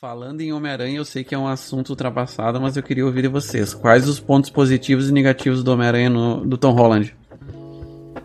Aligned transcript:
Falando 0.00 0.40
em 0.40 0.52
Homem-Aranha, 0.52 0.96
eu 0.96 1.04
sei 1.04 1.24
que 1.24 1.34
é 1.34 1.38
um 1.38 1.48
assunto 1.48 1.90
ultrapassado, 1.90 2.60
mas 2.60 2.76
eu 2.76 2.84
queria 2.84 3.04
ouvir 3.04 3.22
de 3.22 3.28
vocês. 3.28 3.74
Quais 3.74 4.08
os 4.08 4.20
pontos 4.20 4.48
positivos 4.48 5.08
e 5.08 5.12
negativos 5.12 5.64
do 5.64 5.72
Homem-Aranha 5.72 6.08
do 6.08 6.56
Tom 6.56 6.70
Holland? 6.70 7.16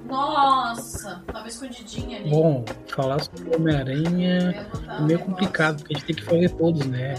Nossa, 0.08 1.20
tava 1.26 1.48
escondidinha 1.48 2.20
ali. 2.20 2.30
Bom, 2.30 2.64
falar 2.90 3.24
sobre 3.24 3.56
Homem-Aranha 3.56 4.68
é 4.88 5.02
meio 5.02 5.18
complicado, 5.18 5.78
porque 5.78 5.96
a 5.96 5.98
gente 5.98 6.06
tem 6.06 6.16
que 6.16 6.24
fazer 6.24 6.50
todos, 6.50 6.86
né? 6.86 7.16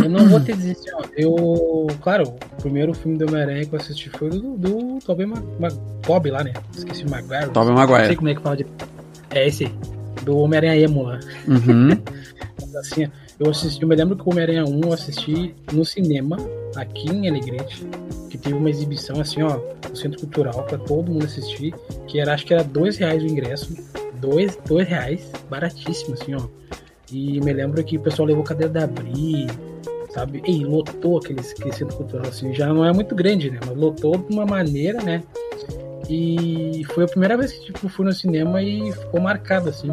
Eu 0.00 0.08
não 0.08 0.28
vou 0.28 0.38
te 0.38 0.52
dizer 0.52 0.70
assim, 0.70 0.90
ó. 0.94 1.02
Eu. 1.16 1.88
Claro, 2.00 2.28
o 2.28 2.62
primeiro 2.62 2.94
filme 2.94 3.18
do 3.18 3.26
Homem-Aranha 3.26 3.66
que 3.66 3.74
eu 3.74 3.80
assisti 3.80 4.08
foi 4.10 4.30
do, 4.30 4.56
do 4.56 5.00
Tobey 5.04 5.26
Ma, 5.26 5.42
Ma, 5.58 5.68
Toby 6.02 6.30
lá, 6.30 6.44
né? 6.44 6.52
Esqueci 6.72 7.04
o 7.04 7.10
Maguire. 7.10 7.50
Tobey 7.50 7.74
Não 7.74 7.76
sei 7.78 7.86
Maguire. 7.86 8.16
como 8.16 8.28
é 8.28 8.34
que 8.36 8.40
fala 8.40 8.56
de. 8.56 8.66
É 9.30 9.48
esse 9.48 9.64
aí. 9.64 9.74
Do 10.22 10.38
Homem-Aranha 10.38 10.76
Emo 10.76 11.02
lá. 11.02 11.18
Uhum. 11.48 11.90
assim, 12.78 13.10
eu 13.38 13.50
assisti, 13.50 13.82
eu 13.82 13.88
me 13.88 13.94
lembro 13.94 14.16
que 14.16 14.22
o 14.22 14.30
Homem-Aranha 14.30 14.64
1 14.64 14.80
eu 14.82 14.92
assisti 14.92 15.54
no 15.72 15.84
cinema, 15.84 16.36
aqui 16.74 17.10
em 17.10 17.28
Alegrete, 17.28 17.86
que 18.30 18.38
teve 18.38 18.54
uma 18.54 18.70
exibição 18.70 19.20
assim, 19.20 19.42
ó, 19.42 19.58
no 19.88 19.96
Centro 19.96 20.18
Cultural 20.20 20.64
pra 20.64 20.78
todo 20.78 21.12
mundo 21.12 21.24
assistir, 21.24 21.74
que 22.06 22.18
era, 22.18 22.34
acho 22.34 22.46
que 22.46 22.54
era 22.54 22.64
dois 22.64 22.96
reais 22.96 23.22
o 23.22 23.26
ingresso, 23.26 23.74
dois, 24.20 24.58
dois 24.66 24.88
reais, 24.88 25.30
baratíssimo, 25.50 26.14
assim, 26.14 26.34
ó. 26.34 26.42
E 27.12 27.40
me 27.40 27.52
lembro 27.52 27.82
que 27.84 27.98
o 27.98 28.00
pessoal 28.00 28.26
levou 28.26 28.42
cadeira 28.42 28.72
da 28.72 28.86
Bri, 28.86 29.46
sabe? 30.10 30.42
E 30.46 30.64
lotou 30.64 31.18
aquele, 31.18 31.40
aquele 31.40 31.72
Centro 31.72 31.96
Cultural, 31.96 32.26
assim, 32.26 32.52
já 32.54 32.72
não 32.72 32.84
é 32.84 32.92
muito 32.92 33.14
grande, 33.14 33.50
né? 33.50 33.60
Mas 33.66 33.76
lotou 33.76 34.16
de 34.16 34.32
uma 34.32 34.46
maneira, 34.46 35.02
né? 35.02 35.22
E 36.08 36.84
foi 36.94 37.04
a 37.04 37.08
primeira 37.08 37.36
vez 37.36 37.52
que 37.52 37.66
tipo, 37.66 37.88
fui 37.88 38.04
no 38.06 38.12
cinema 38.12 38.62
e 38.62 38.92
ficou 38.92 39.20
marcado, 39.20 39.68
assim. 39.68 39.88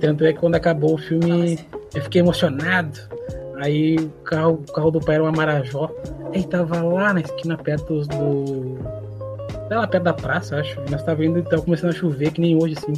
Tanto 0.00 0.24
é 0.24 0.32
que 0.32 0.38
quando 0.38 0.54
acabou 0.54 0.94
o 0.94 0.98
filme, 0.98 1.58
eu 1.94 2.02
fiquei 2.02 2.20
emocionado. 2.20 2.98
Aí 3.60 3.96
o 3.96 4.08
carro, 4.22 4.64
o 4.68 4.72
carro 4.72 4.90
do 4.90 5.00
pai 5.00 5.16
era 5.16 5.24
uma 5.24 5.32
Marajó. 5.32 5.90
Ele 6.32 6.44
tava 6.44 6.82
lá 6.82 7.12
na 7.12 7.20
esquina 7.20 7.56
perto 7.56 8.04
do. 8.06 8.78
Lá, 9.70 9.86
perto 9.86 10.04
da 10.04 10.14
praça, 10.14 10.56
acho. 10.56 10.80
Nós 10.90 11.02
tava 11.02 11.24
indo 11.24 11.40
e 11.40 11.42
tava 11.42 11.62
começando 11.62 11.90
a 11.90 11.94
chover, 11.94 12.30
que 12.32 12.40
nem 12.40 12.56
hoje, 12.56 12.74
assim. 12.78 12.92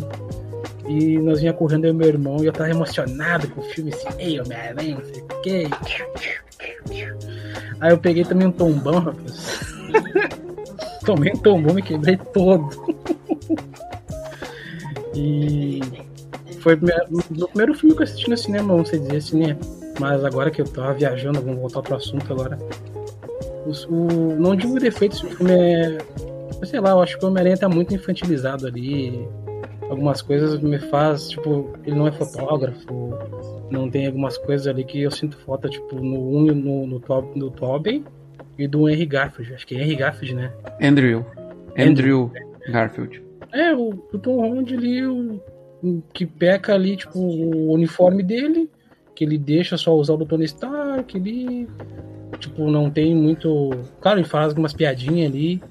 E 0.87 1.19
nós 1.19 1.41
vinha 1.41 1.53
correndo 1.53 1.85
eu 1.85 1.91
e 1.91 1.95
meu 1.95 2.09
irmão, 2.09 2.43
e 2.43 2.47
eu 2.47 2.53
tava 2.53 2.71
emocionado 2.71 3.49
com 3.49 3.61
o 3.61 3.65
filme, 3.65 3.93
assim, 3.93 4.09
ei, 4.19 4.41
Homem-Aranha, 4.41 4.97
não 4.97 5.05
sei 5.05 5.23
o 5.23 5.41
quê. 5.41 5.69
Aí 7.81 7.93
eu 7.93 7.99
peguei 7.99 8.25
também 8.25 8.49
um 8.49 8.53
tombão, 8.53 8.99
rapaz. 8.99 9.61
Tomei 11.07 11.33
um 11.33 11.37
tombão, 11.37 11.75
me 11.75 11.83
quebrei 11.83 12.17
todo. 12.17 12.69
e 15.15 15.81
foi 16.61 16.75
o 16.75 16.79
primeiro, 16.79 17.05
o 17.13 17.49
primeiro 17.49 17.75
filme 17.75 17.95
que 17.95 18.03
eu 18.03 18.05
assisti 18.05 18.31
no 18.31 18.37
cinema, 18.37 18.77
não 18.77 18.85
sei 18.85 18.99
dizer 18.99 19.17
assim, 19.17 19.41
né? 19.47 19.57
Mas 19.99 20.25
agora 20.25 20.51
que 20.51 20.61
eu 20.63 20.67
tava 20.67 20.95
viajando, 20.95 21.41
vamos 21.41 21.59
voltar 21.61 21.83
pro 21.83 21.97
assunto 21.97 22.33
agora. 22.33 22.59
Os- 23.67 23.85
O, 23.87 24.37
não 24.39 24.55
digo 24.57 24.79
defeitos, 24.79 25.23
o 25.23 25.27
filme 25.29 25.53
é. 25.53 25.99
Sei 26.65 26.79
lá, 26.81 26.91
eu 26.91 27.01
acho 27.03 27.19
que 27.19 27.25
o 27.25 27.29
Homem-Aranha 27.29 27.57
tá 27.57 27.69
muito 27.69 27.95
infantilizado 27.95 28.67
ali. 28.67 29.27
Algumas 29.89 30.23
coisas 30.23 30.61
me 30.61 30.79
faz, 30.79 31.29
tipo, 31.31 31.71
ele 31.85 31.97
não 31.97 32.07
é 32.07 32.13
fotógrafo. 32.13 33.19
Não 33.71 33.91
tem 33.91 34.07
algumas 34.07 34.37
coisas 34.39 34.67
ali 34.67 34.85
que 34.85 35.01
eu 35.03 35.11
sinto 35.11 35.37
falta, 35.39 35.69
tipo, 35.69 35.97
no 35.97 36.37
1 36.39 36.47
e 36.47 36.55
no, 36.55 36.87
no, 36.87 37.01
Tob- 37.01 37.37
no 37.39 37.51
Tobey 37.51 38.05
e 38.59 38.69
do 38.69 38.89
Henry 38.89 39.07
Garfield. 39.07 39.55
Acho 39.55 39.67
que 39.67 39.75
é 39.75 39.83
Henry 39.83 39.97
Garfield, 39.97 40.35
né? 40.35 40.53
Andrew. 40.81 41.25
Andrew 41.79 42.31
Garfield. 42.69 43.23
É, 43.53 43.75
o, 43.75 43.89
o 44.13 44.19
Tom 44.19 44.37
Holland 44.41 44.73
ali, 44.75 45.05
o, 45.07 45.35
o 45.35 45.41
que 46.13 46.27
peca 46.27 46.75
ali, 46.75 46.97
tipo, 46.97 47.19
o 47.19 47.73
uniforme 47.73 48.23
dele, 48.23 48.71
que 49.15 49.25
ele 49.25 49.39
deixa 49.39 49.77
só 49.77 49.95
usar 49.95 50.15
o 50.15 50.17
do 50.19 50.27
Tony 50.27 50.45
Stark, 50.45 51.17
ele, 51.17 51.69
tipo, 52.39 52.71
não 52.71 52.91
tem 52.91 53.15
muito... 53.15 53.71
Claro, 54.01 54.19
ele 54.19 54.29
faz 54.29 54.49
algumas 54.49 54.73
piadinhas 54.73 55.31
ali, 55.31 55.63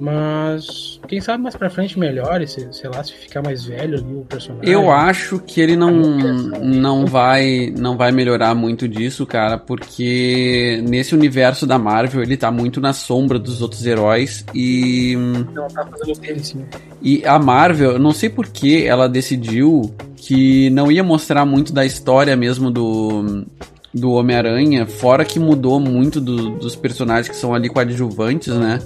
mas 0.00 0.98
quem 1.06 1.20
sabe 1.20 1.42
mais 1.42 1.54
pra 1.54 1.68
frente 1.70 1.98
melhore, 1.98 2.46
se, 2.48 2.66
sei 2.72 2.88
lá, 2.88 3.04
se 3.04 3.12
ficar 3.12 3.42
mais 3.42 3.64
velho 3.64 3.98
ali 3.98 4.14
o 4.14 4.24
personagem. 4.24 4.68
Eu 4.72 4.90
acho 4.90 5.38
que 5.38 5.60
ele 5.60 5.76
não, 5.76 5.90
não, 5.92 7.06
vai, 7.06 7.72
não 7.78 7.96
vai 7.96 8.10
melhorar 8.10 8.54
muito 8.54 8.88
disso, 8.88 9.26
cara, 9.26 9.58
porque 9.58 10.82
nesse 10.88 11.14
universo 11.14 11.66
da 11.66 11.78
Marvel 11.78 12.22
ele 12.22 12.36
tá 12.36 12.50
muito 12.50 12.80
na 12.80 12.92
sombra 12.92 13.38
dos 13.38 13.60
outros 13.62 13.84
heróis 13.86 14.44
e. 14.54 15.14
Não, 15.54 15.68
tá 15.68 15.86
fazendo 15.86 16.18
dele, 16.18 16.40
sim. 16.42 16.64
E 17.02 17.22
a 17.24 17.38
Marvel, 17.38 17.92
eu 17.92 17.98
não 17.98 18.12
sei 18.12 18.28
por 18.28 18.46
que 18.48 18.86
ela 18.86 19.08
decidiu 19.08 19.94
que 20.16 20.70
não 20.70 20.90
ia 20.90 21.02
mostrar 21.04 21.44
muito 21.46 21.72
da 21.72 21.84
história 21.84 22.36
mesmo 22.36 22.70
do, 22.70 23.46
do 23.92 24.12
Homem-Aranha, 24.12 24.86
fora 24.86 25.24
que 25.24 25.38
mudou 25.38 25.80
muito 25.80 26.20
do- 26.20 26.50
dos 26.58 26.76
personagens 26.76 27.28
que 27.28 27.36
são 27.36 27.54
ali 27.54 27.68
coadjuvantes, 27.70 28.54
né? 28.54 28.78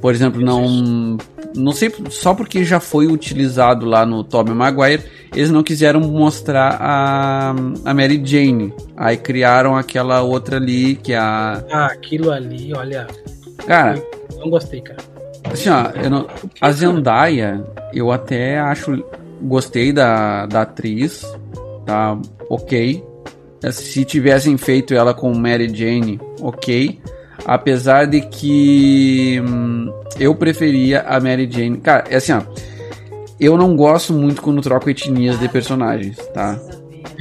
Por 0.00 0.14
exemplo, 0.14 0.40
não. 0.40 1.16
Não 1.56 1.72
sei, 1.72 1.92
só 2.10 2.34
porque 2.34 2.62
já 2.64 2.78
foi 2.78 3.06
utilizado 3.06 3.86
lá 3.86 4.04
no 4.04 4.22
Tobey 4.22 4.54
Maguire, 4.54 5.02
eles 5.34 5.50
não 5.50 5.62
quiseram 5.62 5.98
mostrar 6.00 6.76
a, 6.80 7.50
a 7.84 7.94
Mary 7.94 8.20
Jane. 8.24 8.72
Aí 8.96 9.16
criaram 9.16 9.74
aquela 9.76 10.22
outra 10.22 10.56
ali, 10.56 10.94
que 10.96 11.12
é 11.14 11.18
a. 11.18 11.64
Ah, 11.70 11.86
aquilo 11.86 12.30
ali, 12.30 12.72
olha, 12.74 13.06
Cara, 13.66 14.00
não 14.38 14.50
gostei, 14.50 14.80
cara. 14.80 14.98
Assim, 15.50 15.68
ó, 15.70 15.90
eu 16.02 16.10
não- 16.10 16.26
a 16.60 16.70
Zendaya, 16.72 17.64
eu 17.92 18.12
até 18.12 18.58
acho. 18.58 19.02
Gostei 19.40 19.92
da, 19.92 20.46
da 20.46 20.62
atriz, 20.62 21.22
tá? 21.86 22.18
Ok. 22.50 23.02
Se 23.72 24.04
tivessem 24.04 24.56
feito 24.56 24.94
ela 24.94 25.14
com 25.14 25.32
Mary 25.34 25.68
Jane, 25.74 26.20
ok. 26.40 27.00
Apesar 27.44 28.06
de 28.06 28.20
que 28.20 29.40
hum, 29.40 29.92
eu 30.18 30.34
preferia 30.34 31.02
a 31.02 31.20
Mary 31.20 31.48
Jane. 31.50 31.78
Cara, 31.78 32.04
é 32.10 32.16
assim, 32.16 32.32
ó. 32.32 32.42
Eu 33.38 33.56
não 33.56 33.76
gosto 33.76 34.12
muito 34.12 34.42
quando 34.42 34.60
troco 34.60 34.90
etnias 34.90 35.38
de 35.38 35.48
personagens, 35.48 36.16
tá? 36.34 36.58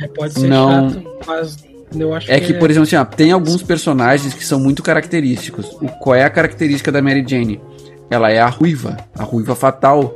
É, 0.01 0.07
pode 0.07 0.33
ser 0.33 0.47
Não. 0.47 0.89
chato, 0.89 1.07
mas 1.27 1.57
eu 1.95 2.13
acho 2.13 2.31
É 2.31 2.39
que, 2.39 2.53
por 2.53 2.69
exemplo, 2.69 2.87
assim, 2.87 2.95
ó, 2.95 3.05
tem 3.05 3.31
alguns 3.31 3.61
personagens 3.61 4.33
que 4.33 4.43
são 4.43 4.59
muito 4.59 4.81
característicos. 4.81 5.67
O, 5.81 5.87
qual 5.99 6.15
é 6.15 6.23
a 6.23 6.29
característica 6.29 6.91
da 6.91 7.01
Mary 7.01 7.23
Jane? 7.25 7.61
Ela 8.09 8.31
é 8.31 8.39
a 8.39 8.47
ruiva, 8.47 8.97
a 9.17 9.23
ruiva 9.23 9.55
fatal. 9.55 10.15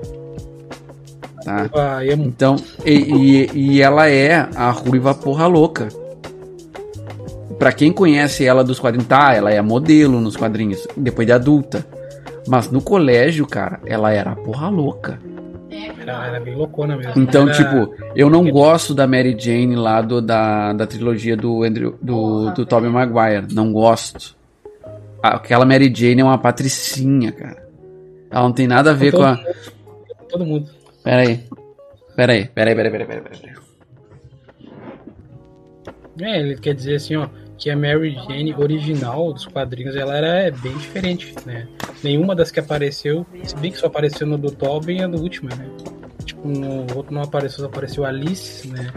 Tá? 1.43 1.69
Ah. 1.73 1.99
Então, 2.05 2.55
e, 2.85 2.93
e, 2.93 3.51
e 3.53 3.81
ela 3.81 4.09
é 4.09 4.47
a 4.55 4.71
ruiva 4.71 5.13
porra 5.13 5.47
louca. 5.47 5.87
Pra 7.61 7.71
quem 7.71 7.91
conhece 7.93 8.43
ela 8.43 8.63
dos 8.63 8.79
quadrinhos, 8.79 9.07
tá, 9.07 9.35
ela 9.35 9.51
é 9.51 9.61
modelo 9.61 10.19
nos 10.19 10.35
quadrinhos, 10.35 10.87
depois 10.97 11.27
de 11.27 11.31
adulta. 11.31 11.85
Mas 12.47 12.71
no 12.71 12.81
colégio, 12.81 13.45
cara, 13.45 13.79
ela 13.85 14.11
era 14.11 14.31
a 14.31 14.35
porra 14.35 14.67
louca. 14.67 15.19
É, 15.69 15.91
Era, 16.01 16.25
era 16.25 16.39
bem 16.39 16.55
loucona 16.55 16.97
mesmo. 16.97 17.13
Então, 17.21 17.47
Era- 17.47 17.53
tipo, 17.53 17.93
eu 18.15 18.31
não 18.31 18.49
gosto 18.49 18.95
da 18.95 19.05
Mary 19.05 19.37
Jane 19.37 19.75
lá 19.75 20.01
do, 20.01 20.19
da, 20.23 20.73
da 20.73 20.87
trilogia 20.87 21.37
do, 21.37 21.61
Andrew, 21.61 21.99
do, 22.01 22.49
do 22.49 22.65
Tobey 22.65 22.89
Maguire. 22.89 23.53
Não 23.53 23.71
gosto. 23.71 24.35
Aquela 25.21 25.63
Mary 25.63 25.93
Jane 25.95 26.21
é 26.21 26.23
uma 26.23 26.39
patricinha, 26.39 27.31
cara. 27.31 27.63
Ela 28.31 28.41
não 28.41 28.53
tem 28.53 28.65
nada 28.65 28.89
a 28.89 28.93
ver 28.95 29.11
com 29.11 29.21
a. 29.21 29.39
Todo 30.27 30.43
mundo. 30.43 30.67
Pera 31.03 31.21
aí. 31.21 31.43
Pera 32.15 32.33
aí, 32.33 32.47
pera 32.47 32.71
aí, 32.71 32.75
pera 32.75 32.87
aí, 32.87 32.91
pera 32.91 33.03
aí, 33.03 33.07
pera 33.07 33.19
aí, 33.19 33.39
pera 33.39 33.53
aí. 33.53 33.61
É, 36.19 36.39
ele 36.39 36.55
quer 36.57 36.73
dizer 36.73 36.95
assim, 36.95 37.15
ó, 37.15 37.27
que 37.61 37.69
a 37.69 37.77
Mary 37.77 38.15
Jane 38.27 38.55
original 38.55 39.31
dos 39.31 39.45
quadrinhos, 39.45 39.95
ela 39.95 40.17
era 40.17 40.51
bem 40.57 40.75
diferente, 40.75 41.35
né? 41.45 41.67
Nenhuma 42.03 42.35
das 42.35 42.49
que 42.49 42.59
apareceu, 42.59 43.23
se 43.43 43.55
bem 43.55 43.71
que 43.71 43.77
só 43.77 43.85
apareceu 43.85 44.25
no 44.25 44.35
do 44.35 44.49
Tobin 44.49 44.97
e 44.97 45.03
a 45.03 45.07
do 45.07 45.21
último, 45.21 45.47
né? 45.55 45.69
Tipo, 46.25 46.47
no 46.47 46.97
outro 46.97 47.13
não 47.13 47.21
apareceu, 47.21 47.59
só 47.59 47.65
apareceu 47.67 48.03
Alice, 48.03 48.67
né? 48.67 48.91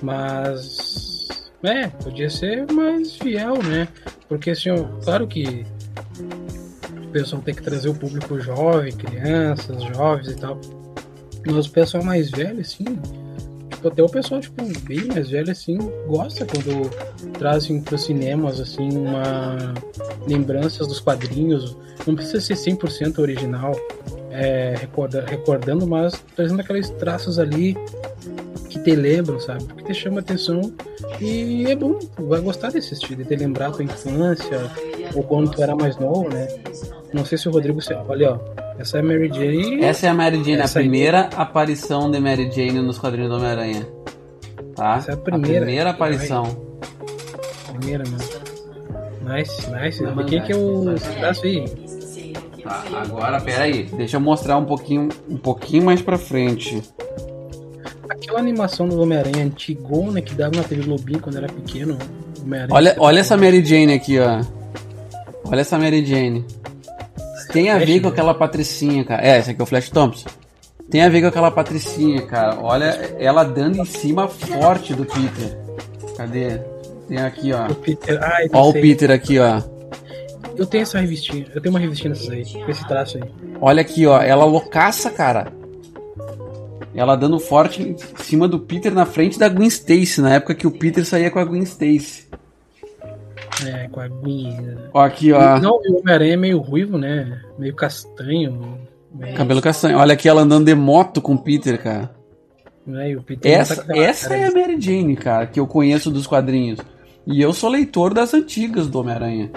Mas... 0.00 1.50
É, 1.64 1.88
podia 1.88 2.30
ser 2.30 2.64
mais 2.72 3.16
fiel, 3.16 3.60
né? 3.60 3.88
Porque, 4.28 4.50
assim, 4.50 4.70
claro 5.04 5.26
que 5.26 5.66
o 7.02 7.08
pessoal 7.08 7.42
tem 7.42 7.54
que 7.54 7.62
trazer 7.62 7.88
o 7.88 7.94
público 7.94 8.38
jovem, 8.40 8.92
crianças, 8.92 9.82
jovens 9.82 10.28
e 10.28 10.36
tal. 10.36 10.60
Mas 11.44 11.66
o 11.66 11.70
pessoal 11.72 12.04
mais 12.04 12.30
velho, 12.30 12.60
assim, 12.60 12.84
até 13.88 14.02
o 14.02 14.08
pessoal, 14.08 14.40
tipo, 14.40 14.62
bem 14.82 15.04
mais 15.06 15.30
velho, 15.30 15.50
assim, 15.50 15.78
gosta 16.06 16.46
quando 16.46 16.90
trazem 17.38 17.80
para 17.80 17.94
os 17.94 18.04
cinemas, 18.04 18.60
assim, 18.60 18.88
uma 18.96 19.74
lembranças 20.26 20.86
dos 20.86 21.00
quadrinhos. 21.00 21.76
Não 22.06 22.14
precisa 22.14 22.40
ser 22.40 22.54
100% 22.54 23.18
original, 23.18 23.72
é, 24.30 24.74
recorda, 24.78 25.24
recordando, 25.26 25.86
mas 25.86 26.22
trazendo 26.34 26.60
aqueles 26.60 26.90
traços 26.90 27.38
ali 27.38 27.76
que 28.68 28.78
te 28.78 28.94
lembram, 28.94 29.38
sabe? 29.40 29.64
Que 29.74 29.84
te 29.84 29.94
chama 29.94 30.20
atenção 30.20 30.72
e 31.20 31.66
é 31.66 31.74
bom, 31.74 31.98
vai 32.18 32.40
gostar 32.40 32.70
desse 32.70 32.94
estilo, 32.94 33.22
de 33.22 33.28
te 33.28 33.36
lembrar 33.36 33.72
tua 33.72 33.84
infância 33.84 34.70
ou 35.14 35.22
quando 35.22 35.50
tu 35.50 35.62
era 35.62 35.74
mais 35.74 35.96
novo, 35.98 36.28
né? 36.28 36.46
Não 37.12 37.24
sei 37.24 37.36
se 37.36 37.48
o 37.48 37.52
Rodrigo... 37.52 37.80
Olha, 38.08 38.32
ó, 38.32 38.69
essa 38.80 38.96
é 38.96 39.00
a 39.00 39.02
Mary 39.02 39.28
Jane... 39.28 39.84
Essa 39.84 40.06
é 40.06 40.08
a 40.08 40.14
Mary 40.14 40.38
Jane, 40.38 40.62
Essa 40.62 40.78
a 40.78 40.82
primeira 40.82 41.20
aparição 41.36 42.10
de 42.10 42.18
Mary 42.18 42.50
Jane 42.50 42.80
nos 42.80 42.98
quadrinhos 42.98 43.28
do 43.28 43.36
Homem-Aranha. 43.36 43.86
Tá? 44.74 44.96
Essa 44.96 45.10
é 45.10 45.14
a 45.14 45.16
primeira. 45.18 45.90
aparição. 45.90 46.44
primeira, 47.78 48.04
mano. 48.10 48.24
Nice, 49.36 49.70
nice. 49.70 50.02
De 50.02 50.24
quem 50.24 50.42
que 50.42 50.52
é 50.52 50.56
o 50.56 50.94
braço 51.20 51.44
aí? 51.44 51.66
Tá, 52.62 52.84
agora 53.02 53.38
pera 53.40 53.64
aí, 53.64 53.84
deixa 53.84 54.16
eu 54.16 54.20
mostrar 54.20 54.56
um 54.56 54.64
pouquinho, 54.64 55.10
um 55.28 55.36
pouquinho 55.36 55.84
mais 55.84 56.00
pra 56.00 56.16
frente. 56.16 56.82
Aquela 58.08 58.38
animação 58.38 58.88
do 58.88 59.00
Homem-Aranha 59.00 59.44
antigona 59.44 60.22
que 60.22 60.34
dava 60.34 60.56
na 60.56 60.62
TV 60.62 60.84
Globinho 60.84 61.20
quando 61.20 61.36
era 61.36 61.48
pequeno. 61.48 61.98
Olha, 62.70 62.96
olha 62.98 63.20
essa 63.20 63.36
Mary 63.36 63.62
Jane 63.62 63.92
aqui, 63.92 64.18
ó. 64.18 64.40
Olha 65.44 65.60
essa 65.60 65.78
Mary 65.78 66.04
Jane. 66.04 66.46
Tem 67.52 67.70
a 67.70 67.78
ver 67.78 68.00
com 68.00 68.08
aquela 68.08 68.34
patricinha, 68.34 69.04
cara. 69.04 69.26
É, 69.26 69.38
esse 69.38 69.50
aqui 69.50 69.60
é 69.60 69.64
o 69.64 69.66
Flash 69.66 69.90
Thompson. 69.90 70.28
Tem 70.90 71.02
a 71.02 71.08
ver 71.08 71.20
com 71.20 71.28
aquela 71.28 71.50
patricinha, 71.50 72.22
cara. 72.26 72.58
Olha 72.60 73.14
ela 73.18 73.44
dando 73.44 73.78
em 73.78 73.84
cima 73.84 74.26
forte 74.28 74.92
do 74.94 75.04
Peter. 75.04 75.56
Cadê? 76.16 76.58
Tem 77.08 77.18
aqui, 77.18 77.52
ó. 77.52 77.66
O 77.70 77.74
Peter. 77.74 78.18
Ai, 78.22 78.48
Ó 78.52 78.68
o. 78.68 78.72
Peter 78.72 79.10
aqui, 79.10 79.38
ó. 79.38 79.62
Eu 80.56 80.66
tenho 80.66 80.82
essa 80.82 80.98
revistinha. 80.98 81.46
Eu 81.54 81.60
tenho 81.60 81.72
uma 81.72 81.80
revistinha 81.80 82.12
dessas 82.12 82.28
aí. 82.28 82.44
Com 82.44 82.70
esse 82.70 82.86
traço 82.86 83.18
aí. 83.18 83.24
Olha 83.60 83.80
aqui, 83.80 84.06
ó. 84.06 84.20
Ela 84.20 84.44
loucaça, 84.44 85.10
cara. 85.10 85.52
Ela 86.94 87.16
dando 87.16 87.38
forte 87.38 87.82
em 87.82 87.96
cima 88.22 88.48
do 88.48 88.58
Peter 88.58 88.92
na 88.92 89.06
frente 89.06 89.38
da 89.38 89.48
Gwen 89.48 89.68
Stacy, 89.68 90.20
na 90.20 90.34
época 90.34 90.54
que 90.54 90.66
o 90.66 90.70
Peter 90.72 91.04
saía 91.04 91.30
com 91.30 91.38
a 91.38 91.44
Gwen 91.44 91.62
Stacy. 91.62 92.28
É, 93.66 93.88
com 93.88 94.00
a 94.00 94.04
aguinha. 94.04 94.78
Ó, 94.92 95.00
aqui, 95.00 95.32
ó. 95.32 95.58
Não, 95.58 95.72
o 95.72 95.98
Homem-Aranha 96.00 96.34
é 96.34 96.36
meio 96.36 96.58
ruivo, 96.58 96.98
né? 96.98 97.40
Meio 97.58 97.74
castanho. 97.74 98.78
Meio... 99.14 99.34
Cabelo 99.34 99.60
castanho. 99.60 99.98
Olha 99.98 100.14
aqui 100.14 100.28
ela 100.28 100.42
andando 100.42 100.66
de 100.66 100.74
moto 100.74 101.20
com 101.20 101.34
o 101.34 101.38
Peter, 101.38 101.82
cara. 101.82 102.10
E 102.86 103.16
o 103.16 103.22
Peter 103.22 103.58
não 103.58 103.64
tá 103.66 103.72
Essa, 103.72 103.86
essa 103.94 104.28
cara 104.28 104.40
é 104.40 104.46
a 104.46 104.52
Mary 104.52 104.80
Jane, 104.80 105.16
cara, 105.16 105.46
que 105.46 105.60
eu 105.60 105.66
conheço 105.66 106.10
dos 106.10 106.26
quadrinhos. 106.26 106.80
E 107.26 107.40
eu 107.40 107.52
sou 107.52 107.70
leitor 107.70 108.14
das 108.14 108.32
antigas 108.34 108.88
do 108.88 108.98
Homem-Aranha. 108.98 109.50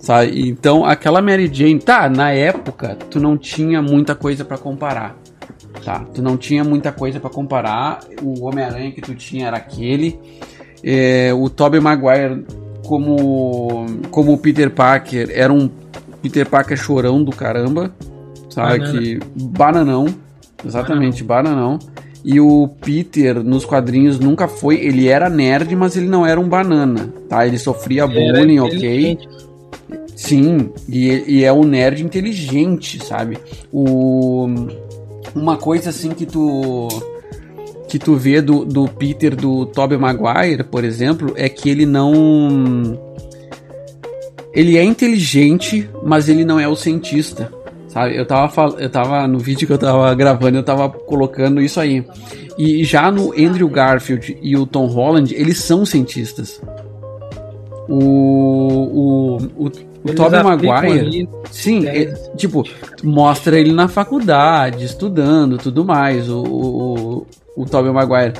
Sabe? 0.00 0.48
Então, 0.48 0.84
aquela 0.84 1.22
Mary 1.22 1.48
Jane, 1.52 1.78
tá, 1.78 2.08
na 2.08 2.30
época, 2.30 2.96
tu 3.10 3.20
não 3.20 3.36
tinha 3.36 3.80
muita 3.80 4.14
coisa 4.14 4.44
pra 4.44 4.58
comparar. 4.58 5.16
Tá, 5.84 6.00
tu 6.14 6.22
não 6.22 6.36
tinha 6.36 6.64
muita 6.64 6.92
coisa 6.92 7.20
pra 7.20 7.30
comparar. 7.30 8.00
O 8.22 8.44
Homem-Aranha 8.46 8.92
que 8.92 9.00
tu 9.00 9.14
tinha 9.14 9.48
era 9.48 9.56
aquele. 9.56 10.18
É, 10.82 11.32
o 11.32 11.48
Tobey 11.48 11.80
Maguire 11.80 12.44
como 12.86 13.86
como 14.10 14.32
o 14.32 14.38
Peter 14.38 14.70
Parker 14.70 15.30
era 15.32 15.52
um 15.52 15.68
Peter 16.22 16.48
Parker 16.48 16.76
chorão 16.76 17.22
do 17.22 17.32
caramba, 17.32 17.94
sabe 18.48 18.78
Banana. 18.78 18.98
que 18.98 19.18
bananão, 19.34 20.06
exatamente 20.64 21.22
bananão. 21.22 21.78
E 22.24 22.40
o 22.40 22.68
Peter 22.80 23.44
nos 23.44 23.66
quadrinhos 23.66 24.18
nunca 24.18 24.48
foi, 24.48 24.76
ele 24.76 25.08
era 25.08 25.28
nerd, 25.28 25.76
mas 25.76 25.94
ele 25.94 26.06
não 26.06 26.24
era 26.24 26.40
um 26.40 26.48
banana, 26.48 27.12
tá? 27.28 27.46
Ele 27.46 27.58
sofria 27.58 28.06
bullying, 28.06 28.60
ok? 28.60 29.18
Sim, 30.16 30.70
e, 30.88 31.24
e 31.26 31.44
é 31.44 31.52
um 31.52 31.64
nerd 31.64 32.02
inteligente, 32.02 33.04
sabe? 33.04 33.36
O, 33.70 34.46
uma 35.34 35.58
coisa 35.58 35.90
assim 35.90 36.10
que 36.10 36.24
tu 36.24 36.88
que 37.94 37.98
tu 38.00 38.16
vê 38.16 38.42
do, 38.42 38.64
do 38.64 38.88
Peter 38.88 39.36
do 39.36 39.66
Tobey 39.66 39.96
Maguire, 39.96 40.64
por 40.64 40.82
exemplo, 40.82 41.32
é 41.36 41.48
que 41.48 41.70
ele 41.70 41.86
não 41.86 42.98
ele 44.52 44.76
é 44.76 44.82
inteligente, 44.82 45.88
mas 46.02 46.28
ele 46.28 46.44
não 46.44 46.58
é 46.58 46.66
o 46.66 46.74
cientista, 46.74 47.52
sabe? 47.86 48.16
Eu 48.16 48.26
tava 48.26 48.74
eu 48.80 48.90
tava 48.90 49.28
no 49.28 49.38
vídeo 49.38 49.68
que 49.68 49.72
eu 49.72 49.78
tava 49.78 50.12
gravando, 50.12 50.58
eu 50.58 50.64
tava 50.64 50.88
colocando 50.88 51.62
isso 51.62 51.78
aí. 51.78 52.04
E 52.58 52.82
já 52.82 53.12
no 53.12 53.32
Andrew 53.32 53.68
Garfield 53.68 54.38
e 54.42 54.56
o 54.56 54.66
Tom 54.66 54.86
Holland, 54.86 55.32
eles 55.32 55.58
são 55.58 55.86
cientistas. 55.86 56.60
O 57.88 58.58
o, 58.66 59.38
o, 59.56 59.64
o 59.66 60.14
Tobey 60.16 60.42
Maguire, 60.42 60.98
ali, 60.98 61.28
sim, 61.48 61.86
é, 61.86 62.06
tipo, 62.36 62.64
mostra 63.04 63.56
ele 63.56 63.72
na 63.72 63.86
faculdade, 63.86 64.84
estudando, 64.84 65.58
tudo 65.58 65.84
mais, 65.84 66.28
o, 66.28 66.42
o, 66.42 67.26
o 67.56 67.64
Tobey 67.64 67.92
Maguire. 67.92 68.32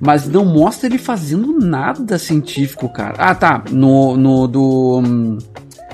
Mas 0.00 0.28
não 0.28 0.44
mostra 0.44 0.88
ele 0.88 0.98
fazendo 0.98 1.52
nada 1.60 2.18
científico, 2.18 2.88
cara. 2.92 3.14
Ah, 3.18 3.34
tá. 3.34 3.62
No, 3.70 4.16
no 4.16 4.48
do. 4.48 4.98
hum, 5.04 5.38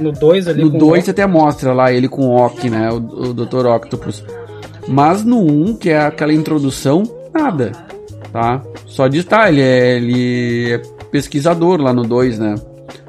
No 0.00 0.12
2 0.12 0.48
ali. 0.48 0.62
No 0.64 0.70
com 0.70 0.78
2 0.78 1.08
até 1.10 1.26
mostra 1.26 1.75
lá 1.75 1.92
ele 1.92 2.08
com 2.08 2.22
o 2.28 2.36
Ock, 2.36 2.70
né? 2.70 2.88
O, 2.90 2.96
o 2.96 3.34
Dr. 3.34 3.66
Octopus. 3.66 4.25
Mas 4.86 5.22
no 5.25 5.38
1, 5.42 5.69
um, 5.70 5.76
que 5.76 5.90
é 5.90 6.00
aquela 6.00 6.32
introdução, 6.32 7.02
nada. 7.34 7.72
Tá? 8.32 8.62
Só 8.86 9.08
diz, 9.08 9.24
tá, 9.26 9.50
ele 9.50 9.60
é, 9.60 9.96
ele 9.96 10.72
é 10.72 10.78
pesquisador 11.10 11.81
lá 11.81 11.92
no 11.92 12.02
2, 12.04 12.38
né? 12.38 12.54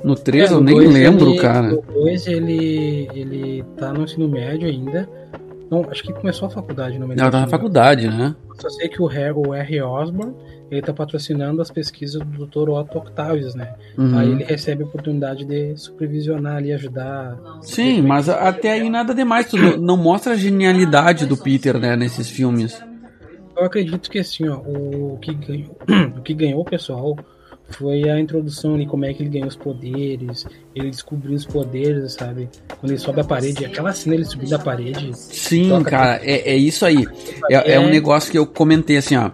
No 0.04 0.15
3 0.15 0.50
É, 0.50 0.54
eu 0.54 0.57
no 0.60 0.63
nem 0.65 0.75
dois 0.75 0.94
lembro, 0.94 1.30
ele- 1.31 1.39
cara. 1.39 1.69
No 1.69 1.81
2 1.81 2.27
ele, 2.27 3.07
ele 3.13 3.63
tá 3.77 3.94
no 3.94 4.04
ensino 4.04 4.27
médio 4.27 4.68
ainda. 4.68 5.07
Não, 5.72 5.86
acho 5.89 6.04
que 6.04 6.12
começou 6.12 6.48
a 6.48 6.51
faculdade, 6.51 6.98
não 7.00 7.07
me 7.07 7.15
Ela 7.18 7.31
tá 7.31 7.42
na 7.42 7.48
faculdade, 7.48 8.07
né? 8.07 8.36
Só 8.60 8.70
sei 8.70 8.90
que 8.90 9.02
o 9.02 9.06
Harry, 9.06 9.34
o 9.34 9.54
R. 9.54 9.82
Osborn, 9.82 10.36
ele 10.70 10.82
tá 10.82 10.94
patrocinando 10.94 11.62
as 11.62 11.72
pesquisas 11.72 12.22
do 12.22 12.46
Dr. 12.46 12.70
Otto 12.70 12.98
Octavius, 12.98 13.56
né? 13.56 13.74
Uhum. 13.98 14.18
Aí 14.18 14.30
ele 14.30 14.44
recebe 14.44 14.84
a 14.84 14.86
oportunidade 14.86 15.46
de 15.46 15.76
supervisionar 15.78 16.58
ali, 16.58 16.74
ajudar. 16.74 17.38
Sim, 17.62 18.02
mas 18.02 18.28
até 18.28 18.74
aí 18.74 18.90
nada 18.90 19.16
demais. 19.16 19.48
Tu 19.48 19.58
não, 19.58 19.78
não 19.78 19.98
mostra 19.98 20.34
a 20.34 20.36
genialidade 20.36 21.26
do 21.26 21.38
Peter, 21.38 21.80
né, 21.80 21.96
nesses 21.96 22.30
filmes. 22.30 22.84
Eu 23.58 23.66
acredito 23.66 24.10
que 24.10 24.20
assim, 24.20 24.48
ó, 24.48 24.58
o 24.58 25.18
que 25.22 25.34
ganhou, 25.34 25.78
o 26.18 26.22
que 26.22 26.34
ganhou 26.34 26.62
o 26.62 26.66
pessoal 26.66 27.18
foi 27.71 28.10
a 28.10 28.19
introdução 28.19 28.75
ali, 28.75 28.86
como 28.86 29.06
é 29.06 29.13
que 29.13 29.24
ele 29.24 29.30
ganhou 29.30 29.48
os 29.48 29.56
poderes, 29.56 30.45
ele 30.75 30.89
descobriu 30.89 31.36
os 31.36 31.45
poderes, 31.45 32.13
sabe? 32.13 32.50
Quando 32.80 32.92
ele 32.92 33.00
sobe 33.00 33.21
a 33.21 33.24
parede, 33.24 33.66
aquela 33.66 33.92
cena 33.94 34.16
ele 34.16 34.25
subindo 34.25 34.54
a 34.56 34.60
parede. 34.60 35.12
Sim, 35.16 35.81
cara, 35.83 36.19
é, 36.24 36.51
é 36.51 36.56
isso 36.57 36.86
aí. 36.86 37.07
É, 37.50 37.74
é 37.74 37.80
um 37.80 37.86
É. 37.88 37.92
negócio 37.92 38.31
que 38.31 38.38
eu 38.38 38.45
comentei 38.45 38.98
assim, 38.98 39.16
ó. 39.16 39.31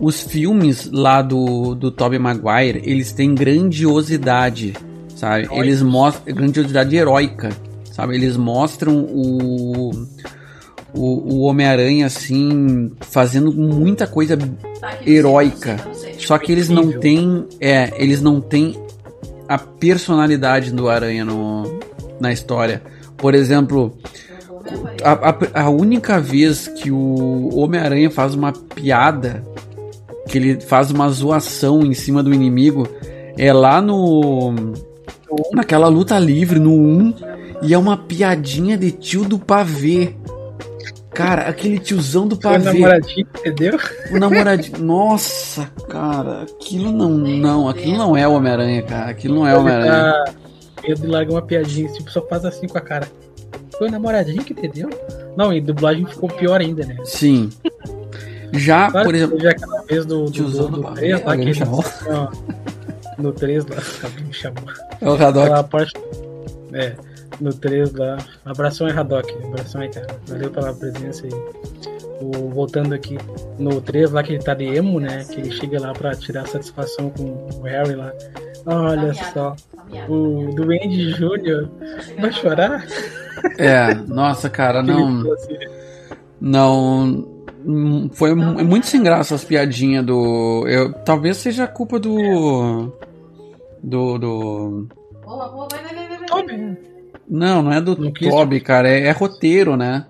Os 0.00 0.20
filmes 0.22 0.90
lá 0.90 1.22
do, 1.22 1.74
do 1.74 1.90
Tobey 1.90 2.18
Maguire, 2.18 2.82
eles 2.84 3.12
têm 3.12 3.34
grandiosidade, 3.34 4.74
sabe? 5.16 5.48
Eles 5.52 5.82
mostram 5.82 6.34
grandiosidade 6.34 6.96
heróica, 6.96 7.50
sabe? 7.92 8.14
Eles 8.14 8.36
mostram 8.36 8.98
o 9.00 9.90
o, 10.96 11.34
o 11.34 11.40
Homem-Aranha 11.40 12.06
assim 12.06 12.92
fazendo 13.00 13.52
muita 13.52 14.06
coisa 14.06 14.38
heróica. 15.04 15.76
Só 16.26 16.38
que 16.38 16.50
eles 16.52 16.68
não 16.68 16.90
têm, 17.00 17.46
é, 17.60 17.92
eles 17.96 18.20
não 18.20 18.40
têm 18.40 18.76
a 19.48 19.58
personalidade 19.58 20.72
do 20.72 20.88
Aranha 20.88 21.24
no, 21.24 21.78
na 22.20 22.32
história. 22.32 22.82
Por 23.16 23.34
exemplo, 23.34 23.96
a, 25.02 25.30
a- 25.30 25.62
a 25.64 25.70
única 25.70 26.18
vez 26.20 26.66
que 26.68 26.90
o 26.90 27.50
Homem-Aranha 27.56 28.10
faz 28.10 28.34
uma 28.34 28.52
piada, 28.52 29.44
que 30.28 30.38
ele 30.38 30.60
faz 30.60 30.90
uma 30.90 31.08
zoação 31.10 31.82
em 31.84 31.92
cima 31.94 32.22
do 32.22 32.32
inimigo, 32.32 32.88
é 33.36 33.52
lá 33.52 33.80
no. 33.82 34.54
naquela 35.52 35.88
luta 35.88 36.18
livre, 36.18 36.58
no 36.58 36.72
1, 36.72 37.14
e 37.62 37.74
é 37.74 37.78
uma 37.78 37.96
piadinha 37.96 38.76
de 38.78 38.90
tio 38.90 39.24
do 39.24 39.38
pavê. 39.38 40.14
Cara, 41.14 41.42
aquele 41.42 41.78
tiozão 41.78 42.26
do 42.26 42.34
Foi 42.34 42.52
pavê. 42.52 42.64
namoradinho, 42.64 43.26
entendeu? 43.38 43.78
O 44.10 44.18
namoradinho. 44.18 44.78
Nossa, 44.80 45.66
cara, 45.88 46.42
aquilo 46.42 46.90
não, 46.90 47.10
não, 47.10 47.68
aquilo 47.68 47.96
não 47.96 48.16
é 48.16 48.26
o 48.26 48.32
Homem-Aranha, 48.32 48.82
cara. 48.82 49.10
Aquilo 49.10 49.36
não 49.36 49.46
é 49.46 49.56
o 49.56 49.60
Homem-Aranha. 49.60 50.24
Tá 50.24 50.34
medo 50.82 51.00
de 51.00 51.06
largar 51.06 51.32
uma 51.32 51.42
piadinha, 51.42 51.88
tipo, 51.92 52.10
só 52.10 52.20
faz 52.26 52.44
assim 52.44 52.66
com 52.66 52.76
a 52.76 52.80
cara. 52.80 53.08
Foi 53.78 53.88
namoradinho 53.90 54.42
que 54.44 54.52
entendeu? 54.52 54.90
Não, 55.36 55.52
e 55.52 55.60
dublagem 55.60 56.04
ficou 56.06 56.28
pior 56.28 56.60
ainda, 56.60 56.84
né? 56.84 56.96
Sim. 57.04 57.48
Já, 58.52 58.90
Claro 58.90 59.06
por 59.06 59.14
exemplo. 59.14 59.36
teve 59.36 59.48
aquela 59.48 59.82
vez 59.82 60.06
do, 60.06 60.24
do, 60.26 60.30
do, 60.30 60.50
do 60.50 60.68
do 60.68 60.82
pavê, 60.82 61.00
3 61.00 61.24
lá, 61.24 61.36
que 61.36 61.44
me 61.44 61.54
chamou? 61.54 61.84
no 63.18 63.32
3 63.32 63.66
lá, 63.66 63.76
alguém 64.02 64.24
me 64.24 64.32
chamou. 64.32 64.64
É 65.00 65.08
o 65.08 65.12
Haddock. 65.14 65.46
Aquela 65.46 65.64
parte. 65.64 65.92
É, 66.72 66.92
no 67.40 67.52
3 67.52 67.92
lá. 67.94 68.18
Abração 68.44 68.86
aí, 68.86 68.92
Haddock. 68.92 69.32
Abração 69.44 69.80
aí, 69.80 69.88
cara. 69.90 70.06
Valeu 70.26 70.50
pela 70.50 70.72
presença 70.74 71.26
aí. 71.26 71.32
O, 72.20 72.48
voltando 72.50 72.94
aqui 72.94 73.18
no 73.58 73.80
3 73.80 74.12
lá, 74.12 74.22
que 74.22 74.34
ele 74.34 74.42
tá 74.42 74.54
de 74.54 74.64
emo, 74.64 75.00
né? 75.00 75.24
Que 75.24 75.40
ele 75.40 75.50
chega 75.50 75.80
lá 75.80 75.92
pra 75.92 76.14
tirar 76.14 76.46
satisfação 76.46 77.10
com 77.10 77.48
o 77.58 77.62
Harry 77.62 77.94
lá. 77.94 78.12
Olha 78.66 79.12
só. 79.14 79.54
O 80.08 80.52
Duende 80.54 81.10
Júnior 81.10 81.70
vai 82.18 82.32
chorar? 82.32 82.84
É, 83.58 83.94
nossa, 83.94 84.48
cara, 84.48 84.82
não. 84.82 85.32
assim, 85.32 85.58
Não. 86.40 87.34
Foi 88.12 88.30
é 88.30 88.34
muito 88.34 88.86
sem 88.86 89.02
graça 89.02 89.34
as 89.34 89.44
piadinhas 89.44 90.04
do. 90.04 90.66
Eu, 90.66 90.92
talvez 90.92 91.38
seja 91.38 91.66
culpa 91.66 91.98
do. 91.98 92.92
Do. 93.82 94.18
do... 94.18 94.88
Boa, 95.24 95.48
boa, 95.48 95.68
vai, 95.70 95.82
vai, 95.82 95.94
vai, 95.94 96.46
vai. 96.46 96.93
Não, 97.28 97.62
não 97.62 97.72
é 97.72 97.80
do 97.80 97.96
Não 97.98 98.12
quis- 98.12 98.28
Toby, 98.28 98.60
cara. 98.60 98.88
É, 98.88 99.06
é 99.06 99.10
roteiro, 99.10 99.76
né? 99.76 100.06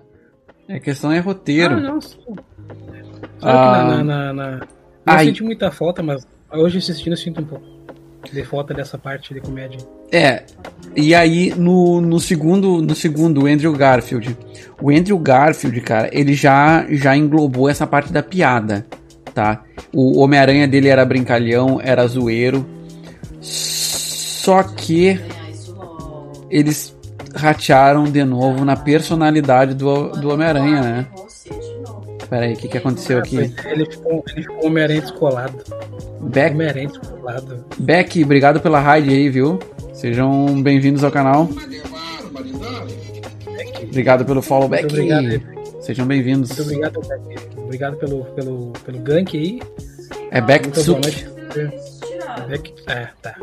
A 0.69 0.79
questão 0.79 1.11
é 1.11 1.19
roteiro. 1.19 1.75
Ah, 1.75 1.79
não. 1.79 1.99
Claro 1.99 2.41
Ah. 3.41 3.97
que 3.97 4.03
na. 4.03 4.03
na, 4.03 4.33
na, 4.33 4.33
na... 4.33 4.57
Eu 4.57 4.67
Ai. 5.05 5.25
senti 5.25 5.43
muita 5.43 5.69
falta, 5.71 6.01
mas 6.01 6.25
hoje 6.51 6.79
assistindo 6.79 7.13
eu 7.13 7.17
sinto 7.17 7.41
um 7.41 7.45
pouco. 7.45 7.65
de 8.33 8.43
falta 8.43 8.73
dessa 8.73 8.97
parte 8.97 9.33
de 9.35 9.39
comédia. 9.39 9.77
É. 10.11 10.43
E 10.95 11.13
aí, 11.13 11.53
no, 11.55 12.01
no 12.01 12.19
segundo, 12.19 12.81
no 12.81 12.95
segundo, 12.95 13.43
o 13.43 13.47
Andrew 13.47 13.71
Garfield. 13.73 14.35
O 14.81 14.89
Andrew 14.89 15.17
Garfield, 15.19 15.79
cara, 15.81 16.09
ele 16.11 16.33
já, 16.33 16.85
já 16.89 17.15
englobou 17.15 17.69
essa 17.69 17.85
parte 17.85 18.11
da 18.11 18.23
piada, 18.23 18.83
tá? 19.33 19.63
O 19.93 20.19
Homem-Aranha 20.19 20.67
dele 20.67 20.87
era 20.87 21.05
brincalhão, 21.05 21.79
era 21.83 22.07
zoeiro. 22.07 22.65
Só 23.41 24.63
que 24.63 25.19
eles 26.49 26.94
ratearam 27.35 28.05
de 28.05 28.23
novo 28.23 28.63
na 28.63 28.75
personalidade 28.75 29.73
do, 29.73 30.09
do 30.09 30.29
Homem-Aranha, 30.31 30.81
né? 30.81 31.07
Pera 32.29 32.45
aí, 32.45 32.53
o 32.53 32.57
que, 32.57 32.67
que 32.67 32.77
aconteceu 32.77 33.19
aqui? 33.19 33.37
Ele 33.65 33.85
ficou, 33.85 34.23
ele 34.29 34.41
ficou 34.41 34.65
Homem-Aranha 34.65 35.01
descolado. 35.01 35.57
Beck, 36.21 36.55
Homem-Aranha 36.55 36.87
descolado. 36.87 37.65
Beck, 37.77 38.23
obrigado 38.23 38.59
pela 38.59 38.79
raid 38.79 39.09
aí, 39.09 39.29
viu? 39.29 39.59
Sejam 39.93 40.61
bem-vindos 40.61 41.03
ao 41.03 41.11
canal. 41.11 41.49
Obrigado 43.83 44.25
pelo 44.25 44.41
follow 44.41 44.65
obrigado. 44.65 45.41
Sejam 45.81 46.05
bem-vindos. 46.07 46.49
Muito 46.49 46.63
obrigado, 46.63 46.99
Beck. 47.01 47.57
Obrigado 47.57 47.97
pelo, 47.97 48.25
pelo, 48.25 48.73
pelo 48.85 48.99
gank 48.99 49.37
aí. 49.37 49.61
É 50.31 50.41
Beck 50.41 50.65
Muito 50.65 50.83
boa 50.83 51.01
Tsuk. 51.01 51.25
noite. 51.53 51.94
Beck, 52.41 52.73
é, 52.87 53.07
tá. 53.21 53.35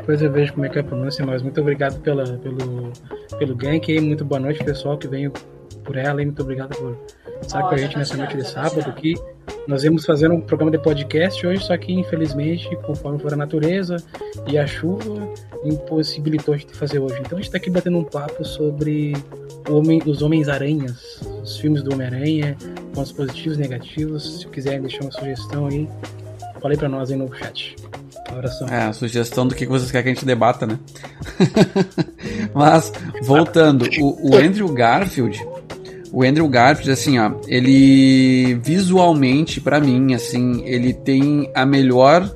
Depois 0.00 0.22
eu 0.22 0.32
vejo 0.32 0.52
como 0.52 0.66
é 0.66 0.68
que 0.68 0.78
é 0.78 0.80
a 0.80 0.84
pronúncia, 0.84 1.24
mas 1.24 1.42
muito 1.42 1.60
obrigado 1.60 2.00
pela, 2.00 2.24
pelo, 2.38 2.92
pelo 3.38 3.54
gank. 3.54 4.00
Muito 4.00 4.24
boa 4.24 4.40
noite, 4.40 4.62
pessoal, 4.64 4.96
que 4.98 5.06
veio 5.06 5.32
por 5.84 5.96
ela 5.96 6.22
e 6.22 6.24
muito 6.24 6.42
obrigado 6.42 6.76
por 6.76 6.96
estar 7.40 7.62
com 7.62 7.74
a 7.74 7.76
gente 7.76 7.96
nessa 7.96 8.16
noite 8.16 8.36
de 8.36 8.46
sábado 8.46 8.88
aqui. 8.88 9.14
Nós 9.66 9.84
íamos 9.84 10.04
fazer 10.04 10.30
um 10.30 10.40
programa 10.40 10.70
de 10.70 10.78
podcast 10.78 11.46
hoje, 11.46 11.64
só 11.64 11.76
que 11.76 11.92
infelizmente, 11.92 12.74
conforme 12.84 13.18
for 13.18 13.32
a 13.32 13.36
natureza 13.36 13.96
e 14.46 14.58
a 14.58 14.66
chuva, 14.66 15.32
impossibilitou 15.64 16.54
a 16.54 16.56
gente 16.56 16.74
fazer 16.74 16.98
hoje. 16.98 17.16
Então 17.20 17.38
a 17.38 17.40
gente 17.40 17.48
está 17.48 17.58
aqui 17.58 17.70
batendo 17.70 17.98
um 17.98 18.04
papo 18.04 18.44
sobre 18.44 19.12
homem, 19.68 20.00
os 20.04 20.22
Homens-Aranhas, 20.22 21.20
os 21.42 21.58
filmes 21.58 21.82
do 21.82 21.92
Homem-Aranha, 21.92 22.56
pontos 22.94 23.12
positivos 23.12 23.58
e 23.58 23.60
negativos. 23.60 24.40
Se 24.40 24.46
quiserem 24.48 24.82
deixar 24.82 25.02
uma 25.02 25.12
sugestão 25.12 25.66
aí, 25.66 25.88
falei 26.62 26.78
para 26.78 26.88
nós 26.88 27.10
aí 27.10 27.16
no 27.16 27.32
chat. 27.34 27.76
Abração. 28.28 28.68
É, 28.68 28.84
a 28.84 28.92
sugestão 28.92 29.46
do 29.46 29.54
que 29.54 29.66
vocês 29.66 29.90
querem 29.90 30.04
que 30.04 30.10
a 30.10 30.14
gente 30.14 30.24
debata, 30.24 30.66
né? 30.66 30.78
Mas, 32.54 32.92
voltando, 33.22 33.86
o, 34.00 34.30
o 34.30 34.36
Andrew 34.36 34.68
Garfield, 34.68 35.44
o 36.12 36.22
Andrew 36.22 36.48
Garfield, 36.48 36.90
assim, 36.90 37.18
ó, 37.18 37.32
ele 37.46 38.54
visualmente, 38.62 39.60
pra 39.60 39.80
mim, 39.80 40.14
assim, 40.14 40.62
ele 40.64 40.92
tem 40.92 41.50
a 41.54 41.66
melhor. 41.66 42.30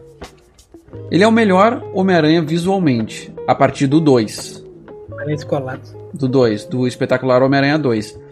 Ele 1.11 1.23
é 1.23 1.29
o 1.29 1.33
melhor 1.33 1.85
Homem-Aranha 1.95 2.43
visualmente, 2.43 3.33
a 3.47 3.55
partir 3.55 3.87
do 3.87 4.01
2. 4.01 4.65
Homem-Aranha 5.09 5.37
descolado. 5.37 5.83
Do 6.13 6.27
2, 6.27 6.65
do 6.65 6.87
espetacular 6.87 7.43
Homem-Aranha 7.43 7.79
2. 7.79 8.26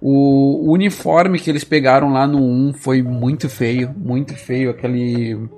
O, 0.00 0.72
uniforme 0.72 1.38
que 1.38 1.50
eles 1.50 1.64
pegaram 1.64 2.12
lá 2.12 2.26
no 2.26 2.38
1 2.38 2.74
foi 2.74 3.02
muito 3.02 3.48
feio, 3.48 3.92
muito 3.96 4.34
feio, 4.34 4.70
aquele 4.70 5.48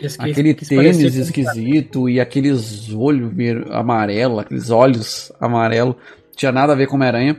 Esse 0.00 0.20
aquele 0.20 0.52
que 0.52 0.66
tênis 0.66 1.16
esquisito 1.16 2.08
e 2.08 2.20
aqueles 2.20 2.92
olhos 2.92 3.32
amarelo, 3.70 4.38
aqueles 4.38 4.70
olhos 4.70 5.32
amarelo, 5.40 5.96
tinha 6.36 6.52
nada 6.52 6.74
a 6.74 6.76
ver 6.76 6.86
com 6.86 6.96
Homem-Aranha. 6.96 7.38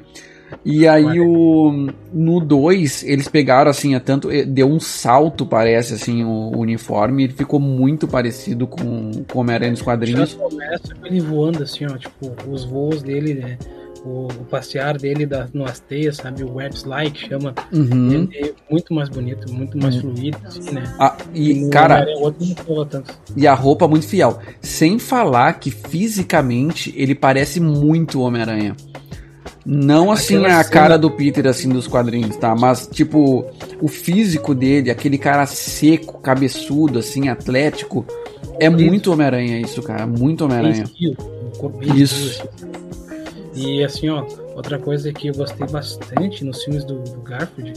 E 0.65 0.85
aí 0.85 1.19
o 1.19 1.87
no 2.11 2.39
2 2.41 3.03
eles 3.03 3.27
pegaram 3.27 3.71
assim, 3.71 3.95
é 3.95 3.99
tanto 3.99 4.29
eh, 4.29 4.43
deu 4.43 4.67
um 4.67 4.81
salto, 4.81 5.45
parece 5.45 5.93
assim, 5.93 6.25
o, 6.25 6.57
uniforme, 6.57 7.23
ele 7.23 7.33
ficou 7.33 7.59
muito 7.59 8.05
parecido 8.05 8.67
com 8.67 9.11
com 9.29 9.37
o 9.37 9.41
Homem-Aranha 9.41 9.71
nos 9.71 9.79
Já 9.79 9.85
quadrinhos. 9.85 10.33
começa 10.33 10.93
com 10.93 11.05
ele 11.05 11.21
voando 11.21 11.63
assim, 11.63 11.85
ó, 11.85 11.97
tipo, 11.97 12.33
os 12.49 12.65
voos 12.65 13.01
dele, 13.01 13.35
né? 13.35 13.57
O, 14.03 14.25
o 14.27 14.45
passear 14.49 14.97
dele 14.97 15.27
da, 15.27 15.47
nas 15.53 15.79
teias, 15.79 16.17
sabe? 16.17 16.43
O 16.43 16.55
web 16.55 16.75
slide 16.75 17.11
que 17.11 17.27
chama. 17.27 17.53
Uhum. 17.71 18.27
É 18.33 18.51
muito 18.69 18.93
mais 18.95 19.07
bonito, 19.09 19.51
muito 19.53 19.77
mais 19.77 19.95
fluido, 19.97 20.37
assim, 20.43 20.71
né? 20.71 20.83
Ah, 20.99 21.15
e 21.35 21.53
no 21.53 21.69
cara, 21.69 22.03
tanto. 22.89 23.13
e 23.37 23.45
a 23.45 23.53
roupa 23.53 23.87
muito 23.87 24.07
fiel. 24.07 24.39
Sem 24.59 24.97
falar 24.97 25.53
que 25.59 25.69
fisicamente 25.69 26.91
ele 26.97 27.13
parece 27.13 27.59
muito 27.59 28.21
Homem-Aranha. 28.21 28.75
Não 29.63 30.11
assim 30.11 30.37
Aquela 30.37 30.59
a 30.59 30.63
cena- 30.63 30.69
cara 30.73 30.97
do 30.97 31.11
Peter 31.11 31.45
assim 31.45 31.69
dos 31.69 31.85
quadrinhos, 31.85 32.35
tá? 32.37 32.55
Mas 32.55 32.87
tipo 32.87 33.45
o 33.79 33.87
físico 33.87 34.55
dele, 34.55 34.89
aquele 34.89 35.19
cara 35.19 35.45
seco, 35.45 36.19
cabeçudo 36.19 36.97
assim, 36.97 37.29
atlético, 37.29 38.03
é 38.59 38.67
muito 38.67 39.11
Homem-Aranha 39.13 39.59
isso, 39.61 39.83
cara, 39.83 40.07
muito 40.07 40.43
Homem-Aranha. 40.45 40.85
Isso. 41.95 42.41
E 43.53 43.83
assim, 43.83 44.09
ó, 44.09 44.25
outra 44.55 44.79
coisa 44.79 45.11
que 45.11 45.27
eu 45.27 45.33
gostei 45.33 45.67
bastante 45.67 46.43
nos 46.45 46.63
filmes 46.63 46.83
do, 46.85 46.99
do 46.99 47.21
Garfield, 47.21 47.73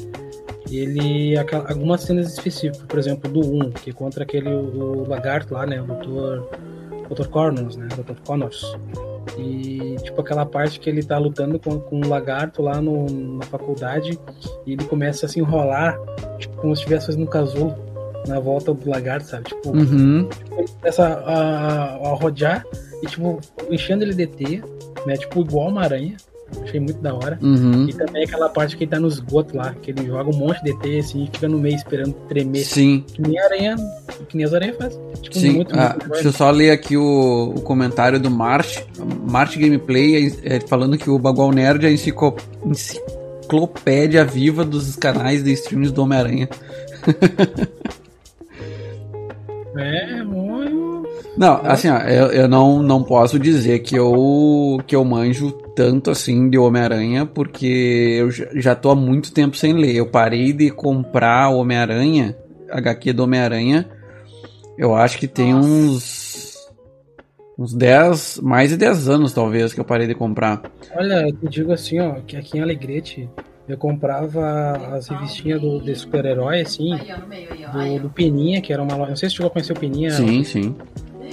ele. 0.71 1.35
algumas 1.69 2.03
cenas 2.03 2.33
específicas, 2.33 2.83
por 2.87 2.99
exemplo, 2.99 3.31
do 3.31 3.41
1, 3.41 3.71
que 3.73 3.91
é 3.91 3.93
contra 3.93 4.23
aquele 4.25 4.49
o, 4.49 5.03
o 5.03 5.09
lagarto 5.09 5.55
lá, 5.55 5.67
né? 5.67 5.81
O 5.81 5.85
Dr. 5.87 7.15
Dr. 7.15 7.29
Connors, 7.29 7.77
né? 7.77 7.89
Dr. 7.89 8.15
Connors. 8.27 8.77
E 9.37 9.97
tipo 10.03 10.21
aquela 10.21 10.47
parte 10.47 10.79
que 10.79 10.89
ele 10.89 11.03
tá 11.03 11.19
lutando 11.19 11.59
com, 11.59 11.81
com 11.81 11.97
um 12.05 12.09
lagarto 12.09 12.63
lá 12.63 12.81
no, 12.81 13.07
na 13.39 13.45
faculdade 13.47 14.19
e 14.65 14.73
ele 14.75 14.85
começa 14.85 15.27
a 15.27 15.29
se 15.29 15.41
enrolar, 15.41 15.99
tipo, 16.39 16.57
como 16.59 16.75
se 16.77 16.83
estivesse 16.83 17.07
fazendo 17.07 17.23
um 17.25 17.27
casulo 17.27 17.75
na 18.29 18.39
volta 18.39 18.73
do 18.73 18.89
lagarto, 18.89 19.27
sabe? 19.27 19.45
Tipo, 19.45 19.71
Uhum. 19.71 20.29
ele 20.57 20.69
começa 20.79 21.05
a, 21.05 21.35
a, 21.35 21.95
a 22.11 22.15
rodear 22.15 22.65
e, 23.05 23.07
tipo, 23.07 23.41
enchendo 23.71 24.03
ele 24.05 24.15
de 24.15 24.27
teia, 24.27 24.63
né? 25.07 25.17
Tipo, 25.17 25.41
igual 25.43 25.69
uma 25.69 25.83
aranha. 25.83 26.17
Achei 26.63 26.79
muito 26.79 27.01
da 27.01 27.13
hora. 27.13 27.39
Uhum. 27.43 27.89
E 27.89 27.93
também 27.95 28.23
aquela 28.25 28.49
parte 28.49 28.77
que 28.77 28.85
ele 28.85 28.91
tá 28.91 29.01
no 29.01 29.09
esgoto 29.09 29.57
lá, 29.57 29.75
que 29.83 29.91
ele 29.91 30.07
joga 30.07 30.31
um 30.31 30.37
monte 30.37 30.63
de 30.63 30.79
teia 30.79 31.01
assim 31.01 31.25
e 31.25 31.27
fica 31.27 31.49
no 31.49 31.59
meio 31.59 31.75
esperando 31.75 32.13
tremer. 32.29 32.63
Sim, 32.65 33.03
Que 33.09 33.23
nem 33.23 33.39
aranha, 33.41 33.77
que 34.29 34.37
nem 34.37 34.45
as 34.47 34.53
aranhas 34.53 34.77
fazem. 34.77 35.01
Tipo, 35.23 35.39
sim. 35.39 35.51
muito, 35.51 35.75
Ah, 35.75 35.97
muito 35.99 36.11
deixa 36.13 36.29
eu 36.29 36.33
só 36.33 36.51
ler 36.51 36.71
aqui 36.71 36.97
o, 36.97 37.55
o 37.57 37.61
comentário 37.63 38.21
do 38.21 38.31
Mart, 38.31 38.79
Mart 39.27 39.57
Gameplay, 39.57 40.33
é, 40.45 40.61
falando 40.61 40.97
que 40.99 41.09
o 41.11 41.19
Bagual 41.19 41.51
Nerd 41.51 41.87
é 41.87 41.91
enciclo- 41.91 42.37
enciclopédia 42.65 44.25
viva 44.25 44.65
dos 44.65 44.95
canais 44.97 45.43
de 45.43 45.51
streams 45.55 45.91
do 45.93 46.03
Homem-Aranha. 46.03 46.49
É. 49.77 50.23
Não, 51.37 51.61
assim, 51.65 51.89
ó, 51.89 51.99
eu, 51.99 52.27
eu 52.29 52.49
não, 52.49 52.81
não 52.83 53.03
posso 53.03 53.39
dizer 53.39 53.81
que 53.81 53.97
eu, 53.97 54.79
que 54.87 54.95
eu 54.95 55.05
manjo 55.05 55.51
tanto 55.75 56.11
assim 56.11 56.49
de 56.49 56.57
Homem-Aranha, 56.57 57.27
porque 57.27 58.17
eu 58.21 58.31
já- 58.31 58.47
já 58.55 58.75
tô 58.77 58.91
há 58.91 58.95
muito 58.95 59.33
tempo 59.33 59.57
sem 59.57 59.73
ler. 59.73 59.97
Eu 59.97 60.07
parei 60.07 60.53
de 60.53 60.71
comprar 60.71 61.49
Homem-Aranha, 61.51 62.37
HQ 62.71 63.13
do 63.13 63.25
Homem-Aranha, 63.25 63.89
eu 64.79 64.95
acho 64.95 65.19
que 65.19 65.27
tem 65.27 65.53
Nossa. 65.55 65.69
uns. 65.69 66.45
Uns 67.57 67.73
10, 67.73 68.41
mais 68.43 68.71
de 68.71 68.77
10 68.77 69.09
anos 69.09 69.33
talvez 69.33 69.73
que 69.73 69.79
eu 69.79 69.85
parei 69.85 70.09
de 70.09 70.15
comprar. 70.15 70.61
Olha, 70.93 71.29
eu 71.29 71.33
te 71.37 71.49
digo 71.49 71.73
assim, 71.73 72.01
ó, 72.01 72.15
que 72.27 72.37
aqui 72.37 72.59
em 72.59 72.61
Alegrete 72.61 73.29
eu 73.69 73.79
comprava 73.79 74.73
as 74.93 75.07
revistinhas 75.07 75.61
do, 75.61 75.79
de 75.79 75.95
super-herói, 75.95 76.61
assim, 76.63 77.01
do, 77.73 77.99
do 78.01 78.11
Peninha, 78.11 78.61
que 78.61 78.73
era 78.73 78.83
uma 78.83 78.97
loja. 78.97 79.11
Não 79.11 79.17
sei 79.17 79.29
se 79.29 79.37
chegou 79.37 79.49
a 79.49 79.53
conhecer 79.53 79.73
o 79.73 79.79
Peninha. 79.79 80.11
Sim, 80.11 80.43
sim. 80.43 80.75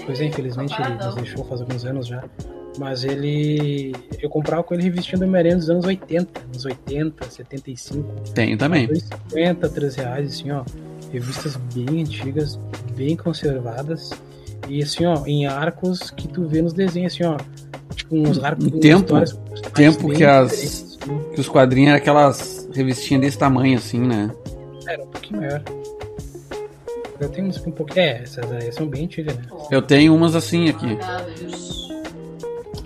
Pois 0.05 0.19
é, 0.19 0.25
infelizmente 0.25 0.73
ele 0.81 0.95
nos 0.95 1.15
deixou 1.15 1.43
faz 1.45 1.61
alguns 1.61 1.85
anos 1.85 2.07
já. 2.07 2.23
Mas 2.79 3.03
ele. 3.03 3.93
Eu 4.21 4.29
comprava 4.29 4.63
com 4.63 4.73
ele 4.73 4.83
revistinha 4.83 5.19
do 5.19 5.25
Homem-Aranha 5.25 5.57
dos 5.57 5.69
anos 5.69 5.85
80, 5.85 6.39
anos 6.41 6.63
80, 6.65 7.29
75. 7.29 8.07
Tenho 8.33 8.57
também. 8.57 8.87
2,50, 8.87 9.69
3 9.69 9.95
reais, 9.95 10.33
assim, 10.33 10.51
ó. 10.51 10.63
Revistas 11.11 11.57
bem 11.73 12.01
antigas, 12.01 12.57
bem 12.95 13.17
conservadas. 13.17 14.11
E 14.69 14.81
assim, 14.81 15.05
ó, 15.05 15.21
em 15.25 15.45
arcos 15.45 16.11
que 16.11 16.29
tu 16.29 16.47
vê 16.47 16.61
nos 16.61 16.71
desenhos, 16.71 17.13
assim, 17.13 17.25
ó. 17.25 17.35
Tipo, 17.93 18.15
uns 18.15 18.41
arcos. 18.41 18.69
Com 18.69 18.79
tempo- 18.79 19.25
tempo 19.73 20.09
que 20.13 20.23
as- 20.23 20.53
assim. 20.53 20.97
Que 21.33 21.41
os 21.41 21.49
quadrinhos 21.49 21.89
eram 21.89 21.97
aquelas 21.97 22.69
revistinhas 22.73 23.21
desse 23.21 23.37
tamanho 23.37 23.77
assim, 23.77 23.99
né? 23.99 24.31
Era 24.87 25.03
um 25.03 25.07
pouquinho 25.07 25.41
maior. 25.41 25.61
Eu 27.21 27.29
tenho 27.29 27.47
uns 27.47 27.65
um 27.65 27.71
pouco. 27.71 27.97
É, 27.97 28.21
essas 28.23 28.51
aí 28.51 28.71
são 28.71 28.87
bem 28.87 29.05
antigas, 29.05 29.35
né? 29.35 29.43
Eu 29.69 29.81
tenho 29.81 30.13
umas 30.15 30.35
assim 30.35 30.69
aqui. 30.69 30.97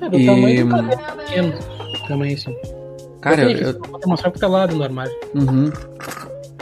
É, 0.02 0.10
do 0.10 0.20
E- 0.20 0.26
tamanho 0.26 0.68
do 0.68 0.98
pequeno. 1.18 1.54
Tamanho 2.08 2.34
assim. 2.36 2.56
Cara, 3.22 3.44
eu, 3.44 3.50
eu. 3.52 3.74
tenho 3.74 3.96
eu- 4.02 4.08
mostrar 4.10 4.30
porque 4.30 4.42
tá 4.42 4.48
lá 4.48 4.68
no 4.68 4.84
armário. 4.84 5.14
uhum. 5.34 5.72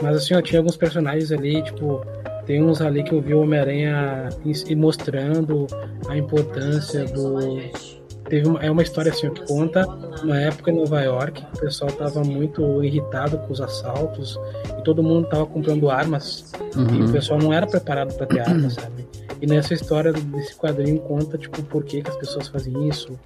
Mas 0.02 0.16
assim, 0.16 0.34
eu 0.34 0.42
tinha 0.42 0.60
alguns 0.60 0.76
personagens 0.76 1.30
ali, 1.32 1.62
tipo, 1.62 2.04
tem 2.46 2.62
uns 2.62 2.80
ali 2.80 3.02
que 3.04 3.12
eu 3.12 3.20
vi 3.20 3.32
o 3.34 3.42
Homem-Aranha 3.42 4.28
mostrando 4.76 5.66
a 6.08 6.16
importância 6.16 7.04
do. 7.04 7.38
Teve 8.28 8.48
uma, 8.48 8.60
é 8.64 8.70
uma 8.70 8.82
história 8.82 9.10
assim 9.12 9.28
que 9.30 9.42
conta 9.46 9.86
uma 10.22 10.40
época 10.40 10.70
em 10.70 10.76
Nova 10.76 11.00
York 11.02 11.44
o 11.54 11.58
pessoal 11.60 11.90
tava 11.92 12.22
muito 12.24 12.82
irritado 12.82 13.36
com 13.38 13.52
os 13.52 13.60
assaltos 13.60 14.38
e 14.78 14.82
todo 14.82 15.02
mundo 15.02 15.28
tava 15.28 15.44
comprando 15.46 15.90
armas 15.90 16.50
e 16.74 16.78
o 16.78 16.80
Uhum. 17.04 17.12
pessoal 17.12 17.38
não 17.38 17.52
era 17.52 17.66
preparado 17.66 18.14
para 18.14 18.26
ter 18.26 18.40
armas, 18.40 18.74
sabe? 18.74 19.06
E 19.42 19.46
nessa 19.46 19.74
história 19.74 20.12
desse 20.12 20.54
quadrinho 20.56 20.98
conta, 21.00 21.36
tipo, 21.36 21.62
por 21.64 21.84
que, 21.84 22.00
que 22.02 22.08
as 22.10 22.16
pessoas 22.16 22.48
fazem 22.48 22.88
isso, 22.88 23.18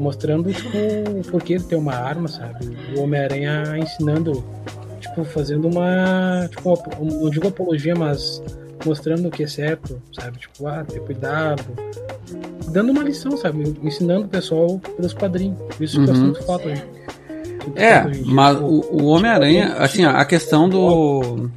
mostrando, 0.00 0.50
tipo, 0.52 0.76
o 1.18 1.30
porquê 1.30 1.58
de 1.58 1.64
ter 1.64 1.76
uma 1.76 1.94
arma, 1.94 2.26
sabe? 2.28 2.74
O 2.96 3.02
Homem-Aranha 3.02 3.76
ensinando, 3.76 4.42
tipo, 5.00 5.24
fazendo 5.24 5.68
uma, 5.68 6.48
tipo, 6.50 6.74
não 7.02 7.28
digo 7.28 7.48
apologia, 7.48 7.94
mas 7.94 8.42
mostrando 8.84 9.28
o 9.28 9.30
que 9.30 9.44
é 9.44 9.46
certo, 9.46 10.00
sabe? 10.12 10.38
Tipo, 10.38 10.66
ah, 10.66 10.84
ter 10.84 11.00
cuidado, 11.00 11.64
dando 12.70 12.92
uma 12.92 13.02
lição, 13.02 13.36
sabe? 13.36 13.76
Ensinando 13.82 14.26
o 14.26 14.28
pessoal 14.28 14.78
pelos 14.96 15.12
quadrinhos. 15.12 15.58
Isso 15.80 15.98
uhum. 15.98 16.04
que 16.04 16.10
eu 16.10 16.16
sinto 16.16 16.42
falta, 16.44 16.68
gente. 16.68 16.98
É, 17.76 18.02
mas 18.24 18.56
o, 18.56 18.84
o 18.90 19.04
Homem-Aranha, 19.06 19.74
assim, 19.74 20.04
a 20.04 20.24
questão 20.24 20.68
do. 20.68 21.50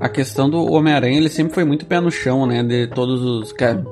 A 0.00 0.08
questão 0.08 0.50
do 0.50 0.72
Homem-Aranha, 0.72 1.16
ele 1.16 1.28
sempre 1.28 1.54
foi 1.54 1.64
muito 1.64 1.86
pé 1.86 2.00
no 2.00 2.10
chão, 2.10 2.46
né? 2.46 2.62
De 2.62 2.88
todos 2.88 3.22
os. 3.22 3.52
Cara, 3.52 3.84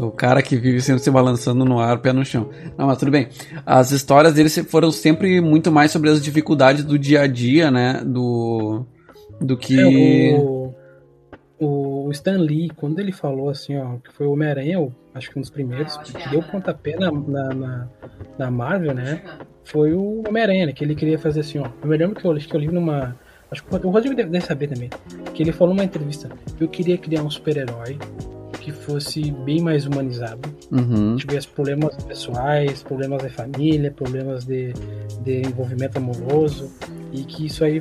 o 0.00 0.10
cara 0.10 0.42
que 0.42 0.56
vive 0.56 0.80
sempre 0.80 1.02
se 1.02 1.10
balançando 1.10 1.64
no 1.64 1.78
ar, 1.78 1.98
pé 1.98 2.12
no 2.12 2.24
chão. 2.24 2.50
Não, 2.76 2.86
mas 2.86 2.98
tudo 2.98 3.10
bem. 3.10 3.28
As 3.64 3.92
histórias 3.92 4.34
dele 4.34 4.48
foram 4.48 4.90
sempre 4.90 5.40
muito 5.40 5.70
mais 5.70 5.90
sobre 5.90 6.10
as 6.10 6.22
dificuldades 6.22 6.84
do 6.84 6.98
dia 6.98 7.22
a 7.22 7.26
dia, 7.26 7.70
né? 7.70 8.02
Do. 8.04 8.84
Do 9.40 9.56
que. 9.56 9.78
É, 9.78 10.38
o, 10.38 10.65
o 11.58 12.10
Stan 12.12 12.38
Lee, 12.38 12.70
quando 12.76 12.98
ele 12.98 13.12
falou 13.12 13.48
assim, 13.48 13.76
ó, 13.78 13.96
que 13.96 14.12
foi 14.12 14.26
o 14.26 14.32
Homem-Aranha, 14.32 14.88
acho 15.14 15.30
que 15.30 15.38
um 15.38 15.40
dos 15.40 15.50
primeiros, 15.50 15.96
que 15.96 16.28
deu 16.28 16.42
pontapé 16.42 16.96
na, 16.96 17.10
na, 17.10 17.54
na, 17.54 17.88
na 18.38 18.50
Marvel, 18.50 18.94
né? 18.94 19.22
Foi 19.64 19.92
o 19.94 20.22
Homem-Aranha, 20.28 20.66
né, 20.66 20.72
que 20.72 20.84
ele 20.84 20.94
queria 20.94 21.18
fazer 21.18 21.40
assim, 21.40 21.58
ó. 21.58 21.68
Eu 21.82 21.88
me 21.88 21.96
lembro 21.96 22.14
que 22.20 22.26
eu, 22.26 22.34
que 22.34 22.54
eu 22.54 22.60
li 22.60 22.68
numa. 22.68 23.16
Acho 23.50 23.64
que 23.64 23.74
o 23.74 23.90
Rodrigo 23.90 24.14
deve 24.14 24.40
saber 24.40 24.68
também. 24.68 24.90
Que 25.32 25.42
ele 25.42 25.52
falou 25.52 25.74
numa 25.74 25.84
entrevista: 25.84 26.28
Eu 26.60 26.68
queria 26.68 26.98
criar 26.98 27.22
um 27.22 27.30
super-herói 27.30 27.98
que 28.60 28.72
fosse 28.72 29.30
bem 29.30 29.60
mais 29.60 29.86
humanizado, 29.86 30.40
uhum. 30.72 31.14
tivesse 31.14 31.46
problemas 31.46 31.94
pessoais, 32.02 32.82
problemas 32.82 33.22
de 33.22 33.28
família, 33.28 33.92
problemas 33.92 34.44
de, 34.44 34.72
de 35.22 35.42
envolvimento 35.42 35.98
amoroso, 35.98 36.72
e 37.12 37.22
que 37.22 37.46
isso 37.46 37.64
aí 37.64 37.80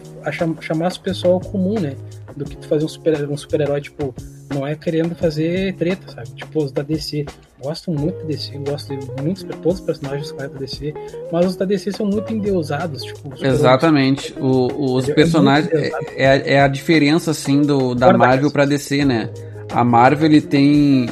chamasse 0.61 0.99
o 0.99 1.01
pessoal 1.01 1.39
comum, 1.39 1.79
né? 1.79 1.95
Do 2.35 2.45
que 2.45 2.57
tu 2.57 2.67
fazer 2.67 2.85
um 2.85 2.87
super-herói, 2.87 3.29
um 3.29 3.37
super 3.37 3.81
tipo, 3.81 4.13
não 4.53 4.65
é 4.65 4.75
querendo 4.75 5.15
fazer 5.15 5.73
treta, 5.75 6.11
sabe? 6.11 6.29
Tipo, 6.35 6.63
os 6.63 6.71
da 6.71 6.81
DC. 6.81 7.25
Gosto 7.61 7.91
muito 7.91 8.17
da 8.19 8.25
DC, 8.25 8.57
gosto 8.59 8.95
de 8.95 9.21
muitos, 9.21 9.43
todos 9.43 9.79
os 9.79 9.85
personagens 9.85 10.31
da 10.33 10.47
DC, 10.47 10.93
mas 11.31 11.45
os 11.47 11.55
da 11.55 11.65
DC 11.65 11.91
são 11.93 12.05
muito 12.05 12.31
endeusados, 12.33 13.03
tipo. 13.03 13.33
Exatamente. 13.41 14.33
O, 14.39 14.95
os 14.95 15.09
é 15.09 15.13
personagens. 15.13 15.71
É, 15.73 15.91
é, 16.15 16.53
é, 16.53 16.61
a 16.61 16.67
diferença, 16.67 17.31
assim, 17.31 17.61
do, 17.61 17.95
da 17.95 18.15
Marvel 18.15 18.51
pra 18.51 18.65
DC, 18.65 19.05
né? 19.05 19.29
A 19.71 19.83
Marvel 19.83 20.27
ele 20.27 20.41
tem. 20.41 21.09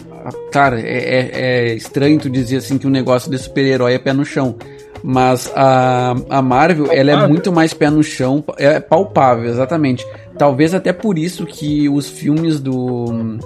Cara, 0.51 0.79
é, 0.79 0.83
é, 0.85 1.31
é, 1.33 1.73
estranho 1.73 2.19
tu 2.19 2.29
dizer 2.29 2.57
assim 2.57 2.77
que 2.77 2.87
um 2.87 2.91
negócio 2.91 3.29
de 3.29 3.37
super-herói 3.37 3.93
é 3.93 3.99
pé 3.99 4.13
no 4.13 4.25
chão. 4.25 4.55
Mas 5.03 5.51
a, 5.53 6.15
a 6.29 6.41
Marvel, 6.41 6.89
ela 6.89 7.11
é 7.11 7.27
muito 7.27 7.51
mais 7.51 7.73
pé 7.73 7.89
no 7.89 8.01
chão, 8.01 8.41
é 8.57 8.79
palpável, 8.79 9.49
exatamente. 9.49 10.07
Talvez 10.37 10.73
até 10.73 10.91
por 10.91 11.17
isso 11.17 11.45
que 11.45 11.87
os 11.87 12.09
filmes 12.09 12.59
do 12.59 13.37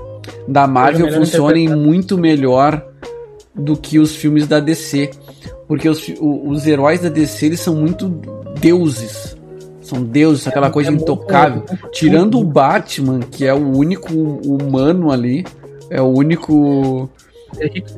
da 0.47 0.65
Marvel 0.67 1.11
funcionem 1.11 1.69
muito 1.69 2.17
melhor 2.17 2.85
do 3.53 3.75
que 3.75 3.99
os 3.99 4.15
filmes 4.15 4.47
da 4.47 4.59
DC. 4.59 5.11
Porque 5.67 5.89
os, 5.89 6.01
os 6.19 6.65
heróis 6.65 7.01
da 7.01 7.09
DC 7.09 7.47
eles 7.47 7.59
são 7.59 7.75
muito 7.75 8.07
deuses. 8.59 9.35
São 9.81 10.03
deuses, 10.03 10.45
é, 10.45 10.49
aquela 10.49 10.69
coisa 10.69 10.89
é 10.89 10.93
intocável. 10.93 11.63
Muito, 11.67 11.89
Tirando 11.91 12.39
o 12.39 12.43
Batman, 12.43 13.19
que 13.19 13.45
é 13.45 13.53
o 13.53 13.77
único 13.77 14.13
humano 14.13 15.11
ali, 15.11 15.45
é 15.89 16.01
o 16.01 16.07
único. 16.07 17.09
É 17.57 17.67
rico. 17.67 17.89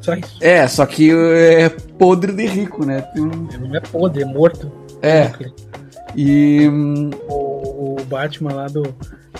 Só 0.00 0.14
isso. 0.14 0.38
É, 0.40 0.66
só 0.68 0.86
que 0.86 1.10
é 1.10 1.68
podre 1.98 2.32
de 2.32 2.46
rico, 2.46 2.86
né? 2.86 3.04
Não 3.14 3.74
é 3.74 3.80
podre, 3.80 4.22
é 4.22 4.26
morto. 4.26 4.70
É. 5.02 5.30
E. 6.16 6.70
O, 7.76 7.96
Batman 8.04 8.52
lá 8.52 8.66
do, 8.66 8.82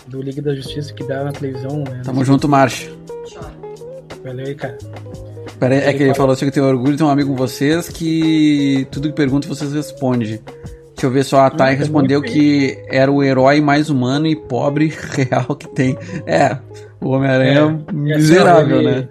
do 0.07 0.21
Liga 0.21 0.43
da 0.43 0.55
Justiça 0.55 0.93
que 0.93 1.05
dá 1.05 1.25
na 1.25 1.33
televisão, 1.33 1.79
né? 1.79 2.03
Tamo 2.05 2.25
junto, 2.25 2.49
Marcha. 2.49 2.91
Valeu 4.23 4.47
aí, 4.47 4.55
cara. 4.55 4.77
Pera 5.59 5.75
aí, 5.75 5.81
é 5.81 5.93
que 5.95 6.03
ele 6.03 6.15
falou 6.15 6.33
assim 6.33 6.45
que 6.47 6.51
tem 6.51 6.63
orgulho 6.63 6.93
de 6.93 6.99
ter 6.99 7.05
um 7.05 7.09
amigo 7.09 7.31
com 7.31 7.37
vocês 7.37 7.89
que 7.89 8.87
tudo 8.91 9.09
que 9.09 9.15
pergunta 9.15 9.49
vocês 9.49 9.73
respondem. 9.73 10.41
Deixa 10.97 11.07
eu 11.07 11.11
ver 11.11 11.25
só, 11.25 11.41
a 11.41 11.51
Thay 11.51 11.75
ah, 11.75 11.79
respondeu 11.79 12.23
que 12.23 12.83
era 12.89 13.13
o 13.13 13.23
herói 13.23 13.61
mais 13.61 13.91
humano 13.91 14.27
e 14.27 14.35
pobre 14.35 14.93
real 15.13 15.55
que 15.55 15.69
tem. 15.69 15.97
É, 16.27 16.59
o 17.01 17.11
Homem-Aranha 17.11 17.85
é, 17.87 17.91
é 17.91 17.93
miserável, 17.93 18.81
ele, 18.81 18.91
né? 18.91 19.09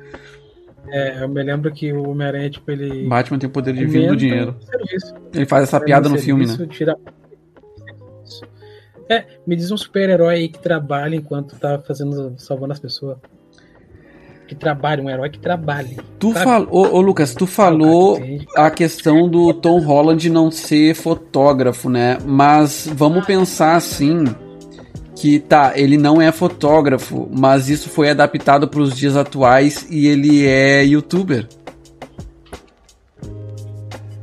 É, 0.90 1.24
eu 1.24 1.30
me 1.30 1.44
lembro 1.44 1.72
que 1.72 1.92
o 1.94 2.10
Homem-Aranha, 2.10 2.50
tipo, 2.50 2.72
ele. 2.72 3.08
Batman 3.08 3.38
tem 3.38 3.50
o 3.50 3.52
poder 3.52 3.74
divino 3.74 4.10
do 4.10 4.16
dinheiro. 4.16 4.56
Ele 5.34 5.46
faz 5.46 5.64
essa 5.64 5.80
piada 5.80 6.10
no 6.10 6.18
filme, 6.18 6.46
né? 6.46 6.68
Tira... 6.70 6.96
É, 9.10 9.26
me 9.46 9.56
diz 9.56 9.72
um 9.72 9.78
super-herói 9.78 10.36
aí 10.36 10.50
que 10.50 10.60
trabalha 10.60 11.16
enquanto 11.16 11.56
tá 11.60 11.80
fazendo, 11.80 12.34
salvando 12.38 12.74
as 12.74 12.80
pessoas 12.80 13.18
que 14.48 14.56
trabalhe, 14.56 15.02
um 15.02 15.10
herói 15.10 15.30
que 15.30 15.40
trabalhe. 15.40 15.98
Tu 16.20 16.32
falou, 16.34 16.68
ô, 16.72 16.98
ô, 16.98 17.02
Lucas, 17.02 17.34
tu 17.34 17.48
falou 17.48 18.20
a 18.56 18.70
questão 18.70 19.28
do 19.28 19.54
Tom 19.54 19.80
Holland 19.80 20.30
não 20.30 20.52
ser 20.52 20.96
fotógrafo, 20.96 21.90
né? 21.90 22.18
Mas 22.26 22.90
vamos 22.94 23.26
pensar 23.26 23.76
assim 23.76 24.24
que 25.16 25.40
tá, 25.40 25.74
ele 25.76 25.98
não 25.98 26.22
é 26.22 26.32
fotógrafo, 26.32 27.30
mas 27.36 27.70
isso 27.70 27.90
foi 27.90 28.10
adaptado 28.10 28.68
para 28.68 28.82
os 28.82 28.96
dias 28.96 29.16
atuais 29.16 29.88
e 29.90 30.08
ele 30.08 30.46
é 30.46 30.84
youtuber. 30.84 31.48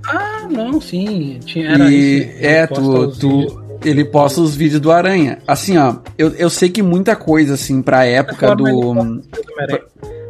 Ah, 0.06 0.46
não, 0.50 0.80
sim, 0.80 1.40
tinha 1.44 1.70
era 1.70 1.90
e, 1.90 2.20
isso, 2.20 2.46
é, 2.46 2.66
tu, 2.66 3.10
tu 3.18 3.61
ele 3.84 4.04
posta 4.04 4.40
os 4.40 4.54
vídeos 4.54 4.80
do 4.80 4.90
Aranha. 4.90 5.38
Assim, 5.46 5.76
ó, 5.76 5.96
eu, 6.16 6.30
eu 6.30 6.50
sei 6.50 6.68
que 6.68 6.82
muita 6.82 7.16
coisa, 7.16 7.54
assim, 7.54 7.82
pra 7.82 8.04
época 8.04 8.54
do. 8.54 9.22
Pra, 9.54 9.80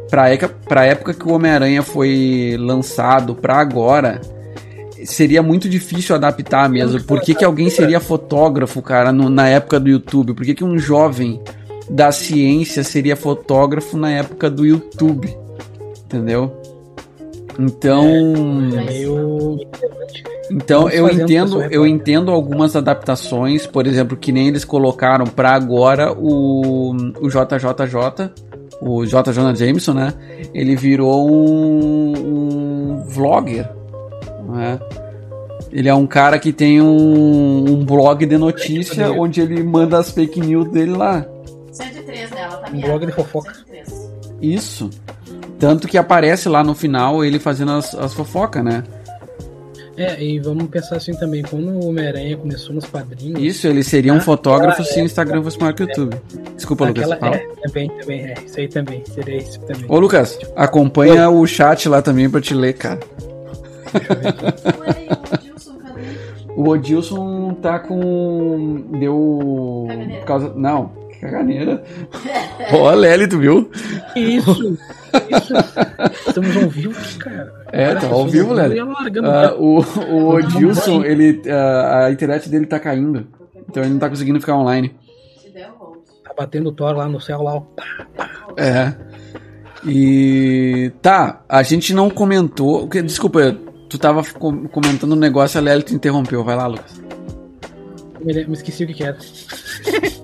pra, 0.09 0.29
época, 0.29 0.55
pra 0.67 0.85
época 0.85 1.13
que 1.13 1.27
o 1.27 1.33
Homem-Aranha 1.33 1.81
foi 1.81 2.55
lançado 2.59 3.35
pra 3.35 3.57
agora, 3.57 4.21
seria 5.05 5.41
muito 5.41 5.69
difícil 5.69 6.15
adaptar 6.15 6.69
mesmo. 6.69 7.03
Por 7.03 7.21
que, 7.21 7.33
que 7.33 7.45
alguém 7.45 7.69
seria 7.69 7.99
fotógrafo, 7.99 8.81
cara, 8.81 9.11
no, 9.11 9.29
na 9.29 9.47
época 9.47 9.79
do 9.79 9.89
YouTube? 9.89 10.33
Por 10.33 10.45
que, 10.45 10.55
que 10.55 10.63
um 10.63 10.77
jovem 10.77 11.41
da 11.89 12.11
ciência 12.11 12.83
seria 12.83 13.15
fotógrafo 13.15 13.97
na 13.97 14.11
época 14.11 14.49
do 14.49 14.65
YouTube? 14.65 15.35
Entendeu? 16.05 16.51
Então. 17.59 18.03
É, 18.75 18.81
é 18.81 18.85
meio. 18.85 19.59
Então 20.51 20.89
eu 20.89 21.09
entendo, 21.09 21.61
eu 21.63 21.87
entendo 21.87 22.31
algumas 22.31 22.75
adaptações, 22.75 23.65
por 23.65 23.87
exemplo, 23.87 24.17
que 24.17 24.31
nem 24.31 24.47
eles 24.47 24.65
colocaram 24.65 25.25
para 25.25 25.51
agora 25.51 26.13
o, 26.13 26.91
o 27.21 27.29
JJJ, 27.29 28.31
o 28.81 29.05
J. 29.05 29.31
Jonah 29.31 29.55
Jameson, 29.55 29.93
né? 29.93 30.13
Ele 30.53 30.75
virou 30.75 31.29
um, 31.29 32.13
um 32.17 33.03
vlogger, 33.07 33.69
né? 34.49 34.79
Ele 35.71 35.89
é 35.89 35.93
um 35.93 36.05
cara 36.05 36.37
que 36.37 36.53
tem 36.53 36.81
um, 36.81 37.65
um 37.67 37.85
blog 37.85 38.25
de 38.25 38.37
notícia 38.37 39.11
onde 39.11 39.41
ele 39.41 39.63
manda 39.63 39.97
as 39.97 40.11
fake 40.11 40.39
news 40.39 40.69
dele 40.69 40.91
lá. 40.91 41.25
103 41.71 42.29
dela, 42.29 42.57
tá 42.57 42.71
Um 42.71 42.81
blog 42.81 43.05
de 43.05 43.11
fofoca. 43.11 43.53
103. 43.53 44.11
Isso. 44.41 44.89
Tanto 45.57 45.87
que 45.87 45.97
aparece 45.97 46.49
lá 46.49 46.63
no 46.63 46.75
final 46.75 47.23
ele 47.23 47.39
fazendo 47.39 47.71
as, 47.71 47.95
as 47.95 48.13
fofocas, 48.13 48.63
né? 48.63 48.83
É, 49.95 50.21
e 50.23 50.39
vamos 50.39 50.67
pensar 50.67 50.97
assim 50.97 51.13
também, 51.13 51.43
quando 51.43 51.67
o 51.67 51.89
Homem-Aranha 51.89 52.35
começou 52.35 52.73
nos 52.73 52.85
quadrinhos. 52.85 53.39
Isso, 53.39 53.67
ele 53.67 53.83
seria 53.83 54.13
um 54.13 54.19
fotógrafo 54.19 54.83
se 54.83 54.99
o 54.99 55.05
Instagram 55.05 55.43
fosse 55.43 55.59
maior 55.59 55.73
que 55.73 55.83
o 55.83 55.87
YouTube. 55.87 56.17
Desculpa, 56.55 56.85
Lucas. 56.85 57.19
Fala. 57.19 57.35
É, 57.35 57.47
também, 57.61 57.89
também, 57.89 58.25
é. 58.25 58.33
Isso 58.45 58.59
aí 58.59 58.67
também. 58.67 59.03
Seria 59.05 59.37
isso 59.37 59.59
também. 59.61 59.85
Ô, 59.87 59.99
Lucas, 59.99 60.39
acompanha 60.55 61.29
o 61.29 61.45
chat 61.45 61.87
lá 61.87 62.01
também 62.01 62.29
pra 62.29 62.41
te 62.41 62.55
ler, 62.55 62.73
cara. 62.73 62.99
o 66.55 66.67
Odilson 66.69 67.53
tá 67.61 67.77
com. 67.77 68.85
Deu. 68.99 69.87
Causa... 70.25 70.53
Não, 70.55 70.91
caganeira. 71.23 71.83
Ó, 72.73 72.89
a 72.89 72.95
Lely, 72.95 73.27
tu 73.27 73.39
viu? 73.39 73.71
Isso! 74.15 74.77
Isso. 75.29 75.53
Estamos 76.27 76.57
ao 76.57 76.69
vivo, 76.69 77.19
cara. 77.19 77.53
É, 77.71 77.95
tá 77.95 78.07
ao 78.07 78.27
vivo, 78.27 78.53
Léo. 78.53 78.87
Uh, 78.87 79.61
o, 79.61 80.13
o 80.13 80.29
Odilson, 80.35 81.03
ele, 81.03 81.41
uh, 81.45 82.05
a 82.05 82.11
internet 82.11 82.49
dele 82.49 82.65
tá 82.65 82.79
caindo. 82.79 83.27
Então 83.69 83.83
ele 83.83 83.93
não 83.93 83.99
tá 83.99 84.09
conseguindo 84.09 84.39
ficar 84.39 84.55
online. 84.55 84.95
Tá 86.23 86.33
batendo 86.35 86.69
o 86.69 86.71
Thor 86.71 86.95
lá 86.95 87.07
no 87.07 87.21
céu, 87.21 87.41
lá, 87.41 87.55
ó. 87.55 87.63
É. 88.57 88.93
E. 89.85 90.91
Tá, 91.01 91.43
a 91.47 91.63
gente 91.63 91.93
não 91.93 92.09
comentou. 92.09 92.87
Desculpa, 92.87 93.55
tu 93.89 93.97
tava 93.97 94.23
comentando 94.23 95.13
um 95.13 95.19
negócio, 95.19 95.59
a 95.59 95.63
Lely 95.63 95.83
te 95.83 95.95
interrompeu. 95.95 96.43
Vai 96.43 96.55
lá, 96.55 96.67
Lucas. 96.67 97.01
Me 98.23 98.53
esqueci 98.53 98.83
o 98.83 98.87
que, 98.87 98.93
que 98.93 99.03
era. 99.03 99.17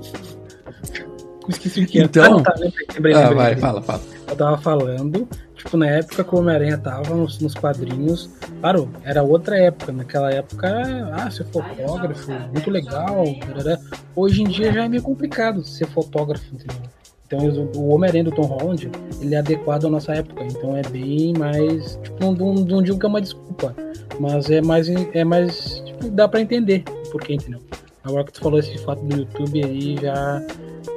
Esqueci 1.50 1.82
o 1.84 1.88
que 1.88 2.00
Então- 2.02 2.40
Ah, 2.40 2.44
tá, 2.44 2.54
lembrei, 2.58 2.86
lembrei, 2.94 3.14
Ah, 3.14 3.20
lembrei, 3.30 3.36
vai, 3.36 3.56
fala, 3.58 3.82
fala. 3.82 4.02
Eu 4.28 4.36
tava 4.36 4.58
falando, 4.60 5.28
tipo, 5.56 5.76
na 5.76 5.88
época 5.88 6.24
que 6.24 6.36
o 6.36 6.38
Homem-Aranha 6.40 6.78
tava 6.78 7.16
nos, 7.16 7.40
nos 7.40 7.54
quadrinhos, 7.56 8.30
claro, 8.62 8.90
era 9.04 9.24
outra 9.24 9.58
época. 9.58 9.92
Naquela 9.92 10.32
época, 10.32 10.70
ah, 11.14 11.30
ser 11.32 11.46
fotógrafo, 11.46 12.32
muito 12.54 12.70
legal. 12.70 13.24
tarará. 13.48 13.80
Hoje 14.16 14.44
em 14.44 14.48
dia 14.48 14.72
já 14.72 14.86
é 14.86 14.88
meio 14.88 15.02
complicado 15.02 15.64
ser 15.66 15.88
fotógrafo, 15.88 16.46
entendeu? 16.54 16.78
Então 17.26 17.40
o 17.76 17.90
Homem-Aranha 17.94 18.24
do 18.26 18.32
Tom 18.32 18.44
Holland, 18.44 18.90
ele 19.22 19.36
é 19.36 19.38
adequado 19.40 19.86
à 19.86 19.90
nossa 19.90 20.14
época. 20.14 20.44
Então 20.44 20.76
é 20.78 20.82
bem 20.84 21.34
mais. 21.38 21.96
Tipo, 22.04 22.18
não, 22.24 22.34
não, 22.34 22.54
não 22.54 22.82
digo 22.84 22.98
que 23.00 23.06
é 23.06 23.10
uma 23.10 23.22
desculpa, 23.22 23.76
mas 24.20 24.50
é 24.50 24.62
mais. 24.62 24.88
É 24.90 25.24
mais 25.24 25.80
tipo, 25.86 26.10
dá 26.10 26.28
pra 26.28 26.42
entender 26.42 26.84
o 27.08 27.12
porquê, 27.12 27.34
entendeu? 27.36 27.60
Agora 28.04 28.24
que 28.24 28.32
tu 28.34 28.40
falou 28.42 28.58
esse 28.60 28.76
fato 28.80 29.04
do 29.04 29.18
YouTube 29.18 29.64
aí, 29.64 29.98
já 30.02 30.42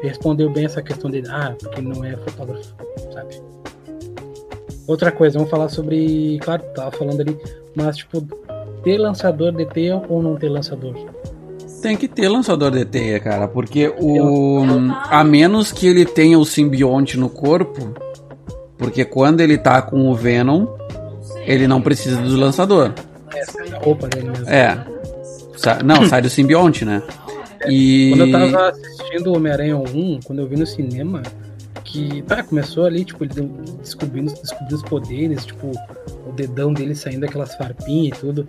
respondeu 0.03 0.51
bem 0.51 0.65
essa 0.65 0.83
questão 0.83 1.11
dele. 1.11 1.27
Ah, 1.31 1.55
porque 1.59 1.81
não 1.81 2.05
é 2.05 2.17
fotógrafo, 2.17 2.75
sabe? 3.13 3.41
Outra 4.87 5.13
coisa, 5.13 5.39
vamos 5.39 5.51
falar 5.51 5.69
sobre. 5.69 6.39
Claro, 6.43 6.63
tava 6.75 6.91
falando 6.91 7.21
ali, 7.21 7.39
mas 7.75 7.97
tipo, 7.97 8.21
ter 8.83 8.99
lançador 8.99 9.53
de 9.53 9.65
teia 9.67 10.03
ou 10.09 10.23
não 10.23 10.37
ter 10.37 10.49
lançador? 10.49 10.95
Tem 11.81 11.97
que 11.97 12.07
ter 12.07 12.29
lançador 12.29 12.71
de 12.71 12.85
teia, 12.85 13.19
cara, 13.19 13.49
porque 13.49 13.93
o 13.99 14.63
a 15.11 15.25
menos 15.25 15.73
que 15.73 15.87
ele 15.87 16.05
tenha 16.05 16.39
o 16.39 16.45
simbionte 16.45 17.19
no 17.19 17.29
corpo, 17.29 17.93
porque 18.79 19.05
quando 19.05 19.41
ele 19.41 19.59
tá 19.59 19.83
com 19.83 20.09
o 20.09 20.15
Venom, 20.15 20.67
ele 21.45 21.67
não 21.67 21.81
precisa 21.81 22.21
do 22.21 22.37
lançador. 22.37 22.93
A 23.73 23.79
roupa 23.85 24.09
dele 24.09 24.29
mesmo. 24.29 24.49
É. 24.49 24.85
Sa- 25.57 25.81
não, 25.83 26.07
sai 26.07 26.23
do 26.23 26.31
simbionte, 26.31 26.85
né? 26.85 27.03
E 27.69 28.11
Quando 28.11 28.25
eu 28.25 28.33
tava 28.33 28.71
assistindo 28.71 29.33
Homem-Aranha 29.33 29.77
1, 29.77 30.21
quando 30.25 30.41
eu 30.41 30.49
vi 30.49 30.57
no 30.57 30.67
cinema, 30.67 31.23
que 31.85 32.23
tá, 32.23 32.43
começou 32.43 32.87
ali, 32.87 33.05
tipo, 33.05 33.23
ele 33.25 33.33
descobrindo, 33.81 34.33
descobrindo 34.33 34.77
os 34.77 34.83
poderes, 34.83 35.45
tipo, 35.45 35.73
o 36.27 36.33
dedão 36.33 36.73
dele 36.73 36.95
saindo 36.95 37.21
daquelas 37.21 37.55
farpinhas 37.55 38.17
e 38.17 38.21
tudo. 38.21 38.47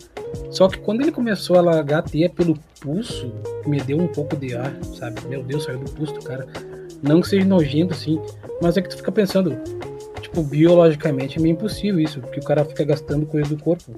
Só 0.50 0.68
que 0.68 0.78
quando 0.80 1.02
ele 1.02 1.12
começou 1.12 1.58
a 1.58 1.62
largar 1.62 2.00
a 2.00 2.02
teia 2.02 2.30
pelo 2.30 2.58
pulso, 2.80 3.34
me 3.66 3.82
deu 3.82 3.98
um 3.98 4.08
pouco 4.08 4.36
de 4.36 4.56
ar, 4.56 4.74
sabe? 4.98 5.20
Meu 5.28 5.44
Deus, 5.44 5.64
saiu 5.64 5.80
do 5.80 5.92
pulso 5.92 6.14
do 6.14 6.22
cara. 6.22 6.48
Não 7.02 7.20
que 7.22 7.28
seja 7.28 7.46
nojento, 7.46 7.94
assim, 7.94 8.20
mas 8.62 8.78
é 8.78 8.82
que 8.82 8.90
tu 8.90 8.98
fica 8.98 9.12
pensando, 9.12 9.58
tipo, 10.22 10.42
biologicamente 10.42 11.38
é 11.38 11.42
meio 11.42 11.54
impossível 11.54 12.00
isso, 12.00 12.22
porque 12.22 12.40
o 12.40 12.44
cara 12.44 12.64
fica 12.64 12.86
gastando 12.86 13.26
coisa 13.26 13.50
do 13.54 13.62
corpo 13.62 13.92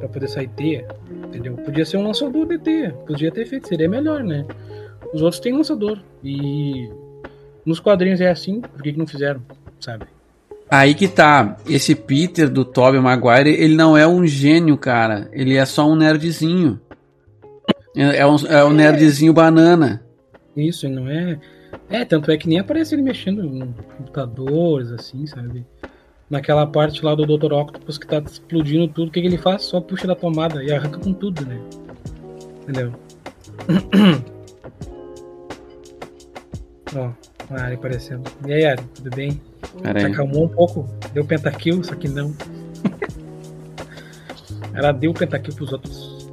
pra 0.00 0.08
poder 0.08 0.28
sair 0.28 0.48
teia, 0.48 0.88
entendeu? 1.28 1.54
Podia 1.54 1.84
ser 1.84 1.96
um 1.98 2.06
lançador 2.06 2.46
teia, 2.58 2.92
podia 3.06 3.30
ter 3.30 3.46
feito, 3.46 3.68
seria 3.68 3.88
melhor, 3.88 4.22
né? 4.24 4.44
Os 5.12 5.22
outros 5.22 5.40
têm 5.40 5.52
lançador. 5.52 6.00
E 6.24 6.90
nos 7.64 7.80
quadrinhos 7.80 8.20
é 8.20 8.30
assim, 8.30 8.60
por 8.60 8.82
que, 8.82 8.92
que 8.92 8.98
não 8.98 9.06
fizeram, 9.06 9.42
sabe? 9.78 10.06
Aí 10.70 10.94
que 10.94 11.08
tá, 11.08 11.56
esse 11.66 11.94
Peter 11.94 12.48
do 12.48 12.64
Tobey 12.64 13.00
Maguire, 13.00 13.50
ele 13.50 13.74
não 13.74 13.96
é 13.96 14.06
um 14.06 14.26
gênio, 14.26 14.76
cara. 14.76 15.28
Ele 15.32 15.56
é 15.56 15.64
só 15.64 15.88
um 15.88 15.96
nerdzinho. 15.96 16.78
É, 17.96 18.18
é 18.18 18.26
um, 18.26 18.36
é 18.46 18.64
um 18.64 18.70
nerdzinho 18.70 19.32
banana. 19.32 20.02
Isso, 20.54 20.88
não 20.88 21.08
é. 21.08 21.38
É, 21.88 22.04
tanto 22.04 22.30
é 22.30 22.36
que 22.36 22.48
nem 22.48 22.58
aparece 22.58 22.94
ele 22.94 23.02
mexendo 23.02 23.44
em 23.44 23.74
computadores, 23.96 24.90
assim, 24.90 25.26
sabe? 25.26 25.64
Naquela 26.30 26.66
parte 26.66 27.02
lá 27.04 27.14
do 27.14 27.24
Dr. 27.24 27.52
Octopus 27.54 27.96
que 27.96 28.06
tá 28.06 28.18
explodindo 28.18 28.86
tudo, 28.88 29.08
o 29.08 29.10
que, 29.10 29.20
que 29.20 29.26
ele 29.26 29.38
faz? 29.38 29.62
Só 29.62 29.80
puxa 29.80 30.06
da 30.06 30.14
tomada 30.14 30.62
e 30.62 30.70
arranca 30.72 30.98
com 30.98 31.12
tudo, 31.12 31.44
né? 31.46 31.58
Entendeu? 32.62 32.92
Ó, 36.94 37.10
a 37.50 37.62
Ari 37.62 37.74
aparecendo. 37.74 38.30
E 38.46 38.52
aí, 38.52 38.66
Ari, 38.66 38.82
tudo 38.94 39.10
bem? 39.10 39.40
Pera 39.82 40.00
Se 40.00 40.06
aí. 40.06 40.12
acalmou 40.12 40.44
um 40.44 40.48
pouco, 40.48 40.88
deu 41.12 41.24
pentakill, 41.24 41.82
só 41.84 41.94
que 41.94 42.08
não. 42.08 42.34
Ela 44.74 44.92
deu 44.92 45.12
pentakill 45.12 45.54
pros 45.54 45.72
outros. 45.72 46.28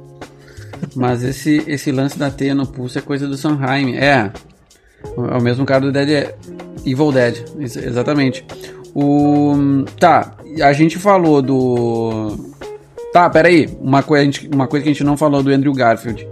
Mas 0.94 1.22
esse, 1.22 1.64
esse 1.66 1.90
lance 1.90 2.18
da 2.18 2.30
teia 2.30 2.54
no 2.54 2.66
pulso 2.66 2.98
é 2.98 3.02
coisa 3.02 3.26
do 3.26 3.36
Sanheim. 3.36 3.96
É. 3.96 4.30
É 5.04 5.36
o 5.38 5.40
mesmo 5.42 5.64
cara 5.64 5.80
do 5.80 5.92
Dead 5.92 6.34
Evil 6.84 7.12
Dead. 7.12 7.44
Ex- 7.58 7.76
Exatamente. 7.76 8.44
O. 8.98 9.84
Tá, 10.00 10.32
a 10.62 10.72
gente 10.72 10.98
falou 10.98 11.42
do. 11.42 12.34
Tá, 13.12 13.28
peraí. 13.28 13.68
Uma, 13.80 14.02
coi- 14.02 14.20
a 14.20 14.24
gente- 14.24 14.48
uma 14.52 14.66
coisa 14.66 14.84
que 14.84 14.88
a 14.88 14.92
gente 14.92 15.04
não 15.04 15.16
falou 15.18 15.42
do 15.42 15.50
Andrew 15.50 15.74
Garfield. 15.74 16.26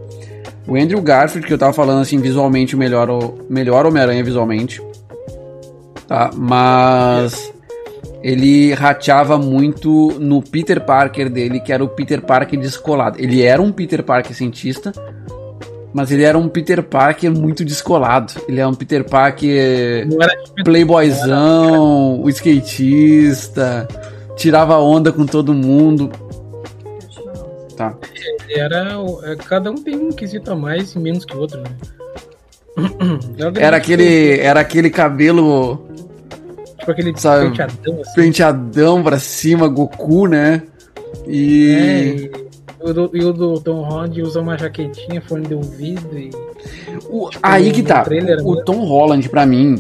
O 0.66 0.74
Andrew 0.76 1.02
Garfield, 1.02 1.46
que 1.46 1.52
eu 1.52 1.58
tava 1.58 1.74
falando 1.74 2.00
assim, 2.00 2.18
visualmente, 2.18 2.74
o 2.74 2.78
melhor, 2.78 3.06
melhor 3.50 3.84
Homem-Aranha 3.84 4.24
visualmente. 4.24 4.80
Tá, 6.08 6.30
mas. 6.34 7.52
Ele 8.22 8.72
rateava 8.72 9.36
muito 9.36 10.16
no 10.18 10.40
Peter 10.40 10.80
Parker 10.82 11.28
dele, 11.28 11.60
que 11.60 11.70
era 11.70 11.84
o 11.84 11.88
Peter 11.88 12.22
Parker 12.22 12.58
descolado. 12.58 13.20
Ele 13.20 13.42
era 13.42 13.60
um 13.60 13.70
Peter 13.70 14.02
Parker 14.02 14.34
cientista, 14.34 14.90
mas 15.94 16.10
ele 16.10 16.24
era 16.24 16.36
um 16.36 16.48
Peter 16.48 16.82
Parker 16.82 17.30
muito 17.30 17.64
descolado. 17.64 18.34
Ele 18.48 18.60
é 18.60 18.66
um 18.66 18.74
Peter 18.74 19.04
Parker 19.04 20.08
playboyzão, 20.64 22.20
o 22.20 22.28
skatista, 22.28 23.86
tirava 24.36 24.76
onda 24.78 25.12
com 25.12 25.24
todo 25.24 25.54
mundo. 25.54 26.10
Tá. 27.76 27.94
Ele 28.48 28.60
era. 28.60 28.96
é, 29.22 29.36
Cada 29.36 29.70
um 29.70 29.76
tem 29.76 29.96
um 29.96 30.10
quesito 30.10 30.50
a 30.50 30.56
mais 30.56 30.92
e 30.94 30.98
menos 30.98 31.24
que 31.24 31.36
o 31.36 31.38
outro, 31.38 31.60
né? 31.60 31.70
Era 33.56 33.76
aquele, 33.76 34.40
era 34.40 34.58
aquele 34.58 34.90
cabelo 34.90 35.86
Tipo 36.84 36.90
aquele 36.90 37.16
sabe, 37.16 37.50
penteadão 37.50 38.00
assim. 38.00 38.14
penteadão 38.20 39.02
pra 39.02 39.18
cima, 39.20 39.68
Goku, 39.68 40.26
né? 40.26 40.62
É, 41.26 41.30
E 41.30 42.30
e, 42.32 42.32
o 42.34 42.43
do, 42.92 43.10
e 43.14 43.24
o 43.24 43.32
do 43.32 43.60
Tom 43.60 43.82
Holland 43.82 44.20
usa 44.20 44.40
uma 44.40 44.58
jaquetinha, 44.58 45.20
fone 45.22 45.46
de 45.46 45.54
ouvido 45.54 46.18
e. 46.18 46.30
o- 47.08 47.30
aí 47.42 47.70
que 47.72 47.82
tá. 47.82 48.04
O 48.04 48.10
mesmo. 48.10 48.64
Tom 48.64 48.84
Holland, 48.84 49.28
pra 49.28 49.46
mim, 49.46 49.76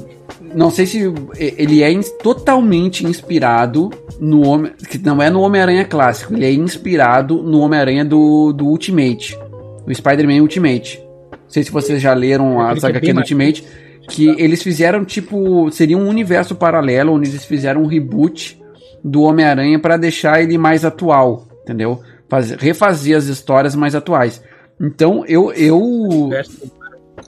não 0.54 0.70
sei 0.70 0.86
se 0.86 1.12
ele 1.36 1.82
é 1.82 1.92
totalmente 2.22 3.06
inspirado 3.06 3.90
no 4.18 4.46
Homem. 4.46 4.72
Que 4.88 4.98
não 4.98 5.20
é 5.20 5.28
no 5.28 5.40
Homem-Aranha 5.40 5.84
clássico, 5.84 6.34
ele 6.34 6.44
é 6.46 6.52
inspirado 6.52 7.42
no 7.42 7.60
Homem-Aranha 7.60 8.04
do, 8.04 8.52
do 8.52 8.66
Ultimate. 8.66 9.38
Do 9.86 9.94
Spider-Man 9.94 10.40
Ultimate. 10.40 10.98
Não 11.30 11.38
sei 11.48 11.62
se 11.62 11.70
vocês 11.70 12.00
já 12.00 12.14
leram 12.14 12.60
a 12.60 12.74
que 12.74 12.80
saga 12.80 12.96
é 12.96 12.98
aqui 12.98 13.12
do 13.12 13.18
Ultimate. 13.18 13.64
Que 14.08 14.28
eles 14.38 14.62
fizeram, 14.62 15.04
tipo. 15.04 15.70
Seria 15.70 15.96
um 15.96 16.08
universo 16.08 16.54
paralelo 16.54 17.12
onde 17.14 17.28
eles 17.30 17.44
fizeram 17.44 17.82
um 17.82 17.86
reboot 17.86 18.60
do 19.02 19.22
Homem-Aranha 19.22 19.78
pra 19.78 19.96
deixar 19.96 20.42
ele 20.42 20.56
mais 20.58 20.84
atual. 20.84 21.46
Entendeu? 21.62 22.00
Faz, 22.28 22.50
refazer 22.52 23.16
as 23.16 23.26
histórias 23.26 23.74
mais 23.74 23.94
atuais. 23.94 24.42
Então, 24.80 25.24
eu. 25.26 25.52
eu 25.52 26.30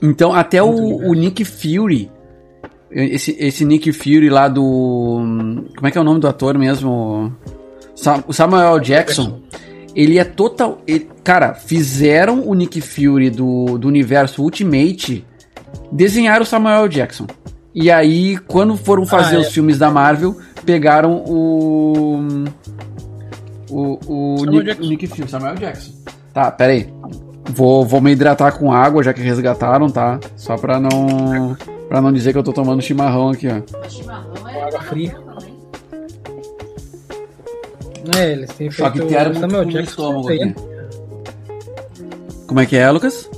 então, 0.02 0.32
até 0.32 0.62
o, 0.62 0.68
o 1.08 1.14
Nick 1.14 1.44
Fury. 1.44 2.10
Esse, 2.90 3.36
esse 3.38 3.64
Nick 3.64 3.92
Fury 3.92 4.28
lá 4.28 4.48
do. 4.48 4.62
Como 5.76 5.86
é 5.86 5.90
que 5.90 5.98
é 5.98 6.00
o 6.00 6.04
nome 6.04 6.20
do 6.20 6.28
ator 6.28 6.56
mesmo? 6.58 7.32
O 8.26 8.32
Samuel 8.32 8.78
Jackson. 8.80 9.40
Ele 9.94 10.18
é 10.18 10.24
total. 10.24 10.82
ele- 10.86 11.08
cara, 11.24 11.54
fizeram 11.54 12.46
o 12.46 12.54
Nick 12.54 12.80
Fury 12.80 13.30
do, 13.30 13.78
do 13.78 13.88
universo 13.88 14.42
Ultimate. 14.42 15.24
Desenharam 15.90 16.42
o 16.42 16.46
Samuel 16.46 16.88
Jackson. 16.88 17.26
E 17.74 17.90
aí, 17.90 18.36
quando 18.46 18.76
foram 18.76 19.04
fazer 19.06 19.36
Ah, 19.36 19.38
é. 19.38 19.42
os 19.42 19.52
filmes 19.52 19.78
da 19.78 19.90
Marvel, 19.90 20.36
pegaram 20.64 21.22
o. 21.26 22.18
O, 23.70 23.98
o, 24.06 24.38
Samuel 24.38 24.52
Nick, 24.52 24.64
Jackson. 24.66 24.88
Nick 24.88 25.06
Fury, 25.08 25.28
Samuel 25.28 25.54
Jackson. 25.56 25.92
Tá, 26.32 26.50
peraí. 26.50 26.88
Vou, 27.50 27.84
vou 27.84 28.00
me 28.00 28.10
hidratar 28.12 28.52
com 28.58 28.72
água, 28.72 29.02
já 29.02 29.12
que 29.14 29.20
resgataram, 29.20 29.88
tá? 29.88 30.18
Só 30.36 30.56
pra 30.56 30.78
não. 30.80 31.56
Pra 31.88 32.00
não 32.00 32.12
dizer 32.12 32.32
que 32.32 32.38
eu 32.38 32.42
tô 32.42 32.52
tomando 32.52 32.82
chimarrão 32.82 33.30
aqui, 33.30 33.46
ó. 33.48 33.62
Mas 33.80 33.92
chimarrão 33.94 34.48
é 34.48 34.62
água 34.62 34.80
fria. 34.82 35.16
É, 38.16 38.32
eles 38.32 38.50
têm 38.54 38.70
Só 38.70 38.88
que 38.90 38.98
feito 39.00 39.30
o 39.30 39.34
Samuel 39.40 39.64
Jackson. 39.64 39.90
estômago 39.90 40.26
tem- 40.28 40.42
aqui. 40.50 40.54
Como 42.46 42.60
é 42.60 42.66
que 42.66 42.76
é, 42.76 42.90
Lucas? 42.90 43.28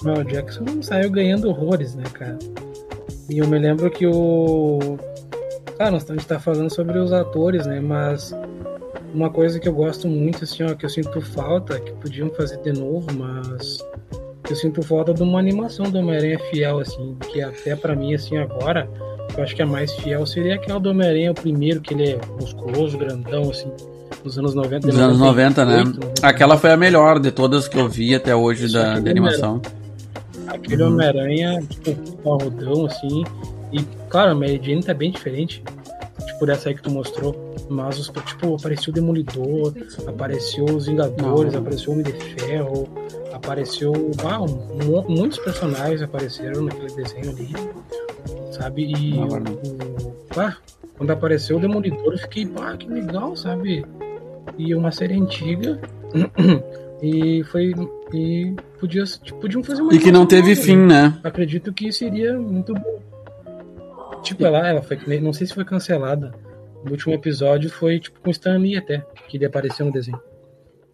Samuel 0.00 0.24
Jackson 0.24 0.64
saiu 0.82 1.10
ganhando 1.10 1.48
horrores, 1.48 1.94
né, 1.94 2.04
cara? 2.12 2.38
E 3.28 3.38
eu 3.38 3.48
me 3.48 3.58
lembro 3.58 3.90
que 3.90 4.06
o. 4.06 4.98
Claro, 5.76 5.92
nós- 5.92 6.08
a 6.08 6.12
gente 6.14 6.26
tá 6.26 6.38
falando 6.38 6.70
sobre 6.72 6.98
os 6.98 7.12
atores, 7.12 7.66
né? 7.66 7.80
Mas 7.80 8.32
uma 9.14 9.30
coisa 9.30 9.58
que 9.60 9.68
eu 9.68 9.72
gosto 9.72 10.08
muito, 10.08 10.44
assim, 10.44 10.62
ó, 10.64 10.74
que 10.74 10.84
eu 10.84 10.90
sinto 10.90 11.20
falta, 11.20 11.78
que 11.78 11.92
podiam 11.92 12.28
fazer 12.30 12.58
de 12.58 12.72
novo, 12.72 13.06
mas 13.16 13.78
eu 14.50 14.56
sinto 14.56 14.82
falta 14.82 15.14
de 15.14 15.22
uma 15.22 15.38
animação 15.38 15.86
do 15.90 15.98
Homem-Aranha 15.98 16.38
fiel, 16.50 16.80
assim, 16.80 17.16
que 17.30 17.40
até 17.40 17.76
pra 17.76 17.94
mim, 17.94 18.14
assim, 18.14 18.36
agora, 18.36 18.88
eu 19.36 19.42
acho 19.42 19.54
que 19.54 19.62
a 19.62 19.66
mais 19.66 19.92
fiel 19.92 20.26
seria 20.26 20.56
aquela 20.56 20.80
do 20.80 20.90
Homem-Aranha, 20.90 21.30
o 21.30 21.34
primeiro, 21.34 21.80
que 21.80 21.94
ele 21.94 22.10
é 22.10 22.20
musculoso, 22.40 22.98
grandão, 22.98 23.50
assim, 23.50 23.70
dos 24.22 24.38
anos 24.38 24.54
90. 24.54 24.88
Dos 24.88 24.98
anos 24.98 25.18
90, 25.18 25.64
né? 25.64 25.76
98, 25.78 26.00
99. 26.00 26.12
Aquela 26.22 26.58
foi 26.58 26.70
a 26.72 26.76
melhor 26.76 27.20
de 27.20 27.30
todas 27.30 27.68
que 27.68 27.78
eu 27.78 27.88
vi 27.88 28.14
até 28.14 28.34
hoje 28.34 28.72
da, 28.72 28.98
da 28.98 29.10
animação. 29.10 29.62
Aquele 30.46 30.82
Uhum. 30.82 30.92
Homem-Aranha, 30.92 31.62
tipo, 31.68 32.16
parrudão, 32.18 32.86
assim. 32.86 33.24
E, 33.72 33.82
claro, 34.08 34.32
a 34.32 34.34
Mary 34.34 34.60
Jane 34.62 34.82
tá 34.82 34.92
bem 34.94 35.10
diferente. 35.10 35.62
Tipo, 36.44 36.46
dessa 36.46 36.68
aí 36.68 36.74
que 36.74 36.82
tu 36.82 36.90
mostrou. 36.90 37.54
Mas, 37.68 37.98
os, 37.98 38.08
tipo, 38.26 38.54
apareceu 38.56 38.90
o 38.90 38.94
Demolidor, 38.94 39.72
apareceu 40.06 40.64
os 40.64 40.86
Vingadores, 40.86 41.54
apareceu 41.54 41.90
o 41.90 41.92
Homem 41.92 42.04
de 42.04 42.12
Ferro, 42.12 42.88
apareceu. 43.32 43.92
Ah, 44.24 44.42
um- 44.42 45.04
muitos 45.08 45.38
personagens 45.38 46.02
apareceram 46.02 46.62
naquele 46.64 46.92
desenho 46.94 47.30
ali. 47.30 47.48
Sabe? 48.52 48.84
E. 48.92 49.14
Não, 49.16 49.28
o- 49.28 49.40
ah, 50.38 50.56
quando 50.96 51.10
apareceu 51.10 51.56
o 51.56 51.60
Demolidor, 51.60 52.12
eu 52.12 52.18
fiquei, 52.18 52.46
pá, 52.46 52.76
que 52.76 52.88
legal, 52.88 53.34
sabe? 53.36 53.84
E 54.58 54.74
uma 54.74 54.92
série 54.92 55.14
antiga. 55.14 55.80
e 57.02 57.42
foi. 57.44 57.74
E 58.12 58.54
podia, 58.78 59.02
tipo, 59.04 59.40
podiam 59.40 59.62
fazer 59.64 59.80
uma 59.82 59.92
E 59.94 59.98
que 59.98 60.12
não 60.12 60.26
teve 60.26 60.54
fim, 60.54 60.76
né? 60.76 61.18
acredito 61.24 61.72
que 61.72 61.90
seria 61.90 62.38
muito 62.38 62.74
bom. 62.74 63.00
Tipo, 64.24 64.44
ela, 64.44 64.66
ela 64.66 64.82
foi, 64.82 64.98
não 65.20 65.32
sei 65.32 65.46
se 65.46 65.54
foi 65.54 65.64
cancelada. 65.64 66.32
No 66.84 66.90
último 66.90 67.14
episódio 67.14 67.70
foi 67.70 68.00
tipo 68.00 68.20
com 68.20 68.28
o 68.28 68.32
Stan 68.32 68.58
Lee 68.58 68.76
até, 68.76 69.04
que 69.28 69.36
ele 69.36 69.46
apareceu 69.46 69.86
no 69.86 69.92
desenho. 69.92 70.20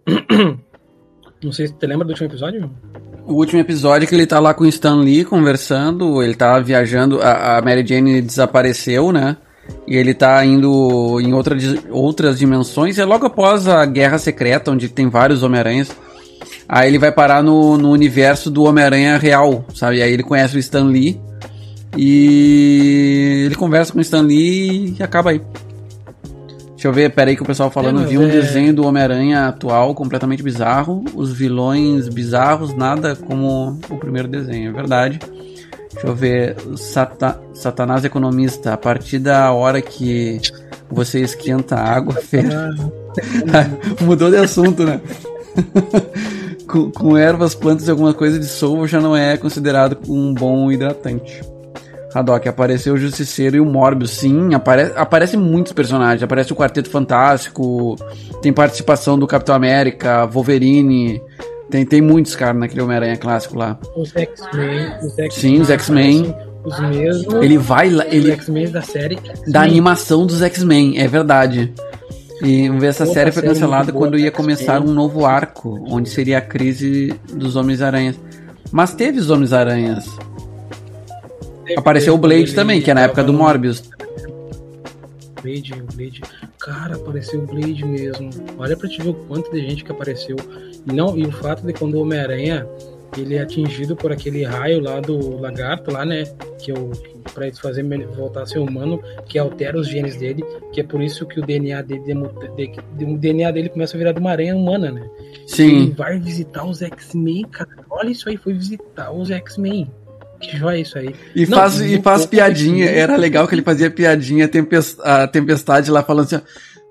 Não 1.42 1.52
sei 1.52 1.68
se 1.68 1.72
tu 1.72 1.86
lembra 1.86 2.04
do 2.04 2.10
último 2.10 2.28
episódio? 2.28 2.70
O 3.26 3.32
último 3.32 3.60
episódio 3.60 4.06
que 4.06 4.14
ele 4.14 4.26
tá 4.26 4.38
lá 4.38 4.52
com 4.52 4.64
o 4.64 4.66
Stan 4.66 4.96
Lee 4.96 5.24
conversando, 5.24 6.22
ele 6.22 6.34
tá 6.34 6.58
viajando, 6.58 7.18
a, 7.22 7.56
a 7.56 7.62
Mary 7.62 7.86
Jane 7.86 8.20
desapareceu, 8.20 9.10
né? 9.10 9.38
E 9.86 9.96
ele 9.96 10.12
tá 10.12 10.44
indo 10.44 11.18
em 11.18 11.32
outra, 11.32 11.56
outras 11.90 12.38
dimensões. 12.38 12.98
É 12.98 13.06
logo 13.06 13.24
após 13.24 13.66
a 13.66 13.86
Guerra 13.86 14.18
Secreta, 14.18 14.70
onde 14.70 14.90
tem 14.90 15.08
vários 15.08 15.42
Homem-Aranhas. 15.42 15.90
Aí 16.68 16.88
ele 16.88 16.98
vai 16.98 17.10
parar 17.10 17.42
no, 17.42 17.78
no 17.78 17.90
universo 17.90 18.50
do 18.50 18.64
Homem-Aranha 18.64 19.16
real, 19.16 19.64
sabe? 19.74 20.02
Aí 20.02 20.12
ele 20.12 20.22
conhece 20.22 20.56
o 20.56 20.60
Stan 20.60 20.84
Lee. 20.84 21.18
E 21.96 23.42
ele 23.46 23.55
conversa 23.55 23.92
com 23.92 23.98
o 23.98 24.03
Stan 24.03 24.22
Lee 24.22 24.96
e 24.98 25.03
acaba 25.03 25.31
aí. 25.31 25.40
Deixa 26.70 26.88
eu 26.88 26.92
ver, 26.94 27.11
peraí 27.12 27.37
que 27.37 27.42
o 27.42 27.46
pessoal 27.46 27.70
falando, 27.70 28.07
vi 28.07 28.16
um 28.16 28.26
é- 28.26 28.31
desenho 28.31 28.72
do 28.72 28.87
Homem-Aranha 28.87 29.48
atual 29.48 29.94
completamente 29.94 30.42
bizarro, 30.42 31.05
os 31.14 31.31
vilões 31.31 32.09
bizarros, 32.09 32.74
nada 32.74 33.14
como 33.14 33.79
o 33.90 33.96
primeiro 33.98 34.26
desenho, 34.26 34.70
é 34.70 34.72
verdade. 34.72 35.18
Deixa 35.92 36.07
eu 36.07 36.14
ver, 36.14 36.57
Sata- 36.76 37.38
Satanás 37.53 38.03
Economista, 38.05 38.72
a 38.72 38.76
partir 38.79 39.18
da 39.18 39.53
hora 39.53 39.83
que 39.83 40.40
você 40.90 41.20
esquenta 41.20 41.74
a 41.74 41.83
água, 41.96 42.14
ferve. 42.22 42.55
Mudou 44.00 44.31
de 44.31 44.37
assunto, 44.38 44.85
né? 44.85 45.00
com, 46.66 46.90
com 46.90 47.18
ervas, 47.18 47.55
plantas 47.55 47.88
e 47.88 47.90
alguma 47.90 48.14
coisa 48.14 48.38
dissolva 48.38 48.87
já 48.87 49.00
não 49.00 49.14
é 49.14 49.37
considerado 49.37 49.98
um 50.09 50.33
bom 50.33 50.70
hidratante. 50.72 51.42
Haddock, 52.14 52.49
apareceu 52.49 52.94
o 52.94 52.99
Justiceiro 52.99 53.57
e 53.57 53.61
o 53.61 53.64
Morbius, 53.64 54.11
sim, 54.11 54.53
apare 54.55 54.92
aparecem 54.96 55.38
muitos 55.38 55.73
personagens, 55.73 56.23
aparece 56.23 56.53
o 56.53 56.57
Quarteto 56.57 56.90
Fantástico, 56.90 57.96
tem 58.42 58.53
participação 58.53 59.18
do 59.18 59.27
Capitão 59.27 59.55
América, 59.55 60.27
Wolverine, 60.27 61.23
tem, 61.70 61.87
tem 61.87 62.01
muitos 62.01 62.35
caras 62.35 62.61
naquele 62.61 62.83
Homem-Aranha 62.83 63.16
clássico 63.16 63.57
lá. 63.57 63.79
Os 63.96 64.14
X-Men. 64.14 64.92
Os 65.03 65.35
Sim, 65.35 65.61
os 65.61 65.70
X-Men. 65.70 66.35
Os 66.64 66.79
mesmos. 66.81 67.35
Ele 67.42 67.57
vai 67.57 67.88
lá, 67.88 68.05
Os 68.05 68.12
ele 68.12 68.33
X-Men 68.33 68.70
da 68.70 68.83
série. 68.83 69.18
Da 69.46 69.62
animação 69.62 70.27
dos 70.27 70.42
X-Men, 70.42 70.99
é 70.99 71.07
verdade. 71.07 71.73
E 72.42 72.66
vamos 72.66 72.81
ver, 72.83 72.88
essa 72.88 73.05
Outra 73.05 73.20
série 73.20 73.33
foi 73.33 73.42
cancelada 73.42 73.92
quando 73.92 74.12
do 74.12 74.18
ia 74.18 74.31
começar 74.31 74.81
um 74.81 74.92
novo 74.92 75.25
arco, 75.25 75.79
onde 75.88 76.09
seria 76.09 76.38
a 76.38 76.40
crise 76.40 77.14
dos 77.33 77.55
Homens-Aranhas. 77.55 78.18
Mas 78.73 78.94
teve 78.94 79.18
os 79.20 79.31
Homens-Aranhas. 79.31 80.07
Apareceu 81.76 82.14
o 82.14 82.18
Blade 82.18 82.42
Ele 82.42 82.52
também, 82.52 82.80
que 82.83 82.90
é 82.90 82.94
na 82.94 83.02
época 83.02 83.22
do 83.24 83.33
Morbius. 83.33 83.83
Blade, 85.42 85.72
o 85.72 85.96
Blade. 85.96 86.20
Cara, 86.59 86.96
apareceu 86.96 87.40
o 87.40 87.46
Blade 87.46 87.85
mesmo. 87.85 88.30
Olha 88.59 88.76
pra 88.76 88.88
te 88.88 89.00
ver 89.02 89.11
o 89.11 89.14
quanto 89.14 89.50
de 89.50 89.61
gente 89.61 89.83
que 89.85 89.90
apareceu. 89.90 90.37
E, 90.87 90.92
não, 90.92 91.16
e 91.16 91.24
o 91.26 91.33
fato 91.33 91.66
de 91.66 91.72
quando 91.72 91.94
o 91.94 92.02
Homem-Aranha 92.02 92.66
ele 93.18 93.35
é 93.35 93.40
atingido 93.42 93.96
por 93.96 94.12
aquele 94.12 94.44
raio 94.44 94.80
lá 94.80 95.00
do 95.00 95.40
lagarto 95.40 95.90
lá, 95.90 96.04
né? 96.04 96.24
Que 96.61 96.72
o 96.72 96.90
para 97.35 97.46
ele 97.46 97.56
fazer 97.56 97.85
voltar 98.16 98.42
a 98.42 98.46
ser 98.46 98.59
humano, 98.59 99.00
que 99.26 99.38
altera 99.38 99.78
os 99.78 99.87
genes 99.88 100.16
dele, 100.16 100.42
que 100.72 100.80
é 100.80 100.85
por 100.85 101.00
isso 101.00 101.24
que 101.26 101.38
o 101.38 101.46
DNA 101.46 101.80
dele 101.83 102.00
de- 102.00 102.66
de- 102.96 103.04
o 103.04 103.16
DNA 103.16 103.50
dele 103.52 103.68
começa 103.68 103.96
a 103.96 103.98
virar 103.98 104.12
de 104.12 104.18
uma 104.18 104.30
aranha 104.30 104.56
humana, 104.56 104.90
né? 104.90 105.09
Ele 105.28 105.42
Sim. 105.46 105.90
vai 105.90 106.18
visitar 106.18 106.64
os 106.64 106.83
X-Men, 106.83 107.44
cara. 107.44 107.70
Olha 107.88 108.11
isso 108.11 108.28
aí, 108.28 108.37
foi 108.37 108.52
visitar 108.54 109.12
os 109.12 109.30
X-Men. 109.30 109.88
Que 110.40 110.57
joia 110.57 110.81
isso 110.81 110.98
aí. 110.98 111.14
E 111.35 111.46
Não, 111.46 111.59
faz, 111.59 111.81
e 111.81 111.94
e 111.94 112.03
faz 112.03 112.26
piadinha. 112.26 112.87
Era 112.88 113.16
legal 113.16 113.46
que 113.46 113.55
ele 113.55 113.62
fazia 113.62 113.90
piadinha, 113.90 114.48
tempes- 114.48 114.96
a 115.00 115.26
tempestade 115.26 115.90
lá 115.90 116.03
falando 116.03 116.24
assim, 116.26 116.40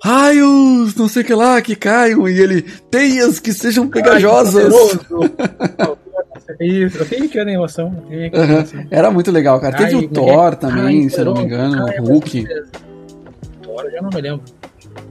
raios, 0.03 0.95
não 0.95 1.07
sei 1.07 1.23
o 1.23 1.25
que 1.25 1.33
lá, 1.33 1.61
que 1.61 1.75
caiam, 1.75 2.27
e 2.27 2.39
ele, 2.39 2.61
teias 2.91 3.39
que 3.39 3.51
sejam 3.53 3.87
pegajosas. 3.87 4.71
Poderoso. 4.73 5.29
Isso, 6.59 6.97
eu 6.97 7.05
tenho 7.05 7.21
que 7.23 7.29
que 7.29 7.39
Aham. 7.39 7.49
animação. 7.49 8.87
Era 8.89 9.11
muito 9.11 9.31
legal, 9.31 9.59
cara. 9.59 9.77
Teve 9.77 9.95
Ai, 9.95 10.05
o 10.05 10.09
Thor 10.09 10.55
também, 10.55 11.03
ai, 11.03 11.09
se 11.09 11.19
eu 11.19 11.25
não 11.25 11.33
me 11.35 11.43
engano, 11.43 11.85
ai, 11.87 11.99
o 11.99 12.03
Hulk. 12.05 12.43
Thor, 13.63 13.85
eu 13.85 13.91
já 13.91 14.01
não 14.01 14.09
me 14.09 14.21
lembro. 14.21 14.41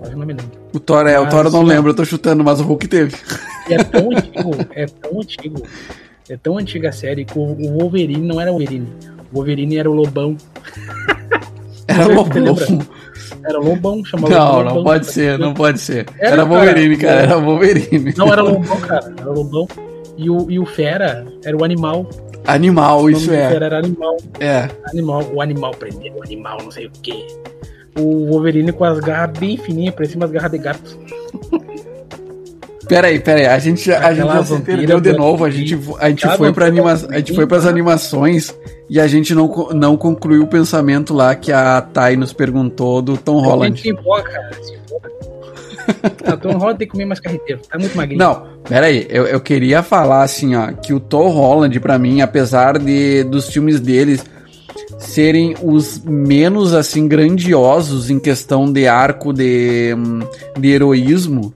Eu 0.05 0.11
não 0.17 0.27
me 0.27 0.33
lembro. 0.35 0.51
O 0.73 0.81
Thor 0.81 1.07
é, 1.07 1.19
o 1.19 1.23
Mas, 1.25 1.31
Thor 1.33 1.45
eu 1.47 1.51
não 1.53 1.63
lembro, 1.63 1.91
eu 1.91 1.95
tô 1.95 2.05
chutando, 2.05 2.43
mas 2.45 2.61
o 2.61 2.65
Hulk 2.65 2.89
teve. 2.89 3.17
É 3.71 3.83
tão 3.85 4.11
antigo, 4.11 4.51
é 4.75 4.87
tão 4.87 5.21
antigo, 5.21 5.63
é 6.31 6.37
tão 6.37 6.59
antiga 6.59 6.89
a 6.89 6.93
série 6.93 7.25
que 7.25 7.39
o 7.39 7.43
o 7.43 7.79
Wolverine 7.79 8.27
não 8.27 8.41
era 8.41 8.51
o 8.51 8.55
Wolverine. 8.57 8.89
O 9.33 9.37
Wolverine 9.37 9.77
era 9.79 9.91
o 9.91 9.95
Lobão. 9.95 10.37
Era 11.89 12.05
Você 12.05 12.39
Lobão. 12.41 12.87
Era 13.45 13.59
Lobão, 13.59 14.05
chamava 14.05 14.35
Não, 14.35 14.57
Lobão. 14.59 14.75
não 14.75 14.85
pode 14.85 15.07
ser, 15.07 15.39
não 15.39 15.55
pode 15.55 15.79
ser. 15.81 16.07
Era, 16.19 16.33
Era 16.33 16.45
Wolverine, 16.45 16.97
cara. 16.99 17.15
cara, 17.21 17.33
era 17.33 17.41
Wolverine. 17.41 18.15
Não, 18.15 18.31
era 18.31 18.43
Lobão, 18.43 18.81
cara. 18.81 19.15
Era 19.19 19.31
Lobão. 19.31 19.67
E 20.19 20.29
o, 20.29 20.51
e 20.51 20.59
o 20.59 20.67
Fera 20.67 21.27
era 21.43 21.57
o 21.57 21.65
animal. 21.65 22.07
Animal, 22.47 23.03
O 23.05 23.11
isso 23.11 23.33
é. 23.33 23.49
Fera 23.49 23.67
era 23.67 23.79
animal. 23.79 24.17
É. 24.39 24.69
Animal, 24.93 25.23
o 25.33 25.41
animal 25.41 25.71
prendeu 25.73 26.15
o 26.15 26.23
animal, 26.23 26.59
não 26.63 26.71
sei 26.71 26.87
o 26.87 26.91
quê. 27.03 27.27
O 27.99 28.27
Wolverine 28.27 28.71
com 28.71 28.85
as 28.85 29.01
garras 29.01 29.39
bem 29.39 29.57
fininhas, 29.57 29.95
parecia 29.95 30.17
umas 30.17 30.31
garras 30.31 30.51
de 30.51 30.59
gato. 30.59 30.99
Pera 32.89 33.09
aí, 33.09 33.21
pera 33.21 33.41
aí, 33.41 33.47
a 33.47 33.59
gente, 33.59 33.93
a 33.93 34.15
gente 34.15 34.27
Aquela 34.27 34.61
perdeu 34.61 34.99
de 35.01 35.13
novo, 35.13 35.45
a 35.45 35.51
gente, 35.51 35.79
a 35.99 36.09
gente 36.09 36.27
foi 36.27 36.49
vampira 36.49 36.67
anima, 36.67 36.93
a 36.93 37.19
gente 37.19 37.35
foi 37.35 37.47
pras 37.47 37.67
animações 37.67 38.55
e 38.89 38.99
a 38.99 39.07
gente 39.07 39.35
não, 39.35 39.69
não 39.75 39.97
concluiu 39.97 40.45
o 40.45 40.47
pensamento 40.47 41.13
lá 41.13 41.35
que 41.35 41.53
a 41.53 41.83
Thay 41.83 42.17
nos 42.17 42.33
perguntou 42.33 43.03
do 43.03 43.19
Tom 43.19 43.41
Holland. 43.41 43.83
Tom 46.41 46.53
Holland 46.53 46.79
tem 46.79 46.87
que 46.87 46.93
comer 46.93 47.05
mais 47.05 47.21
carreteiro. 47.21 47.61
Tá 47.69 47.79
muito 47.79 47.95
magrinho. 47.95 48.19
Não, 48.19 48.47
pera 48.67 48.87
aí, 48.87 49.07
eu, 49.11 49.27
eu 49.27 49.41
queria 49.41 49.83
falar 49.83 50.23
assim, 50.23 50.55
ó, 50.57 50.73
que 50.73 50.95
o 50.95 51.01
Tom 51.01 51.29
Holland, 51.29 51.79
pra 51.81 51.99
mim, 51.99 52.23
apesar 52.23 52.79
de 52.79 53.23
dos 53.25 53.49
filmes 53.49 53.81
deles 53.81 54.25
serem 54.99 55.55
os 55.63 56.03
menos, 56.05 56.73
assim, 56.75 57.07
grandiosos 57.07 58.09
em 58.11 58.19
questão 58.19 58.71
de 58.73 58.87
arco 58.87 59.33
de, 59.33 59.95
hum, 59.97 60.21
de 60.59 60.69
heroísmo, 60.69 61.55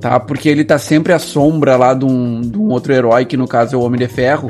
tá? 0.00 0.18
Porque 0.20 0.48
ele 0.48 0.64
tá 0.64 0.78
sempre 0.78 1.12
à 1.12 1.18
sombra 1.18 1.76
lá 1.76 1.94
de 1.94 2.04
um, 2.04 2.40
de 2.40 2.58
um 2.58 2.68
outro 2.70 2.92
herói, 2.92 3.24
que 3.24 3.36
no 3.36 3.46
caso 3.46 3.74
é 3.74 3.78
o 3.78 3.82
Homem 3.82 3.98
de 4.00 4.08
Ferro. 4.08 4.48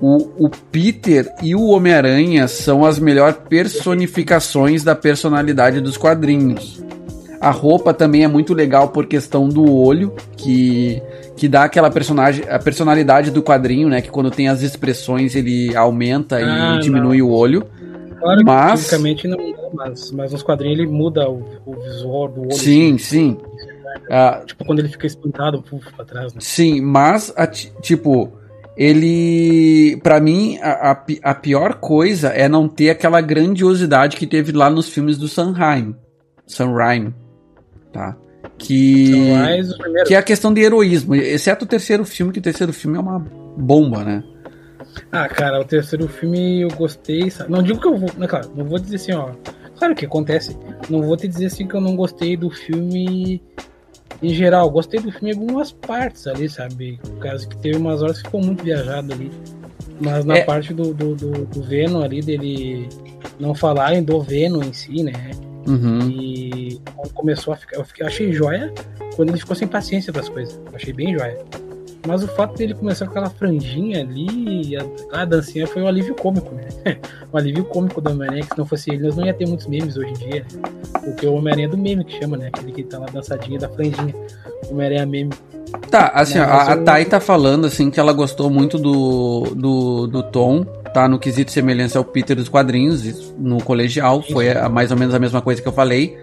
O, 0.00 0.46
o 0.46 0.50
Peter 0.70 1.32
e 1.42 1.54
o 1.54 1.66
Homem-Aranha 1.68 2.46
são 2.48 2.84
as 2.84 2.98
melhores 2.98 3.36
personificações 3.48 4.82
da 4.84 4.94
personalidade 4.94 5.80
dos 5.80 5.96
quadrinhos. 5.96 6.82
A 7.40 7.50
roupa 7.50 7.92
também 7.94 8.24
é 8.24 8.28
muito 8.28 8.54
legal 8.54 8.88
por 8.88 9.06
questão 9.06 9.48
do 9.48 9.70
olho, 9.70 10.14
que, 10.36 11.00
que 11.36 11.46
dá 11.46 11.64
aquela 11.64 11.90
personagem, 11.90 12.44
a 12.48 12.58
personalidade 12.58 13.30
do 13.30 13.42
quadrinho, 13.42 13.88
né? 13.88 14.00
Que 14.00 14.10
quando 14.10 14.30
tem 14.30 14.48
as 14.48 14.62
expressões 14.62 15.34
ele 15.36 15.74
aumenta 15.76 16.36
Ah, 16.36 16.76
e 16.76 16.80
diminui 16.80 17.20
o 17.20 17.30
olho. 17.30 17.64
Claro 18.18 18.38
que 18.38 18.44
mas- 18.44 18.80
fisicamente 18.80 19.28
não 19.28 19.36
muda, 19.36 19.58
mas, 19.74 20.10
mas 20.10 20.32
nos 20.32 20.42
quadrinhos 20.42 20.78
ele 20.78 20.88
muda 20.88 21.28
o, 21.28 21.42
o 21.66 21.74
visual 21.74 22.28
do 22.28 22.40
olho. 22.42 22.52
Sim, 22.52 22.96
sim. 22.96 23.36
Ah, 24.10 24.42
Tipo, 24.44 24.64
quando 24.64 24.78
ele 24.80 24.88
fica 24.88 25.06
espantado, 25.06 25.62
puf, 25.62 25.92
pra 25.94 26.04
trás, 26.04 26.32
né? 26.34 26.40
Sim, 26.42 26.80
mas, 26.80 27.32
a 27.36 27.46
ti- 27.46 27.72
tipo, 27.80 28.32
ele. 28.76 29.98
Pra 30.02 30.20
mim, 30.20 30.58
a, 30.62 30.90
a 30.92 31.04
a 31.30 31.34
pior 31.34 31.74
coisa 31.74 32.28
é 32.28 32.48
não 32.48 32.68
ter 32.68 32.90
aquela 32.90 33.20
grandiosidade 33.20 34.16
que 34.16 34.26
teve 34.26 34.52
lá 34.52 34.68
nos 34.70 34.88
filmes 34.88 35.16
do 35.18 35.28
Sanheim. 35.28 35.94
Sanheim. 36.46 37.14
Tá? 37.92 38.16
Que. 38.58 39.12
Que 40.06 40.14
é 40.14 40.18
a 40.18 40.22
questão 40.22 40.52
de 40.52 40.60
heroísmo. 40.60 41.14
Exceto 41.14 41.64
o 41.64 41.68
terceiro 41.68 42.04
filme, 42.04 42.32
que 42.32 42.38
o 42.38 42.42
terceiro 42.42 42.72
filme 42.72 42.96
é 42.96 43.00
uma 43.00 43.18
bomba, 43.18 44.04
né? 44.04 44.22
Ah, 45.10 45.28
cara, 45.28 45.60
o 45.60 45.64
terceiro 45.64 46.06
filme 46.08 46.60
eu 46.62 46.68
gostei. 46.68 47.30
sabe? 47.30 47.50
Não 47.50 47.62
digo 47.62 47.80
que 47.80 47.86
eu 47.86 47.96
vou. 47.96 48.10
Não, 48.16 48.26
claro, 48.26 48.50
não 48.54 48.64
vou 48.64 48.78
dizer 48.78 48.96
assim, 48.96 49.12
ó. 49.12 49.30
Claro 49.78 49.94
que 49.94 50.06
acontece. 50.06 50.56
Não 50.88 51.02
vou 51.02 51.16
te 51.16 51.26
dizer 51.26 51.46
assim 51.46 51.66
que 51.66 51.74
eu 51.74 51.80
não 51.80 51.96
gostei 51.96 52.36
do 52.36 52.48
filme 52.50 53.42
em 54.22 54.30
geral. 54.30 54.70
Gostei 54.70 55.00
do 55.00 55.10
filme 55.12 55.30
em 55.30 55.34
algumas 55.34 55.72
partes 55.72 56.26
ali, 56.26 56.48
sabe? 56.48 56.98
Por 57.02 57.18
causa 57.18 57.46
que 57.46 57.56
teve 57.58 57.76
umas 57.76 58.02
horas 58.02 58.18
que 58.18 58.24
ficou 58.24 58.42
muito 58.42 58.62
viajado 58.64 59.12
ali. 59.12 59.30
Mas 60.00 60.24
na 60.24 60.38
É. 60.38 60.44
parte 60.44 60.74
do, 60.74 60.92
do, 60.92 61.14
do, 61.14 61.30
do 61.46 61.62
Venom 61.62 62.02
ali, 62.02 62.20
dele 62.20 62.88
não 63.38 63.54
falarem 63.54 64.02
do 64.02 64.20
Venom 64.20 64.62
em 64.62 64.72
si, 64.72 65.02
né? 65.02 65.12
Uhum. 65.66 66.10
E 66.10 66.80
começou 67.14 67.54
a 67.54 67.56
ficar. 67.56 67.76
Eu, 67.78 67.84
fiquei, 67.84 68.02
eu 68.02 68.08
achei 68.08 68.32
joia 68.32 68.72
quando 69.16 69.30
ele 69.30 69.38
ficou 69.38 69.54
sem 69.56 69.66
paciência 69.68 70.12
das 70.12 70.28
coisas. 70.28 70.60
Eu 70.70 70.76
achei 70.76 70.92
bem 70.92 71.16
joia. 71.16 71.38
Mas 72.06 72.22
o 72.22 72.28
fato 72.28 72.54
dele 72.56 72.74
começar 72.74 73.06
com 73.06 73.12
aquela 73.12 73.30
franjinha 73.30 74.00
ali, 74.00 74.76
a, 74.76 75.22
a 75.22 75.24
dancinha 75.24 75.66
foi 75.66 75.82
um 75.82 75.86
alívio 75.88 76.14
cômico, 76.14 76.54
né? 76.54 76.68
um 77.32 77.36
alívio 77.36 77.64
cômico 77.64 78.00
do 78.00 78.10
Homem-Aranha, 78.10 78.42
que 78.42 78.48
se 78.50 78.58
não 78.58 78.66
fosse 78.66 78.90
ele, 78.90 79.04
nós 79.04 79.16
não 79.16 79.24
ia 79.24 79.32
ter 79.34 79.46
muitos 79.46 79.66
memes 79.66 79.96
hoje 79.96 80.10
em 80.10 80.28
dia. 80.30 80.46
Né? 80.52 80.60
Porque 81.04 81.26
o 81.26 81.34
Homem-Aranha 81.34 81.66
é 81.66 81.70
do 81.70 81.78
meme 81.78 82.04
que 82.04 82.18
chama, 82.18 82.36
né? 82.36 82.48
Aquele 82.48 82.72
que 82.72 82.82
tá 82.84 82.98
lá 82.98 83.06
dançadinha 83.06 83.58
da 83.58 83.68
franjinha. 83.68 84.14
Homem-Aranha 84.70 85.06
meme. 85.06 85.32
Tá, 85.90 86.08
assim, 86.14 86.38
mas 86.38 86.68
a, 86.68 86.72
a 86.74 86.76
Thay 86.76 87.04
tá 87.06 87.18
falando, 87.18 87.66
assim, 87.66 87.90
que 87.90 87.98
ela 87.98 88.12
gostou 88.12 88.48
muito 88.48 88.78
do, 88.78 89.52
do, 89.56 90.06
do 90.06 90.22
Tom, 90.24 90.62
tá? 90.92 91.08
No 91.08 91.18
quesito 91.18 91.50
semelhança 91.50 91.98
ao 91.98 92.04
Peter 92.04 92.36
dos 92.36 92.48
quadrinhos, 92.48 93.32
no 93.38 93.58
colegial, 93.62 94.22
foi 94.22 94.50
a- 94.50 94.68
mais 94.68 94.90
ou 94.92 94.96
menos 94.96 95.14
a 95.14 95.18
mesma 95.18 95.40
coisa 95.42 95.60
que 95.60 95.66
eu 95.66 95.72
falei, 95.72 96.16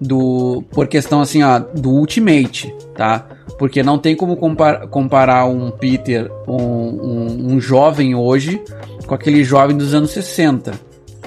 do 0.00 0.62
por 0.70 0.86
questão, 0.86 1.20
assim, 1.20 1.42
ó, 1.42 1.58
do 1.58 1.90
Ultimate, 1.90 2.74
tá? 2.94 3.26
Porque 3.58 3.82
não 3.82 3.98
tem 3.98 4.14
como 4.14 4.36
compar- 4.36 4.86
comparar 4.88 5.44
um 5.46 5.70
Peter, 5.70 6.30
um, 6.46 6.54
um, 6.56 7.46
um 7.54 7.60
jovem 7.60 8.14
hoje, 8.14 8.62
com 9.06 9.14
aquele 9.14 9.42
jovem 9.42 9.76
dos 9.76 9.94
anos 9.94 10.10
60, 10.12 10.72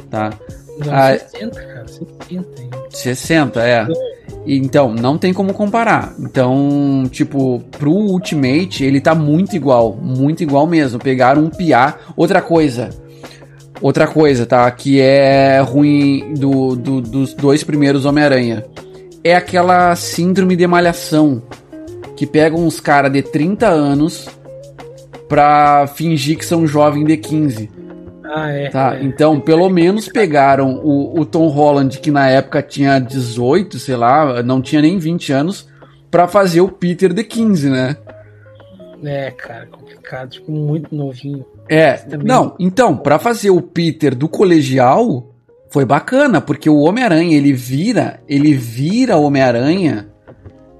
tá? 0.09 0.31
Nos 0.79 0.87
Ah, 0.87 1.07
anos 1.09 1.21
60, 1.23 1.61
cara, 1.61 1.87
70 1.87 2.61
hein? 2.61 2.69
60, 2.89 3.61
é. 3.67 3.87
Então, 4.47 4.93
não 4.93 5.17
tem 5.17 5.33
como 5.33 5.53
comparar. 5.53 6.15
Então, 6.19 7.03
tipo, 7.11 7.61
pro 7.77 7.91
Ultimate, 7.91 8.83
ele 8.83 8.99
tá 8.99 9.13
muito 9.13 9.55
igual. 9.55 9.95
Muito 10.01 10.41
igual 10.41 10.65
mesmo. 10.65 10.97
Pegaram 10.97 11.43
um 11.43 11.49
piá. 11.49 11.95
Outra 12.17 12.41
coisa. 12.41 12.89
Outra 13.81 14.07
coisa, 14.07 14.45
tá? 14.45 14.69
Que 14.69 14.99
é 15.01 15.59
ruim 15.59 16.33
do, 16.35 16.75
do- 16.75 17.01
dos 17.01 17.33
dois 17.33 17.63
primeiros 17.63 18.05
Homem-Aranha. 18.05 18.63
É 19.23 19.35
aquela 19.35 19.95
síndrome 19.95 20.55
de 20.55 20.67
malhação. 20.67 21.41
Que 22.15 22.27
pegam 22.27 22.59
uns 22.65 22.79
caras 22.79 23.11
de 23.11 23.23
30 23.23 23.67
anos 23.67 24.29
pra 25.27 25.87
fingir 25.87 26.37
que 26.37 26.45
são 26.45 26.67
jovens 26.67 27.05
de 27.05 27.17
15. 27.17 27.71
Ah, 28.33 28.49
é. 28.51 28.69
Tá, 28.69 28.95
é. 28.95 29.03
então 29.03 29.39
pelo 29.39 29.67
menos 29.69 30.07
pegaram 30.07 30.79
o, 30.83 31.19
o 31.19 31.25
Tom 31.25 31.47
Holland, 31.47 31.99
que 31.99 32.11
na 32.11 32.29
época 32.29 32.61
tinha 32.61 32.99
18, 32.99 33.77
sei 33.79 33.95
lá, 33.97 34.41
não 34.43 34.61
tinha 34.61 34.81
nem 34.81 34.97
20 34.97 35.33
anos, 35.33 35.67
pra 36.09 36.27
fazer 36.27 36.61
o 36.61 36.69
Peter 36.69 37.11
de 37.13 37.23
15, 37.23 37.69
né? 37.69 37.97
É, 39.03 39.31
cara, 39.31 39.65
complicado. 39.65 40.29
Tipo, 40.29 40.51
muito 40.51 40.95
novinho. 40.95 41.43
É, 41.69 41.93
Também- 41.93 42.27
não, 42.27 42.55
então, 42.59 42.97
pra 42.97 43.17
fazer 43.17 43.49
o 43.49 43.61
Peter 43.61 44.13
do 44.15 44.27
colegial, 44.27 45.29
foi 45.69 45.85
bacana, 45.85 46.41
porque 46.41 46.69
o 46.69 46.79
Homem-Aranha, 46.79 47.35
ele 47.37 47.53
vira, 47.53 48.19
ele 48.27 48.53
vira 48.53 49.15
Homem-Aranha 49.17 50.09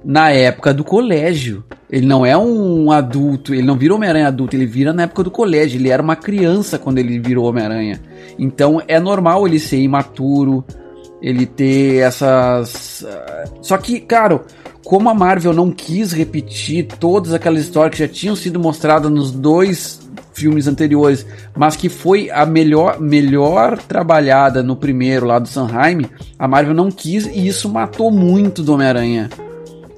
na 0.04 0.30
época 0.30 0.74
do 0.74 0.84
colégio. 0.84 1.64
Ele 1.90 2.06
não 2.06 2.26
é 2.26 2.36
um 2.36 2.90
adulto, 2.90 3.54
ele 3.54 3.66
não 3.66 3.76
vira 3.76 3.94
Homem-Aranha 3.94 4.28
adulto, 4.28 4.56
ele 4.56 4.66
vira 4.66 4.92
na 4.92 5.04
época 5.04 5.22
do 5.24 5.30
colégio. 5.30 5.78
Ele 5.78 5.88
era 5.90 6.02
uma 6.02 6.16
criança 6.16 6.78
quando 6.78 6.98
ele 6.98 7.18
virou 7.18 7.46
Homem-Aranha. 7.46 8.00
Então 8.38 8.82
é 8.88 8.98
normal 8.98 9.46
ele 9.46 9.58
ser 9.58 9.78
imaturo, 9.80 10.64
ele 11.22 11.46
ter 11.46 11.98
essas. 12.02 13.04
ah, 13.08 13.44
Só 13.62 13.78
que, 13.78 14.00
cara, 14.00 14.42
como 14.84 15.08
a 15.08 15.14
Marvel 15.14 15.52
não 15.54 15.70
quis 15.70 16.12
repetir 16.12 16.86
todas 16.98 17.32
aquelas 17.32 17.62
histórias 17.62 17.92
que 17.94 17.98
já 18.06 18.08
tinham 18.08 18.34
sido 18.36 18.58
mostradas 18.58 19.10
nos 19.10 19.30
dois 19.30 20.00
filmes 20.32 20.66
anteriores, 20.66 21.26
mas 21.56 21.76
que 21.76 21.88
foi 21.88 22.30
a 22.30 22.44
melhor, 22.46 23.00
melhor 23.00 23.78
trabalhada 23.78 24.62
no 24.62 24.74
primeiro 24.76 25.26
lá 25.26 25.38
do 25.38 25.48
Sanheim, 25.48 26.06
a 26.38 26.48
Marvel 26.48 26.74
não 26.74 26.90
quis 26.90 27.26
e 27.26 27.46
isso 27.46 27.68
matou 27.68 28.10
muito 28.10 28.62
do 28.62 28.74
Homem-Aranha. 28.74 29.28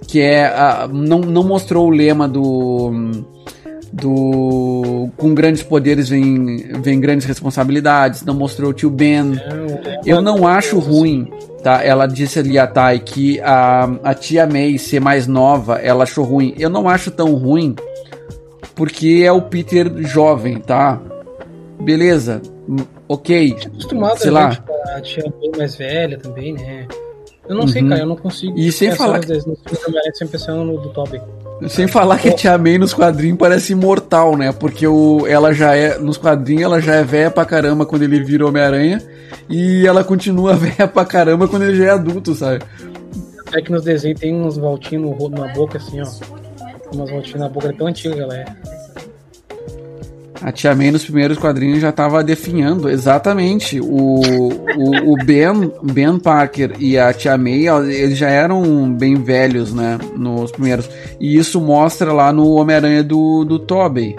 Que 0.06 0.20
é. 0.20 0.44
a- 0.46 0.88
não, 0.92 1.20
não 1.20 1.42
mostrou 1.42 1.86
o 1.86 1.90
lema 1.90 2.28
do. 2.28 2.92
Do. 3.92 5.08
Com 5.16 5.34
grandes 5.34 5.62
poderes 5.62 6.08
vem, 6.08 6.56
vem 6.82 7.00
grandes 7.00 7.26
responsabilidades. 7.26 8.22
Não 8.24 8.34
mostrou 8.34 8.70
o 8.70 8.74
tio 8.74 8.90
Ben. 8.90 9.32
Eu 10.04 10.20
não 10.20 10.46
acho 10.46 10.78
ruim, 10.78 11.30
tá? 11.62 11.82
Ela 11.82 12.06
disse 12.06 12.38
ali 12.38 12.58
a 12.58 12.66
Thay 12.66 12.98
que 12.98 13.40
a, 13.40 13.88
a 14.02 14.14
tia 14.14 14.46
May 14.46 14.78
ser 14.78 15.00
mais 15.00 15.26
nova, 15.26 15.76
ela 15.76 16.02
achou 16.04 16.24
ruim. 16.24 16.54
Eu 16.58 16.68
não 16.68 16.88
acho 16.88 17.10
tão 17.10 17.34
ruim, 17.34 17.74
porque 18.74 19.22
é 19.24 19.32
o 19.32 19.42
Peter 19.42 19.90
jovem, 20.02 20.58
tá? 20.58 21.00
Beleza, 21.80 22.40
hum, 22.68 22.76
ok. 23.08 23.56
acostumado 23.66 24.18
sei 24.18 24.30
a 24.30 24.32
lá. 24.32 24.64
a 24.96 25.00
tia 25.00 25.24
bem 25.40 25.50
mais 25.56 25.74
velha 25.76 26.18
também, 26.18 26.52
né? 26.54 26.86
Eu 27.48 27.56
não 27.56 27.68
sei, 27.68 27.82
Uhum. 27.82 27.88
cara, 27.90 28.00
eu 28.02 28.06
não 28.06 28.16
consigo. 28.16 28.58
E 28.58 28.72
sem 28.72 28.92
falar 28.92 29.18
nos 29.18 29.26
desenhos 29.26 29.58
do 29.60 29.78
Homem-Aranha 29.86 30.14
sem 30.14 30.26
pensando 30.26 30.64
no 30.64 30.78
do 30.80 30.88
Tobey. 30.90 31.20
Sem 31.68 31.86
falar 31.86 32.18
que 32.18 32.28
a 32.30 32.32
tia 32.32 32.58
May 32.58 32.78
nos 32.78 32.92
quadrinhos 32.94 33.38
parece 33.38 33.72
imortal, 33.72 34.36
né? 34.36 34.50
Porque 34.52 34.86
o, 34.86 35.26
ela 35.26 35.52
já 35.52 35.74
é. 35.76 35.98
Nos 35.98 36.16
quadrinhos 36.16 36.62
ela 36.64 36.80
já 36.80 36.94
é 36.96 37.04
velha 37.04 37.30
pra 37.30 37.44
caramba 37.44 37.84
quando 37.86 38.02
ele 38.02 38.22
vira 38.22 38.46
Homem-Aranha. 38.46 39.00
E 39.48 39.86
ela 39.86 40.02
continua 40.02 40.54
velha 40.56 40.88
pra 40.88 41.04
caramba 41.04 41.46
quando 41.46 41.62
ele 41.64 41.76
já 41.76 41.84
é 41.84 41.90
adulto, 41.90 42.34
sabe? 42.34 42.62
É 43.52 43.60
que 43.62 43.70
nos 43.70 43.84
desenhos 43.84 44.18
tem 44.18 44.34
uns 44.34 44.56
voltinhos 44.56 45.16
na 45.30 45.46
boca, 45.48 45.78
assim, 45.78 46.00
ó. 46.00 46.06
Umas 46.94 47.10
voltinhas 47.10 47.40
na 47.40 47.48
boca, 47.48 47.68
é 47.68 47.72
tão 47.72 47.86
antiga 47.86 48.28
é. 48.32 48.44
A 50.44 50.52
Tia 50.52 50.74
May 50.74 50.90
nos 50.90 51.04
primeiros 51.04 51.38
quadrinhos 51.38 51.80
já 51.80 51.88
estava 51.88 52.22
definhando 52.22 52.90
exatamente 52.90 53.80
o, 53.80 54.20
o, 54.20 55.12
o 55.12 55.16
Ben, 55.24 55.72
Ben 55.82 56.18
Parker 56.18 56.72
e 56.78 56.98
a 56.98 57.14
Tia 57.14 57.38
May, 57.38 57.66
eles 57.66 58.18
já 58.18 58.28
eram 58.28 58.92
bem 58.92 59.14
velhos, 59.14 59.72
né, 59.72 59.98
nos 60.14 60.52
primeiros. 60.52 60.90
E 61.18 61.38
isso 61.38 61.58
mostra 61.62 62.12
lá 62.12 62.30
no 62.30 62.50
Homem-Aranha 62.56 63.02
do, 63.02 63.42
do 63.44 63.58
Tobey, 63.58 64.16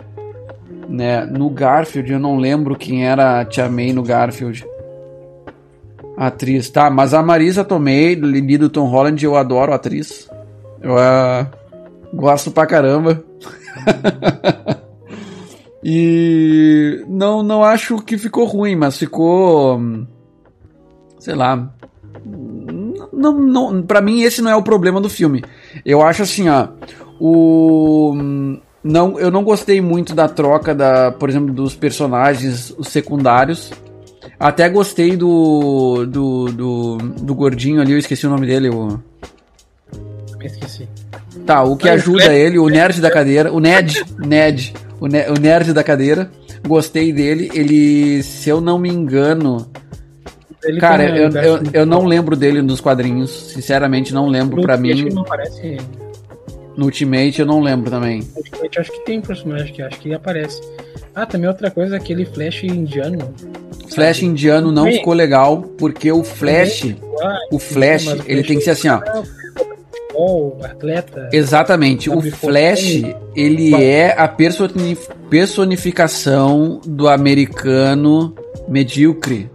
né, 0.89 1.25
no 1.25 1.47
Garfield, 1.47 2.11
eu 2.11 2.19
não 2.19 2.37
lembro 2.37 2.75
quem 2.75 3.05
era 3.05 3.41
a 3.41 3.45
Tia 3.45 3.69
May 3.69 3.93
no 3.93 4.01
Garfield. 4.01 4.65
A 6.17 6.27
atriz, 6.27 6.71
tá, 6.71 6.89
mas 6.89 7.13
a 7.13 7.21
Marisa 7.21 7.63
Tomei, 7.63 8.15
do 8.15 8.69
Tom 8.69 8.87
Holland, 8.87 9.23
eu 9.23 9.35
adoro 9.35 9.73
a 9.73 9.75
atriz. 9.75 10.27
Eu 10.81 10.97
ah, 10.97 11.45
gosto 12.15 12.51
pra 12.51 12.65
caramba. 12.65 13.23
E 15.87 17.05
não, 17.07 17.43
não 17.43 17.63
acho 17.63 18.01
que 18.01 18.17
ficou 18.17 18.45
ruim, 18.45 18.75
mas 18.75 18.97
ficou. 18.97 19.79
Sei 21.19 21.35
lá. 21.35 21.71
Não, 23.13 23.39
não, 23.39 23.83
pra 23.83 24.01
mim, 24.01 24.23
esse 24.23 24.41
não 24.41 24.49
é 24.49 24.55
o 24.55 24.63
problema 24.63 24.99
do 24.99 25.07
filme. 25.07 25.43
Eu 25.85 26.01
acho 26.01 26.23
assim, 26.23 26.49
ó. 26.49 26.69
O. 27.19 28.15
Não, 28.83 29.19
eu 29.19 29.29
não 29.29 29.43
gostei 29.43 29.79
muito 29.79 30.15
da 30.15 30.27
troca, 30.27 30.73
da, 30.73 31.11
por 31.11 31.29
exemplo, 31.29 31.53
dos 31.53 31.75
personagens 31.75 32.73
os 32.79 32.87
secundários. 32.87 33.71
Até 34.39 34.67
gostei 34.67 35.15
do, 35.15 36.07
do, 36.07 36.45
do, 36.45 36.97
do 36.97 37.35
gordinho 37.35 37.79
ali, 37.79 37.91
eu 37.91 37.99
esqueci 37.99 38.25
o 38.25 38.29
nome 38.31 38.47
dele. 38.47 38.69
Esqueci. 40.43 40.89
Tá, 41.45 41.63
o 41.63 41.77
que 41.77 41.87
ajuda 41.87 42.23
Fred. 42.25 42.39
ele, 42.39 42.59
o 42.59 42.67
nerd 42.67 42.99
da 43.01 43.11
cadeira, 43.11 43.51
o 43.53 43.59
Ned, 43.59 44.03
Ned, 44.17 44.73
o, 44.99 45.07
ne- 45.07 45.29
o 45.29 45.39
nerd 45.39 45.73
da 45.73 45.83
cadeira, 45.83 46.31
gostei 46.67 47.13
dele. 47.13 47.51
Ele, 47.53 48.23
se 48.23 48.49
eu 48.49 48.59
não 48.59 48.79
me 48.79 48.89
engano, 48.89 49.69
Ele 50.63 50.79
cara, 50.79 51.03
um 51.03 51.07
eu, 51.15 51.29
eu, 51.31 51.59
eu 51.71 51.85
não 51.85 52.03
lembro 52.05 52.35
dele 52.35 52.61
nos 52.63 52.81
quadrinhos, 52.81 53.29
sinceramente 53.29 54.11
não 54.13 54.27
lembro. 54.27 54.57
Ultimate 54.57 55.03
mim, 55.03 55.13
não 55.13 55.21
aparece. 55.21 55.77
no 56.75 56.85
Ultimate 56.85 57.39
eu 57.39 57.45
não 57.45 57.61
lembro 57.61 57.91
também. 57.91 58.21
No 58.21 58.37
Ultimate 58.37 58.79
acho 58.79 58.91
que 58.91 59.05
tem 59.05 59.21
personagem 59.21 59.71
que 59.73 59.81
acho 59.83 59.99
que 59.99 60.13
aparece. 60.13 60.59
Ah, 61.13 61.25
também 61.27 61.47
outra 61.47 61.69
coisa, 61.69 61.95
aquele 61.95 62.25
Flash 62.25 62.63
indiano. 62.63 63.33
Flash 63.93 64.23
indiano 64.23 64.71
não 64.71 64.85
Bem, 64.85 64.97
ficou 64.97 65.13
legal, 65.13 65.61
porque 65.77 66.11
o 66.11 66.23
Flash, 66.23 66.95
Ah, 67.21 67.37
o 67.51 67.59
Flash, 67.59 68.07
ele 68.25 68.43
tem 68.43 68.57
que 68.57 68.63
ser 68.63 68.71
assim, 68.71 68.89
ó. 68.89 68.99
Futebol, 70.15 70.57
atleta. 70.63 71.29
Exatamente, 71.31 72.09
o 72.09 72.21
Flash, 72.21 73.03
ele 73.35 73.71
Vai. 73.71 73.83
é 73.83 74.15
a 74.17 74.27
personi- 74.27 74.97
personificação 75.29 76.79
do 76.85 77.07
americano 77.07 78.33
medíocre. 78.67 79.49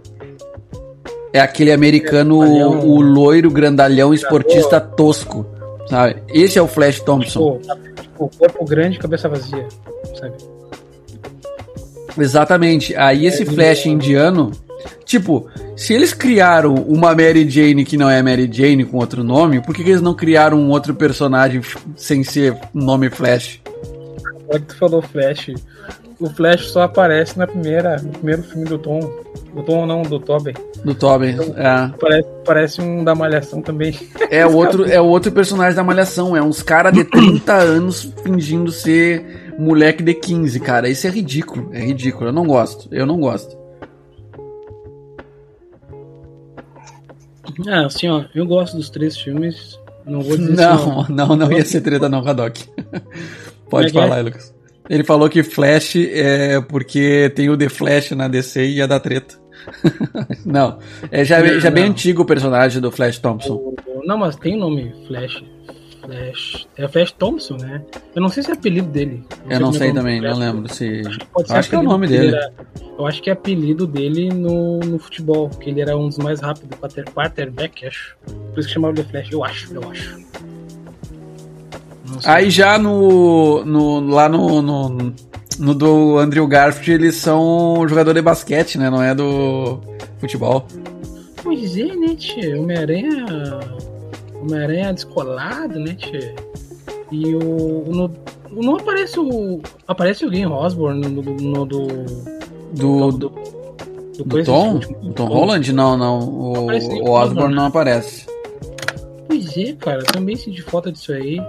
É 1.33 1.39
aquele 1.39 1.71
americano, 1.71 2.39
Grandalhão. 2.39 2.79
o 2.89 3.01
loiro, 3.01 3.49
grandalhão, 3.49 4.13
esportista 4.13 4.79
tosco, 4.81 5.45
sabe? 5.89 6.21
Esse 6.33 6.59
é 6.59 6.61
o 6.61 6.67
Flash 6.67 6.99
Thompson. 7.01 7.59
Tipo, 7.59 8.01
tipo, 8.01 8.31
corpo 8.37 8.65
grande, 8.65 8.99
cabeça 8.99 9.29
vazia, 9.29 9.65
sabe? 10.19 10.33
Exatamente. 12.17 12.93
Aí 12.95 13.25
esse 13.25 13.43
É, 13.43 13.45
Flash 13.45 13.85
indiano, 13.85 14.51
tipo, 15.05 15.47
se 15.81 15.95
eles 15.95 16.13
criaram 16.13 16.75
uma 16.75 17.09
Mary 17.15 17.49
Jane 17.49 17.83
que 17.83 17.97
não 17.97 18.07
é 18.07 18.21
Mary 18.21 18.47
Jane 18.51 18.85
com 18.85 18.97
outro 18.97 19.23
nome, 19.23 19.59
por 19.61 19.73
que, 19.73 19.83
que 19.83 19.89
eles 19.89 20.01
não 20.01 20.13
criaram 20.13 20.59
um 20.59 20.69
outro 20.69 20.93
personagem 20.93 21.59
sem 21.95 22.23
ser 22.23 22.55
nome 22.71 23.09
Flash? 23.09 23.59
Agora 24.43 24.59
que 24.59 24.67
tu 24.67 24.77
falou 24.77 25.01
Flash, 25.01 25.49
o 26.19 26.29
Flash 26.29 26.67
só 26.67 26.83
aparece 26.83 27.35
na 27.35 27.47
primeira, 27.47 27.99
no 27.99 28.11
primeiro 28.11 28.43
filme 28.43 28.65
do 28.65 28.77
Tom. 28.77 28.99
Do 29.55 29.63
Tom 29.63 29.87
não, 29.87 30.03
do 30.03 30.19
Tobey. 30.19 30.53
Do 30.85 30.93
Tobey, 30.93 31.35
é. 31.57 31.91
Parece, 31.99 32.29
parece 32.45 32.81
um 32.81 33.03
da 33.03 33.15
Malhação 33.15 33.59
também. 33.59 33.97
É 34.29 34.45
o 34.45 34.53
outro, 34.55 34.85
é 34.87 35.01
o 35.01 35.05
outro 35.05 35.31
personagem 35.31 35.75
da 35.75 35.83
Malhação. 35.83 36.37
É 36.37 36.43
uns 36.43 36.61
caras 36.61 36.93
de 36.93 37.03
30 37.03 37.53
anos 37.53 38.13
fingindo 38.23 38.71
ser 38.71 39.55
moleque 39.57 40.03
de 40.03 40.13
15, 40.13 40.59
cara. 40.59 40.87
Isso 40.87 41.07
é 41.07 41.09
ridículo. 41.09 41.71
É 41.73 41.79
ridículo. 41.79 42.27
Eu 42.27 42.33
não 42.33 42.45
gosto. 42.45 42.87
Eu 42.91 43.07
não 43.07 43.19
gosto. 43.19 43.60
Ah, 47.67 47.85
assim, 47.85 48.07
ó, 48.07 48.23
eu 48.33 48.45
gosto 48.45 48.77
dos 48.77 48.89
três 48.89 49.17
filmes. 49.17 49.79
Não 50.05 50.21
vou 50.21 50.37
dizer 50.37 50.55
Não, 50.55 50.73
assim, 50.73 50.89
ó, 51.11 51.13
não, 51.13 51.35
não 51.35 51.51
ia 51.51 51.65
ser 51.65 51.81
treta 51.81 52.09
não, 52.09 52.27
Haddock. 52.27 52.65
Pode 53.69 53.87
é 53.87 53.89
é? 53.89 53.93
falar 53.93 54.15
aí, 54.17 54.23
Lucas. 54.23 54.53
Ele 54.89 55.03
falou 55.03 55.29
que 55.29 55.43
Flash 55.43 55.95
é 55.95 56.59
porque 56.59 57.31
tem 57.35 57.49
o 57.49 57.57
The 57.57 57.69
Flash 57.69 58.11
na 58.11 58.27
DC 58.27 58.61
e 58.65 58.75
ia 58.77 58.87
dar 58.87 58.99
treta. 58.99 59.35
não, 60.43 60.79
é 61.11 61.23
já, 61.23 61.59
já 61.59 61.69
bem 61.69 61.85
Não. 61.85 61.91
antigo 61.91 62.23
o 62.23 62.25
personagem 62.25 62.81
do 62.81 62.91
Flash 62.91 63.19
Thompson. 63.19 63.75
Não, 64.03 64.17
mas 64.17 64.35
tem 64.35 64.55
o 64.55 64.59
nome 64.59 64.93
Flash. 65.07 65.43
Flash. 66.01 66.67
É 66.77 66.87
Flash 66.87 67.11
Thompson, 67.13 67.57
né? 67.57 67.81
Eu 68.15 68.21
não 68.21 68.29
sei 68.29 68.43
se 68.43 68.49
é 68.51 68.53
apelido 68.53 68.87
dele. 68.89 69.23
Eu 69.49 69.59
não 69.59 69.67
como 69.71 69.75
é 69.75 69.79
sei 69.79 69.87
é 69.87 69.91
o 69.91 69.93
nome 69.95 69.99
também, 70.15 70.21
não 70.21 70.37
lembro 70.37 70.73
se. 70.73 71.01
Acho 71.05 71.19
que, 71.19 71.25
pode 71.27 71.47
ser 71.47 71.53
Eu 71.53 71.59
acho 71.59 71.69
que 71.69 71.75
é 71.75 71.79
o 71.79 71.83
nome 71.83 72.07
dele, 72.07 72.27
era- 72.35 72.53
eu 72.97 73.07
acho 73.07 73.21
que 73.21 73.29
é 73.29 73.33
apelido 73.33 73.87
dele 73.87 74.29
no, 74.29 74.79
no 74.79 74.99
futebol, 74.99 75.49
que 75.49 75.69
ele 75.69 75.81
era 75.81 75.95
um 75.97 76.07
dos 76.09 76.17
mais 76.17 76.39
rápidos, 76.41 76.77
quarter- 76.79 77.09
quarterback, 77.11 77.85
acho. 77.87 78.15
Por 78.25 78.59
isso 78.59 78.67
que 78.67 78.73
chamava 78.73 78.93
de 78.93 79.03
Flash. 79.03 79.31
Eu 79.31 79.43
acho, 79.43 79.73
eu 79.73 79.89
acho. 79.89 80.17
Não 82.07 82.19
sei. 82.21 82.31
Aí 82.31 82.49
já 82.49 82.77
no, 82.77 83.63
no 83.65 83.99
lá 84.01 84.27
no, 84.27 84.61
no, 84.61 85.13
no 85.59 85.73
do 85.75 86.17
Andrew 86.19 86.45
Garfield 86.47 87.03
eles 87.03 87.15
são 87.15 87.85
jogador 87.87 88.13
de 88.13 88.21
basquete, 88.21 88.77
né? 88.77 88.89
Não 88.89 89.01
é 89.01 89.15
do 89.15 89.79
futebol. 90.19 90.67
Pois 91.43 91.75
é, 91.77 91.95
né, 91.95 92.15
tia? 92.15 92.59
Homem-Aranha. 92.61 93.25
Homem-Aranha 94.41 94.93
descolado, 94.93 95.79
né, 95.79 95.93
tia? 95.93 96.35
E 97.11 97.35
o. 97.35 97.85
No, 97.87 98.11
não 98.51 98.77
aparece 98.77 99.19
o. 99.19 99.61
Aparece 99.87 100.25
o 100.25 100.29
Game 100.29 100.51
Osborne 100.51 101.07
no, 101.07 101.21
no, 101.21 101.33
no 101.33 101.65
do. 101.65 101.87
Do, 102.73 103.11
do, 103.11 103.29
do, 103.29 104.23
do 104.23 104.43
Tom? 104.43 104.73
último. 104.75 105.13
Tom 105.13 105.25
Holland? 105.25 105.73
Não, 105.73 105.97
não. 105.97 106.19
O, 106.19 106.53
o 106.53 106.65
o 106.65 106.69
Osborn 106.69 107.09
Osborn. 107.09 107.55
não 107.55 107.65
aparece. 107.65 108.25
Pois 109.27 109.57
é, 109.57 109.73
cara, 109.73 110.03
também 110.03 110.35
senti 110.35 110.61
falta 110.61 110.91
disso 110.91 111.11
aí. 111.11 111.41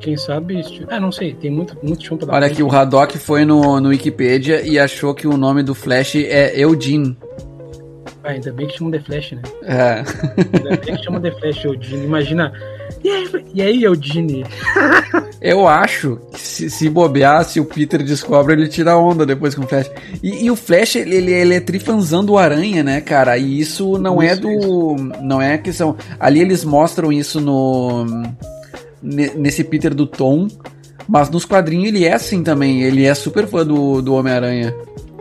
Quem 0.00 0.16
sabe. 0.18 0.62
Ah, 0.88 1.00
não 1.00 1.10
sei, 1.10 1.32
tem 1.32 1.50
muito, 1.50 1.76
muito 1.82 2.04
chão 2.04 2.18
pra 2.18 2.26
dar 2.26 2.34
Olha 2.34 2.46
aqui, 2.46 2.62
o 2.62 2.70
Haddock 2.70 3.16
foi 3.16 3.46
no, 3.46 3.80
no 3.80 3.88
Wikipedia 3.88 4.60
e 4.60 4.78
achou 4.78 5.14
que 5.14 5.26
o 5.26 5.36
nome 5.36 5.62
do 5.62 5.74
Flash 5.74 6.16
é 6.16 6.52
Eugene. 6.60 7.16
Ah, 8.24 8.30
ainda 8.30 8.50
bem 8.52 8.66
que 8.66 8.78
chama 8.78 8.90
The 8.90 9.00
Flash, 9.00 9.32
né? 9.32 9.42
É. 9.64 10.02
Ainda 10.56 10.76
bem 10.84 10.96
que 10.96 11.04
chama 11.04 11.20
The 11.20 11.30
Flash 11.32 11.64
Eudine. 11.64 12.04
Imagina. 12.04 12.52
E 13.02 13.08
aí, 13.10 13.28
e 13.54 13.62
aí 13.62 13.82
Eudine? 13.84 14.44
Eu 15.42 15.68
acho 15.68 16.18
que 16.32 16.40
se, 16.40 16.70
se 16.70 16.88
bobear, 16.88 17.44
se 17.44 17.60
o 17.60 17.66
Peter 17.66 18.02
descobre, 18.02 18.54
ele 18.54 18.66
tira 18.68 18.96
onda 18.96 19.26
depois 19.26 19.54
com 19.54 19.62
o 19.64 19.66
Flash. 19.66 19.90
E, 20.22 20.46
e 20.46 20.50
o 20.50 20.56
Flash, 20.56 20.96
ele, 20.96 21.16
ele, 21.16 21.32
ele 21.32 21.54
é 21.56 21.60
trifanzando 21.60 22.32
o 22.32 22.38
Aranha, 22.38 22.82
né, 22.82 23.02
cara? 23.02 23.36
E 23.36 23.60
isso 23.60 23.98
não 23.98 24.22
é 24.22 24.32
Isso, 24.32 24.40
do. 24.40 24.96
Não 25.22 25.42
é 25.42 25.58
questão. 25.58 25.94
Ali 26.18 26.40
eles 26.40 26.64
mostram 26.64 27.12
isso 27.12 27.42
no. 27.42 28.06
ne- 29.02 29.32
Nesse 29.36 29.62
Peter 29.64 29.94
do 29.94 30.06
Tom. 30.06 30.48
Mas 31.06 31.28
nos 31.28 31.44
quadrinhos 31.44 31.88
ele 31.88 32.06
é 32.06 32.14
assim 32.14 32.42
também. 32.42 32.82
Ele 32.82 33.04
é 33.04 33.14
super 33.14 33.46
fã 33.46 33.66
do, 33.66 34.00
do 34.00 34.14
Homem-Aranha. 34.14 34.74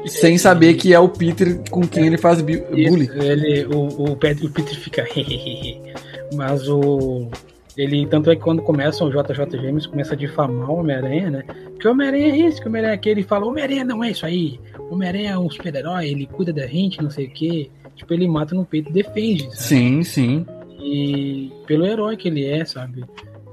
Sem 0.06 0.38
saber 0.38 0.74
que 0.76 0.94
é 0.94 1.00
o 1.00 1.10
Peter 1.10 1.60
com 1.70 1.82
quem 1.82 2.08
ele 2.08 2.18
faz 2.18 2.42
bullying. 2.42 3.10
Ele, 3.16 3.66
o, 3.66 4.12
o, 4.12 4.16
Peter, 4.16 4.46
o 4.46 4.52
Peter 4.52 4.76
fica. 4.76 5.06
Mas 6.36 6.68
o. 6.68 7.30
Ele, 7.76 8.06
tanto 8.06 8.30
é 8.30 8.36
que 8.36 8.42
quando 8.42 8.62
começam 8.62 9.08
o 9.08 9.10
JJ 9.10 9.60
James, 9.60 9.88
começa 9.88 10.14
a 10.14 10.18
difamar 10.18 10.70
o 10.70 10.80
Homem-Aranha, 10.80 11.32
né? 11.32 11.44
Que 11.80 11.88
o 11.88 11.92
Homem-Aranha 11.92 12.34
é 12.34 12.40
esse, 12.48 12.60
que 12.60 12.68
o 12.68 12.70
Homem-Aranha 12.70 12.94
é 12.94 12.96
aquele. 12.96 13.22
Ele 13.22 13.28
fala: 13.28 13.46
Homem-Aranha 13.46 13.84
não 13.84 14.04
é 14.04 14.12
isso 14.12 14.26
aí. 14.26 14.60
O 14.78 14.94
Homem-Aranha 14.94 15.32
é 15.32 15.38
um 15.38 15.50
super-herói, 15.50 16.10
ele 16.10 16.28
cuida 16.28 16.54
da 16.54 16.68
gente, 16.68 17.02
não 17.02 17.10
sei 17.10 17.26
o 17.26 17.32
quê. 17.32 17.70
Tipo, 17.96 18.14
ele 18.14 18.28
mata 18.28 18.54
no 18.54 18.66
peito 18.66 18.90
e 18.90 18.94
defende, 18.94 19.44
sabe? 19.44 19.58
Sim, 19.58 20.04
sim. 20.04 20.46
E 20.80 21.52
pelo 21.66 21.86
herói 21.86 22.18
que 22.18 22.28
ele 22.28 22.46
é, 22.46 22.66
sabe? 22.66 23.04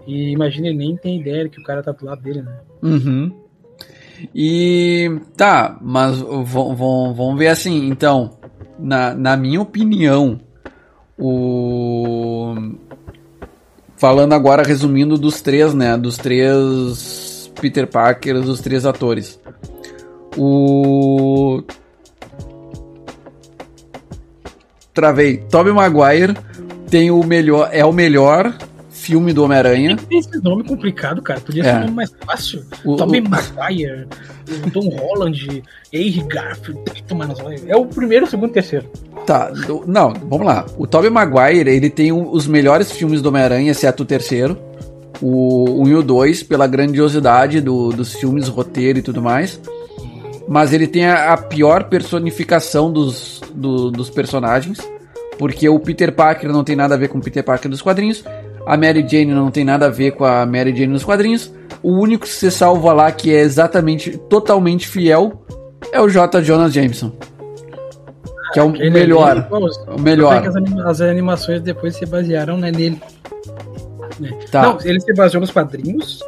E 0.07 0.33
imagina, 0.33 0.69
ele 0.69 0.79
nem 0.79 0.97
tem 0.97 1.21
ideia 1.21 1.49
que 1.49 1.61
o 1.61 1.63
cara 1.63 1.83
tá 1.83 1.93
do 1.93 2.05
lado 2.05 2.23
dele, 2.23 2.43
né? 2.43 2.59
Uhum. 2.83 3.33
E 4.35 5.21
tá, 5.37 5.79
mas 5.81 6.19
vamos 6.19 7.39
ver 7.39 7.49
assim, 7.49 7.89
então, 7.89 8.39
na, 8.79 9.15
na 9.15 9.37
minha 9.37 9.61
opinião, 9.61 10.41
o 11.19 12.55
falando 13.97 14.33
agora 14.33 14.63
resumindo 14.63 15.19
dos 15.19 15.43
três, 15.43 15.75
né, 15.75 15.97
dos 15.97 16.17
três 16.17 17.51
Peter 17.61 17.87
Parker, 17.87 18.41
dos 18.41 18.61
três 18.61 18.87
atores. 18.87 19.39
O 20.37 21.63
Travei. 24.95 25.39
Tobey 25.51 25.73
Maguire 25.73 26.35
tem 26.89 27.11
o 27.11 27.23
melhor, 27.23 27.69
é 27.73 27.85
o 27.85 27.93
melhor 27.93 28.57
filme 29.11 29.33
do 29.33 29.43
Homem-Aranha. 29.43 29.97
Esse 30.09 30.41
nome 30.41 30.63
complicado, 30.63 31.21
cara. 31.21 31.41
Podia 31.41 31.63
É. 31.63 31.65
ser 31.67 31.77
um 31.77 31.81
nome 31.81 31.93
mais 31.95 32.13
fácil. 32.25 32.63
O- 32.85 32.95
Tobey 32.97 33.21
o- 33.21 33.29
Maguire, 33.29 34.07
o 34.67 34.71
Tom 34.71 34.89
Holland, 34.89 35.63
Henry 35.93 36.23
Garfield. 36.29 36.81
É 37.67 37.77
o 37.77 37.87
primeiro, 37.87 38.25
o 38.25 38.29
segundo 38.29 38.51
e 38.51 38.53
terceiro. 38.53 38.87
Tá, 39.27 39.51
não, 39.87 40.13
vamos 40.13 40.47
lá. 40.47 40.65
O 40.79 40.87
Tobey 40.87 41.11
Maguire, 41.11 41.69
ele 41.69 41.91
tem 41.91 42.13
o- 42.13 42.31
os 42.31 42.47
melhores 42.47 42.93
filmes 42.93 43.21
do 43.21 43.29
Homem-Aranha, 43.31 43.73
exceto 43.73 44.05
o 44.05 44.07
terceiro. 44.07 44.57
O 45.21 45.83
1 45.83 45.89
e 45.89 45.95
o 45.97 46.03
2, 46.03 46.43
pela 46.45 46.67
grandiosidade 46.69 47.61
do- 47.61 47.91
dos 47.91 48.15
filmes, 48.15 48.47
roteiro 48.49 49.01
e 49.01 49.03
tudo 49.03 49.21
mais. 49.21 49.61
Mas 50.49 50.73
ele 50.73 50.87
tem 50.87 51.05
a, 51.07 51.33
a 51.33 51.37
pior 51.37 51.85
personificação 51.85 52.93
dos, 52.93 53.41
do- 53.55 53.91
dos 53.91 54.09
personagens. 54.09 54.79
Porque 55.39 55.67
o 55.69 55.79
Peter 55.81 56.13
Parker 56.13 56.53
não 56.53 56.63
tem 56.63 56.77
nada 56.77 56.95
a 56.95 56.99
ver 56.99 57.09
com 57.09 57.17
o 57.19 57.21
Peter 57.21 57.43
Parker 57.43 57.71
dos 57.71 57.81
quadrinhos. 57.81 58.23
A 58.73 58.77
Mary 58.77 59.05
Jane 59.09 59.27
não 59.35 59.51
tem 59.51 59.65
nada 59.65 59.87
a 59.87 59.91
ver 59.91 60.13
com 60.13 60.25
a 60.25 60.47
Mary 60.47 60.71
Jane 60.75 60.87
nos 60.93 61.03
quadrinhos. 61.05 61.53
O 61.83 61.93
único 61.99 62.25
que 62.25 62.31
se 62.33 62.51
salva 62.51 62.93
lá, 62.93 63.11
que 63.11 63.35
é 63.35 63.41
exatamente, 63.41 64.17
totalmente 64.29 64.87
fiel, 64.87 65.43
é 65.93 66.01
o 66.01 66.09
J. 66.09 66.41
Jonas 66.43 66.73
Jameson. 66.73 67.11
Que 68.53 68.61
é 68.61 68.63
o 68.63 68.75
Ele 68.77 68.91
melhor. 68.91 69.29
ali, 69.31 69.43
pô, 69.43 69.59
O 69.95 70.01
melhor. 70.01 70.47
As, 70.47 70.55
anima- 70.57 70.89
as 70.91 71.01
animações 71.01 71.61
depois 71.63 71.97
se 71.97 72.07
basearam 72.07 72.57
né, 72.59 72.71
nele. 72.71 73.01
né? 74.21 74.31
Tá. 74.53 74.63
Não, 74.63 74.79
ele 74.85 75.01
se 75.01 75.13
baseou 75.15 75.41
nos 75.41 75.51
quadrinhos. 75.51 76.21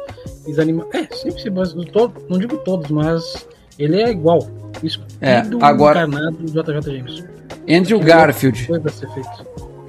Os 0.45 0.59
anima... 0.59 0.85
É, 0.93 1.03
sempre 1.15 1.41
se 1.41 1.49
baseou. 1.49 1.85
todo- 1.85 2.13
Não 2.29 2.37
digo 2.37 2.57
todos, 2.57 2.89
mas 2.91 3.47
ele 3.79 4.01
é 4.01 4.09
igual. 4.11 4.45
Isso 4.81 5.01
É, 5.21 5.43
agora- 5.61 6.03
encarnado 6.05 6.37
do 6.37 6.51
JJ 6.51 6.81
James. 6.97 7.23
Andrew 7.69 7.99
Garfield. 7.99 8.65
Foi 8.67 8.79
pra 8.81 8.91
ser 8.91 9.07
feito. 9.13 9.29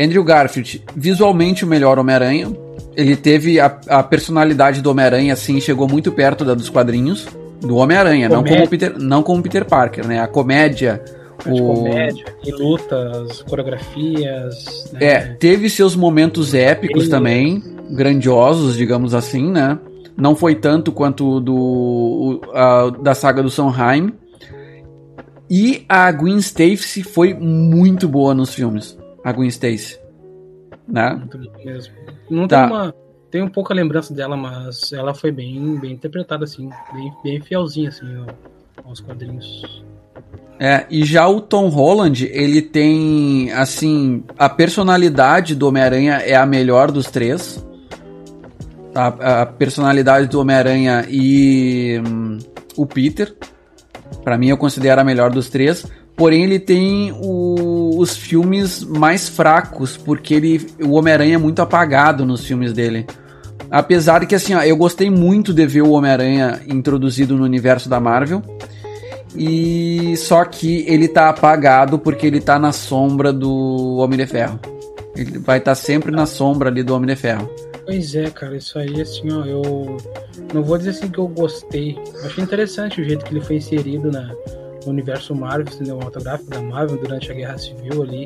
Andrew 0.00 0.24
Garfield, 0.24 0.82
visualmente 0.96 1.64
o 1.64 1.68
melhor 1.68 1.98
Homem-Aranha. 1.98 2.50
Ele 2.96 3.16
teve 3.16 3.58
a, 3.60 3.66
a 3.88 4.02
personalidade 4.02 4.80
do 4.80 4.90
Homem-Aranha, 4.90 5.32
assim, 5.32 5.60
chegou 5.60 5.88
muito 5.88 6.12
perto 6.12 6.44
da 6.44 6.54
dos 6.54 6.68
quadrinhos. 6.68 7.26
Do 7.60 7.76
Homem-Aranha, 7.76 8.28
não 8.28 8.44
como, 8.44 8.68
Peter, 8.68 8.94
não 8.98 9.22
como 9.22 9.42
Peter 9.42 9.64
Parker, 9.64 10.06
né? 10.06 10.20
A 10.20 10.26
comédia. 10.26 11.02
O... 11.46 11.74
comédia, 11.74 12.24
e 12.44 12.52
lutas, 12.52 13.42
coreografias. 13.42 14.90
né? 14.92 14.98
É, 15.00 15.18
teve 15.38 15.68
seus 15.70 15.96
momentos 15.96 16.54
épicos 16.54 17.02
Ele- 17.04 17.10
também, 17.10 17.62
grandiosos, 17.90 18.76
digamos 18.76 19.14
assim, 19.14 19.50
né? 19.50 19.78
Não 20.16 20.36
foi 20.36 20.54
tanto 20.54 20.92
quanto 20.92 21.26
o 21.36 21.40
do 21.40 22.40
a- 22.54 22.90
da 23.02 23.14
saga 23.14 23.42
do 23.42 23.50
Sondheim. 23.50 24.12
E 25.50 25.84
a 25.88 26.10
Gwen 26.12 26.36
Stacy 26.38 27.02
foi 27.02 27.34
muito 27.34 28.08
boa 28.08 28.34
nos 28.34 28.54
filmes. 28.54 28.96
A 29.24 29.32
Gwen 29.32 29.48
Stacy. 29.48 29.98
Né? 30.86 31.14
Muito 31.14 31.38
bom 31.38 31.64
mesmo. 31.64 31.94
Não 32.30 32.46
Tá. 32.46 32.66
tem 32.68 32.76
uma. 32.76 32.94
Um 33.48 33.48
pouca 33.50 33.74
lembrança 33.74 34.14
dela, 34.14 34.36
mas 34.36 34.92
ela 34.92 35.12
foi 35.12 35.32
bem, 35.32 35.76
bem 35.80 35.92
interpretada, 35.92 36.44
assim. 36.44 36.68
Bem, 36.92 37.12
bem 37.24 37.40
fielzinha, 37.40 37.88
assim, 37.88 38.06
ao- 38.18 38.88
aos 38.90 39.00
quadrinhos. 39.00 39.82
É, 40.60 40.86
e 40.88 41.04
já 41.04 41.26
o 41.26 41.40
Tom 41.40 41.66
Holland, 41.68 42.26
ele 42.32 42.62
tem, 42.62 43.50
assim, 43.50 44.22
a 44.38 44.48
personalidade 44.48 45.56
do 45.56 45.66
Homem-Aranha 45.66 46.18
é 46.24 46.36
a 46.36 46.46
melhor 46.46 46.92
dos 46.92 47.10
três. 47.10 47.66
A, 48.94 49.40
a 49.42 49.46
personalidade 49.46 50.28
do 50.28 50.40
Homem-Aranha 50.40 51.04
e 51.08 52.00
hum, 52.06 52.38
o 52.76 52.86
Peter. 52.86 53.34
Pra 54.22 54.38
mim, 54.38 54.48
eu 54.50 54.56
considero 54.56 55.00
a 55.00 55.04
melhor 55.04 55.30
dos 55.32 55.50
três. 55.50 55.90
Porém, 56.16 56.44
ele 56.44 56.58
tem 56.60 57.12
o- 57.20 57.98
os 57.98 58.16
filmes 58.16 58.84
mais 58.84 59.28
fracos, 59.28 59.96
porque 59.96 60.34
ele, 60.34 60.66
o 60.82 60.92
Homem-Aranha 60.92 61.34
é 61.34 61.38
muito 61.38 61.60
apagado 61.60 62.24
nos 62.24 62.44
filmes 62.44 62.72
dele. 62.72 63.04
Apesar 63.70 64.20
de 64.20 64.26
que, 64.26 64.34
assim, 64.34 64.54
ó, 64.54 64.62
eu 64.62 64.76
gostei 64.76 65.10
muito 65.10 65.52
de 65.52 65.66
ver 65.66 65.82
o 65.82 65.90
Homem-Aranha 65.90 66.60
introduzido 66.68 67.36
no 67.36 67.42
universo 67.44 67.88
da 67.88 67.98
Marvel. 67.98 68.42
E 69.36 70.16
só 70.16 70.44
que 70.44 70.84
ele 70.86 71.08
tá 71.08 71.28
apagado 71.28 71.98
porque 71.98 72.26
ele 72.26 72.40
tá 72.40 72.58
na 72.58 72.70
sombra 72.70 73.32
do 73.32 73.96
Homem 73.96 74.16
de 74.16 74.26
Ferro. 74.26 74.60
Ele 75.16 75.38
vai 75.38 75.58
estar 75.58 75.72
tá 75.72 75.74
sempre 75.74 76.12
na 76.12 76.26
sombra 76.26 76.68
ali 76.70 76.84
do 76.84 76.94
Homem 76.94 77.08
de 77.08 77.16
Ferro. 77.16 77.50
Pois 77.84 78.14
é, 78.14 78.30
cara, 78.30 78.56
isso 78.56 78.78
aí, 78.78 79.00
assim, 79.00 79.30
ó, 79.32 79.44
eu 79.44 79.96
não 80.52 80.62
vou 80.62 80.78
dizer 80.78 80.90
assim 80.90 81.08
que 81.08 81.18
eu 81.18 81.26
gostei. 81.26 81.98
Eu 82.14 82.26
achei 82.26 82.44
interessante 82.44 83.00
o 83.00 83.04
jeito 83.04 83.24
que 83.24 83.34
ele 83.34 83.40
foi 83.40 83.56
inserido 83.56 84.10
na, 84.10 84.30
no 84.84 84.92
universo 84.92 85.34
Marvel, 85.34 85.72
cinematográfico 85.72 86.50
da 86.50 86.60
Marvel 86.60 86.98
durante 86.98 87.30
a 87.30 87.34
Guerra 87.34 87.58
Civil 87.58 88.02
ali, 88.02 88.24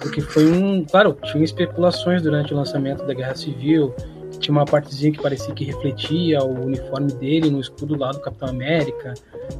porque 0.00 0.20
foi 0.20 0.50
um, 0.50 0.84
claro, 0.84 1.16
tinha 1.24 1.44
especulações 1.44 2.22
durante 2.22 2.52
o 2.52 2.56
lançamento 2.56 3.04
da 3.04 3.14
Guerra 3.14 3.34
Civil, 3.34 3.94
tinha 4.38 4.52
uma 4.52 4.64
partezinha 4.64 5.12
que 5.12 5.20
parecia 5.20 5.54
que 5.54 5.64
refletia 5.64 6.42
o 6.42 6.66
uniforme 6.66 7.12
dele 7.12 7.50
no 7.50 7.60
escudo 7.60 7.96
lá 7.96 8.12
do 8.12 8.20
Capitão 8.20 8.48
América. 8.48 9.14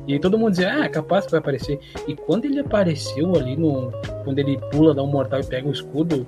E 0.07 0.13
aí 0.13 0.19
todo 0.19 0.39
mundo 0.39 0.51
dizia, 0.51 0.73
ah, 0.73 0.85
é 0.85 0.89
capaz 0.89 1.25
que 1.25 1.31
vai 1.33 1.41
aparecer. 1.41 1.81
E 2.07 2.15
quando 2.15 2.45
ele 2.45 2.61
apareceu 2.61 3.35
ali 3.35 3.57
no. 3.57 3.91
Quando 4.25 4.39
ele 4.39 4.59
pula, 4.71 4.95
dá 4.95 5.03
um 5.03 5.07
mortal 5.07 5.41
e 5.41 5.45
pega 5.45 5.69
o 5.69 5.73
escudo. 5.73 6.27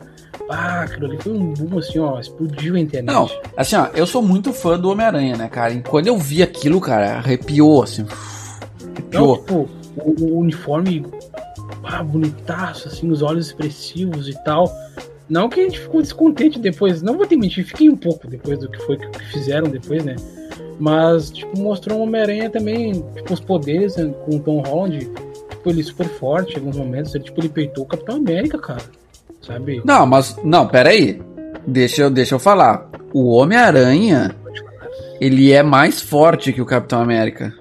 Ah, 0.48 0.82
aquilo 0.82 1.06
ali 1.06 1.18
foi 1.22 1.32
um 1.32 1.52
boom 1.54 1.78
assim, 1.78 1.98
ó, 2.00 2.18
explodiu 2.18 2.74
a 2.74 2.80
internet. 2.80 3.14
Não, 3.14 3.30
assim, 3.56 3.76
ó, 3.76 3.86
eu 3.94 4.06
sou 4.06 4.20
muito 4.20 4.52
fã 4.52 4.78
do 4.78 4.90
Homem-Aranha, 4.90 5.36
né, 5.36 5.48
cara? 5.48 5.72
E 5.72 5.80
quando 5.80 6.08
eu 6.08 6.18
vi 6.18 6.42
aquilo, 6.42 6.80
cara, 6.80 7.18
arrepiou, 7.18 7.82
assim. 7.82 8.04
Arrepiou. 8.96 9.36
Não, 9.36 9.36
tipo, 9.36 9.79
o, 9.96 10.24
o 10.24 10.38
uniforme 10.38 11.04
ah, 11.84 12.02
bonitaço, 12.02 12.88
assim, 12.88 13.10
os 13.10 13.22
olhos 13.22 13.46
expressivos 13.46 14.28
e 14.28 14.34
tal. 14.44 14.72
Não 15.28 15.48
que 15.48 15.60
a 15.60 15.62
gente 15.62 15.78
ficou 15.78 16.02
descontente 16.02 16.58
depois, 16.58 17.02
não 17.02 17.16
vou 17.16 17.24
te 17.24 17.36
mentir, 17.36 17.64
fiquei 17.64 17.88
um 17.88 17.96
pouco 17.96 18.26
depois 18.26 18.58
do 18.58 18.68
que 18.68 18.78
foi 18.78 18.96
que 18.96 19.24
fizeram 19.26 19.68
depois, 19.68 20.04
né? 20.04 20.16
Mas, 20.78 21.30
tipo, 21.30 21.56
mostrou 21.58 22.00
um 22.00 22.02
Homem-Aranha 22.02 22.50
também, 22.50 23.04
tipo, 23.14 23.32
os 23.32 23.38
poderes 23.38 23.96
né, 23.96 24.12
com 24.24 24.36
o 24.36 24.40
Tom 24.40 24.60
Holland, 24.62 25.08
tipo, 25.50 25.70
ele 25.70 25.84
super 25.84 26.08
forte 26.08 26.54
em 26.54 26.58
alguns 26.58 26.76
momentos, 26.76 27.14
ele, 27.14 27.22
tipo, 27.22 27.40
ele 27.40 27.48
peitou 27.48 27.84
o 27.84 27.86
Capitão 27.86 28.16
América, 28.16 28.58
cara, 28.58 28.82
sabe? 29.40 29.80
Não, 29.84 30.04
mas, 30.04 30.36
não, 30.42 30.66
peraí, 30.66 31.20
deixa 31.64 32.02
eu, 32.02 32.10
deixa 32.10 32.34
eu 32.34 32.38
falar, 32.40 32.90
o 33.12 33.28
Homem-Aranha, 33.28 34.34
ele 35.20 35.52
é 35.52 35.62
mais 35.62 36.00
forte 36.00 36.52
que 36.52 36.62
o 36.62 36.66
Capitão 36.66 37.00
América. 37.00 37.54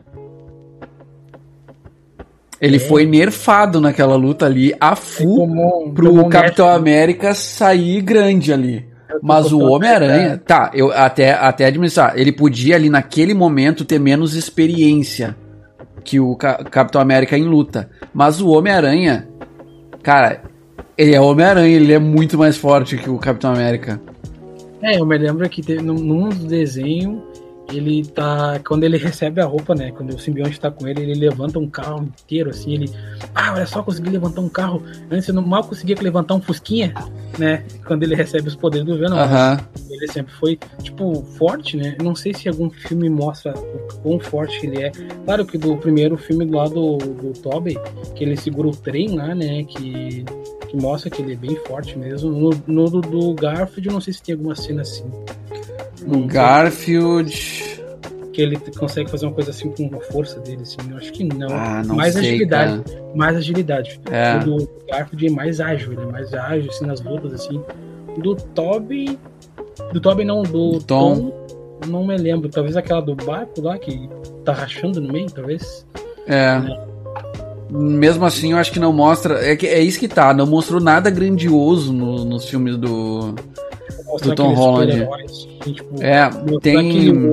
Ele 2.62 2.78
é. 2.78 2.80
foi 2.80 3.06
nerfado 3.06 3.80
naquela 3.80 4.16
luta 4.16 4.46
ali, 4.46 4.74
a 4.80 4.96
full, 4.96 5.48
tomou, 5.48 5.92
pro 5.92 6.08
tomou 6.08 6.30
Capitão. 6.30 6.70
América 6.70 7.34
sair 7.34 8.02
grande 8.02 8.52
ali. 8.52 8.90
Mas 9.22 9.52
o 9.52 9.60
Homem-Aranha, 9.60 10.38
tá, 10.38 10.72
eu 10.74 10.92
até, 10.92 11.34
até 11.34 11.66
administrar, 11.66 12.14
ele 12.16 12.32
podia 12.32 12.76
ali 12.76 12.90
naquele 12.90 13.34
momento 13.34 13.84
ter 13.84 14.00
menos 14.00 14.36
experiência 14.36 15.36
que 16.04 16.20
o 16.20 16.36
Ca 16.36 16.64
Capitão 16.64 17.02
América 17.02 17.38
em 17.38 17.44
luta. 17.44 17.90
Mas 18.14 18.40
o 18.40 18.50
Homem-Aranha, 18.50 19.28
cara, 20.04 20.44
ele 20.98 21.16
é 21.16 21.20
Homem-Aranha, 21.20 21.76
ele 21.76 21.94
é 21.94 22.00
muito 22.00 22.38
mais 22.38 22.56
forte 22.56 22.98
que 22.98 23.10
o 23.10 23.18
Capitão 23.18 23.52
América. 23.52 24.00
É, 24.82 25.00
eu 25.00 25.06
me 25.06 25.18
lembro 25.18 25.48
que 25.50 25.62
teve, 25.62 25.82
num, 25.82 25.96
num 25.96 26.30
desenho 26.30 27.22
ele 27.72 28.06
tá. 28.06 28.60
Quando 28.66 28.84
ele 28.84 28.98
recebe 28.98 29.42
a 29.42 29.46
roupa, 29.46 29.76
né? 29.76 29.92
Quando 29.92 30.16
o 30.16 30.20
simbionte 30.20 30.60
tá 30.60 30.72
com 30.72 30.88
ele, 30.88 31.02
ele 31.02 31.14
levanta 31.14 31.60
um 31.60 31.70
carro 31.70 32.04
inteiro, 32.04 32.50
assim, 32.50 32.74
ele. 32.74 32.92
Ah, 33.34 33.54
olha 33.54 33.66
só, 33.66 33.84
consegui 33.84 34.10
levantar 34.10 34.42
um 34.42 34.50
carro. 34.50 34.84
Antes 35.12 35.28
eu 35.28 35.34
não 35.34 35.42
mal 35.42 35.64
conseguia 35.64 35.96
levantar 36.02 36.36
um 36.36 36.42
Fusquinha, 36.42 36.94
né? 37.38 37.64
Quando 37.86 38.04
ele 38.04 38.16
recebe 38.16 38.48
os 38.48 38.56
poderes 38.56 38.86
do 38.86 38.98
Venom. 38.98 39.18
Uhum. 39.18 39.58
Ele 39.90 40.12
sempre 40.12 40.34
foi, 40.34 40.58
tipo, 40.82 41.24
forte, 41.38 41.76
né? 41.76 41.98
não 42.02 42.16
sei 42.16 42.34
se 42.34 42.48
algum 42.48 42.70
filme 42.70 43.10
mostra 43.10 43.54
o 43.54 44.02
quão 44.02 44.20
forte 44.20 44.66
ele 44.66 44.84
é. 44.84 44.92
Claro 45.26 45.46
que 45.46 45.58
do 45.58 45.76
primeiro 45.78 46.18
filme 46.18 46.46
lá 46.46 46.68
do, 46.68 46.98
do 46.98 47.34
Tobey, 47.42 47.78
que 48.16 48.24
ele 48.24 48.38
segura 48.38 48.68
o 48.68 48.76
trem 48.76 49.16
lá, 49.16 49.36
né? 49.36 49.64
Que 49.64 50.24
que 50.70 50.78
mostra 50.78 51.10
que 51.10 51.22
ele 51.22 51.34
é 51.34 51.36
bem 51.36 51.56
forte 51.68 51.98
mesmo. 51.98 52.32
No, 52.32 52.50
no 52.68 52.90
do, 52.90 53.02
do 53.02 53.34
Garfield, 53.34 53.88
eu 53.88 53.94
não 53.94 54.02
sei 54.02 54.14
se 54.14 54.22
tem 54.22 54.36
alguma 54.36 54.56
cena 54.56 54.84
assim. 54.84 55.04
No 56.06 56.26
Garfield. 56.26 57.80
Que 58.34 58.42
ele 58.42 58.58
consegue 58.78 59.10
fazer 59.10 59.26
uma 59.26 59.34
coisa 59.34 59.50
assim 59.52 59.72
com 59.72 59.90
a 59.96 60.02
força 60.12 60.40
dele, 60.40 60.62
assim. 60.62 60.78
Eu 60.90 60.98
acho 60.98 61.12
que 61.12 61.24
não. 61.24 61.50
Ah, 61.50 61.84
não 61.86 61.96
mais 61.96 62.14
sei, 62.14 62.30
agilidade. 62.30 62.82
Cara. 62.84 63.04
Mais 63.16 63.38
agilidade. 63.38 64.02
É. 64.12 64.38
O 64.38 64.40
do 64.40 64.70
Garfield 64.90 65.28
é 65.28 65.30
mais 65.32 65.60
ágil, 65.60 65.94
ele 65.94 66.02
é 66.02 66.06
mais 66.06 66.34
ágil, 66.34 66.70
assim, 66.70 66.86
nas 66.86 67.02
lutas, 67.02 67.34
assim. 67.34 67.62
Do 68.18 68.36
Toby. 68.36 69.18
Do 69.92 70.00
Toby 70.00 70.24
não, 70.24 70.44
do, 70.44 70.74
do 70.74 70.84
Tom. 70.84 71.16
Tom. 71.16 71.88
Não 71.88 72.06
me 72.06 72.18
lembro. 72.18 72.50
Talvez 72.50 72.76
aquela 72.78 73.02
do 73.02 73.16
barco 73.16 73.62
lá 73.62 73.78
que 73.78 74.10
tá 74.46 74.54
rachando 74.54 75.02
no 75.02 75.12
meio, 75.12 75.30
talvez. 75.32 75.86
É. 76.28 76.36
é 76.36 76.90
mesmo 77.72 78.26
assim, 78.26 78.52
eu 78.52 78.58
acho 78.58 78.72
que 78.72 78.80
não 78.80 78.92
mostra. 78.92 79.46
É, 79.46 79.56
que, 79.56 79.68
é 79.68 79.80
isso 79.80 80.00
que 80.00 80.08
tá, 80.08 80.34
não 80.34 80.48
mostrou 80.48 80.82
nada 80.82 81.10
grandioso 81.10 81.94
no, 81.94 82.26
nos 82.26 82.50
filmes 82.50 82.76
do, 82.78 83.36
do 84.18 84.36
Tom 84.36 84.54
Holland. 84.54 85.08
tipo, 85.62 86.04
é, 86.04 86.30
tem, 86.62 87.32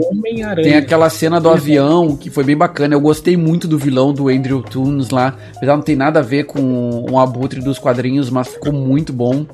tem 0.62 0.76
aquela 0.76 1.08
cena 1.08 1.40
do 1.40 1.48
avião 1.48 2.16
que 2.16 2.28
foi 2.30 2.44
bem 2.44 2.56
bacana. 2.56 2.94
Eu 2.94 3.00
gostei 3.00 3.36
muito 3.36 3.66
do 3.66 3.78
vilão 3.78 4.12
do 4.12 4.28
Andrew 4.28 4.62
Toons 4.62 5.10
lá. 5.10 5.36
Apesar 5.56 5.76
não 5.76 5.82
tem 5.82 5.96
nada 5.96 6.20
a 6.20 6.22
ver 6.22 6.44
com 6.44 6.60
um 7.10 7.18
abutre 7.18 7.60
dos 7.60 7.78
quadrinhos, 7.78 8.30
mas 8.30 8.48
ficou 8.48 8.72
muito 8.72 9.12
bom. 9.12 9.46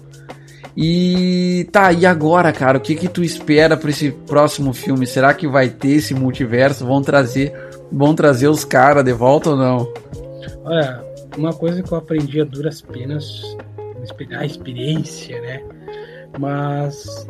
E 0.76 1.68
tá, 1.70 1.92
e 1.92 2.06
agora, 2.06 2.50
cara, 2.50 2.78
o 2.78 2.80
que 2.80 2.94
que 2.94 3.08
tu 3.08 3.22
espera 3.22 3.76
para 3.76 3.90
esse 3.90 4.10
próximo 4.10 4.72
filme? 4.72 5.06
Será 5.06 5.34
que 5.34 5.46
vai 5.46 5.68
ter 5.68 5.96
esse 5.96 6.14
multiverso? 6.14 6.86
Vão 6.86 7.02
trazer, 7.02 7.52
vão 7.90 8.14
trazer 8.14 8.48
os 8.48 8.64
caras 8.64 9.04
de 9.04 9.12
volta 9.12 9.50
ou 9.50 9.56
não? 9.56 9.92
Olha, 10.64 11.04
uma 11.36 11.52
coisa 11.52 11.82
que 11.82 11.92
eu 11.92 11.98
aprendi 11.98 12.40
a 12.40 12.44
duras 12.44 12.80
penas, 12.80 13.56
a 14.38 14.46
experiência, 14.46 15.40
né? 15.42 15.62
Mas 16.38 17.26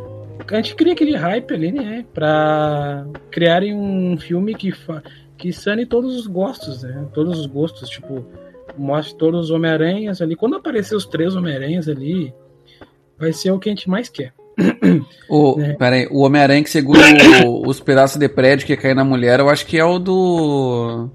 a 0.51 0.57
gente 0.57 0.75
cria 0.75 0.93
aquele 0.93 1.17
hype 1.17 1.53
ali, 1.53 1.73
né? 1.73 2.05
Pra 2.13 3.07
criarem 3.31 3.75
um 3.75 4.17
filme 4.19 4.55
que, 4.55 4.73
que 5.37 5.53
sane 5.53 5.87
todos 5.87 6.17
os 6.17 6.27
gostos, 6.27 6.83
né? 6.83 7.07
Todos 7.13 7.39
os 7.39 7.47
gostos, 7.47 7.89
tipo, 7.89 8.25
mostre 8.77 9.17
todos 9.17 9.47
os 9.47 9.51
Homem-Aranhas 9.51 10.21
ali. 10.21 10.37
Quando 10.37 10.57
aparecer 10.57 10.95
os 10.95 11.07
três 11.07 11.35
Homem-Aranhas 11.35 11.89
ali, 11.89 12.33
vai 13.19 13.33
ser 13.33 13.51
o 13.51 13.59
que 13.59 13.69
a 13.69 13.73
gente 13.73 13.89
mais 13.89 14.09
quer. 14.09 14.33
O, 15.29 15.59
é. 15.63 15.75
Peraí, 15.75 16.09
o 16.11 16.21
Homem-Aranha 16.21 16.63
que 16.63 16.71
segura 16.71 17.01
o, 17.47 17.69
os 17.69 17.81
pedaços 17.81 18.19
de 18.19 18.29
prédio 18.29 18.67
que 18.67 18.77
cai 18.77 18.95
na 18.95 19.05
mulher, 19.05 19.41
eu 19.41 19.49
acho 19.49 19.67
que 19.67 19.79
é 19.79 19.85
o 19.85 19.99
do 19.99 21.11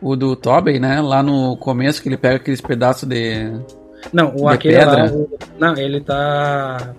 o 0.00 0.16
do 0.16 0.36
Tobey, 0.36 0.78
né? 0.78 1.00
Lá 1.00 1.22
no 1.22 1.56
começo 1.56 2.02
que 2.02 2.08
ele 2.08 2.16
pega 2.16 2.36
aqueles 2.36 2.60
pedaços 2.60 3.08
de. 3.08 3.50
Não, 4.12 4.34
o 4.36 4.50
de 4.50 4.58
pedra. 4.58 5.04
Lá, 5.04 5.12
o, 5.12 5.30
não, 5.58 5.76
ele 5.76 6.00
tá. 6.00 6.94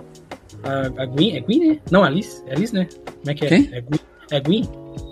A, 0.67 1.03
a 1.03 1.05
Gwen, 1.05 1.37
é 1.37 1.39
Gwen, 1.39 1.67
né? 1.67 1.79
Não, 1.89 2.03
Alice. 2.03 2.43
É 2.47 2.53
Alice, 2.53 2.73
né? 2.73 2.87
Como 3.05 3.31
é 3.31 3.33
que 3.33 3.45
é? 3.45 3.47
Quem? 3.47 3.69
É 3.71 3.81
Gwen. 3.81 3.99
É 4.29 4.39
Gwen? 4.39 4.63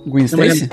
Gwen 0.06 0.26
Stacy? 0.26 0.70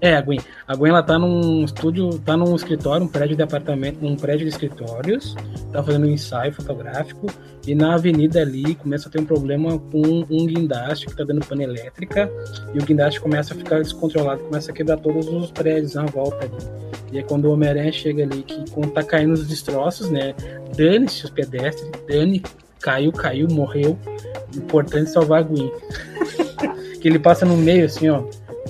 É, 0.00 0.14
a 0.14 0.20
Gwen. 0.20 0.38
A 0.68 0.76
Gwen 0.76 0.90
ela 0.90 1.02
tá 1.02 1.18
num 1.18 1.64
estúdio, 1.64 2.18
tá 2.18 2.36
num 2.36 2.54
escritório, 2.54 3.06
um 3.06 3.08
prédio 3.08 3.36
de 3.36 3.42
apartamento, 3.42 4.04
um 4.04 4.16
prédio 4.16 4.46
de 4.46 4.50
escritórios, 4.50 5.34
tá 5.72 5.82
fazendo 5.82 6.06
um 6.06 6.10
ensaio 6.10 6.52
fotográfico 6.52 7.26
e 7.66 7.74
na 7.74 7.94
avenida 7.94 8.40
ali 8.40 8.74
começa 8.74 9.08
a 9.08 9.12
ter 9.12 9.20
um 9.20 9.24
problema 9.24 9.78
com 9.78 10.24
um 10.30 10.46
guindaste 10.46 11.06
que 11.06 11.16
tá 11.16 11.24
dando 11.24 11.44
pane 11.46 11.64
elétrica 11.64 12.30
e 12.74 12.78
o 12.78 12.84
guindaste 12.84 13.20
começa 13.20 13.54
a 13.54 13.56
ficar 13.56 13.78
descontrolado, 13.78 14.42
começa 14.44 14.70
a 14.70 14.74
quebrar 14.74 14.98
todos 14.98 15.26
os 15.28 15.50
prédios 15.50 15.94
na 15.94 16.04
volta 16.04 16.44
ali. 16.44 16.86
E 17.12 17.18
é 17.18 17.22
quando 17.22 17.46
o 17.46 17.52
Homem-Aranha 17.52 17.92
chega 17.92 18.24
ali, 18.24 18.42
que 18.42 18.70
quando 18.72 18.90
tá 18.90 19.02
caindo 19.02 19.32
os 19.32 19.46
destroços, 19.46 20.10
né? 20.10 20.34
Dane-se 20.76 21.24
os 21.24 21.30
pedestres, 21.30 21.90
dane, 22.06 22.42
caiu, 22.80 23.12
caiu, 23.12 23.48
morreu. 23.50 23.98
Importante 24.54 25.10
salvar 25.10 25.40
a 25.40 25.42
Gwen. 25.42 25.70
que 27.00 27.08
ele 27.08 27.18
passa 27.18 27.44
no 27.44 27.56
meio 27.56 27.84
assim, 27.84 28.08
ó 28.08 28.22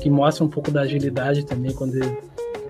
que 0.06 0.10
mostra 0.10 0.44
um 0.44 0.48
pouco 0.48 0.70
da 0.70 0.82
agilidade 0.82 1.44
também 1.44 1.72
quando 1.72 1.96
ele... 1.96 2.16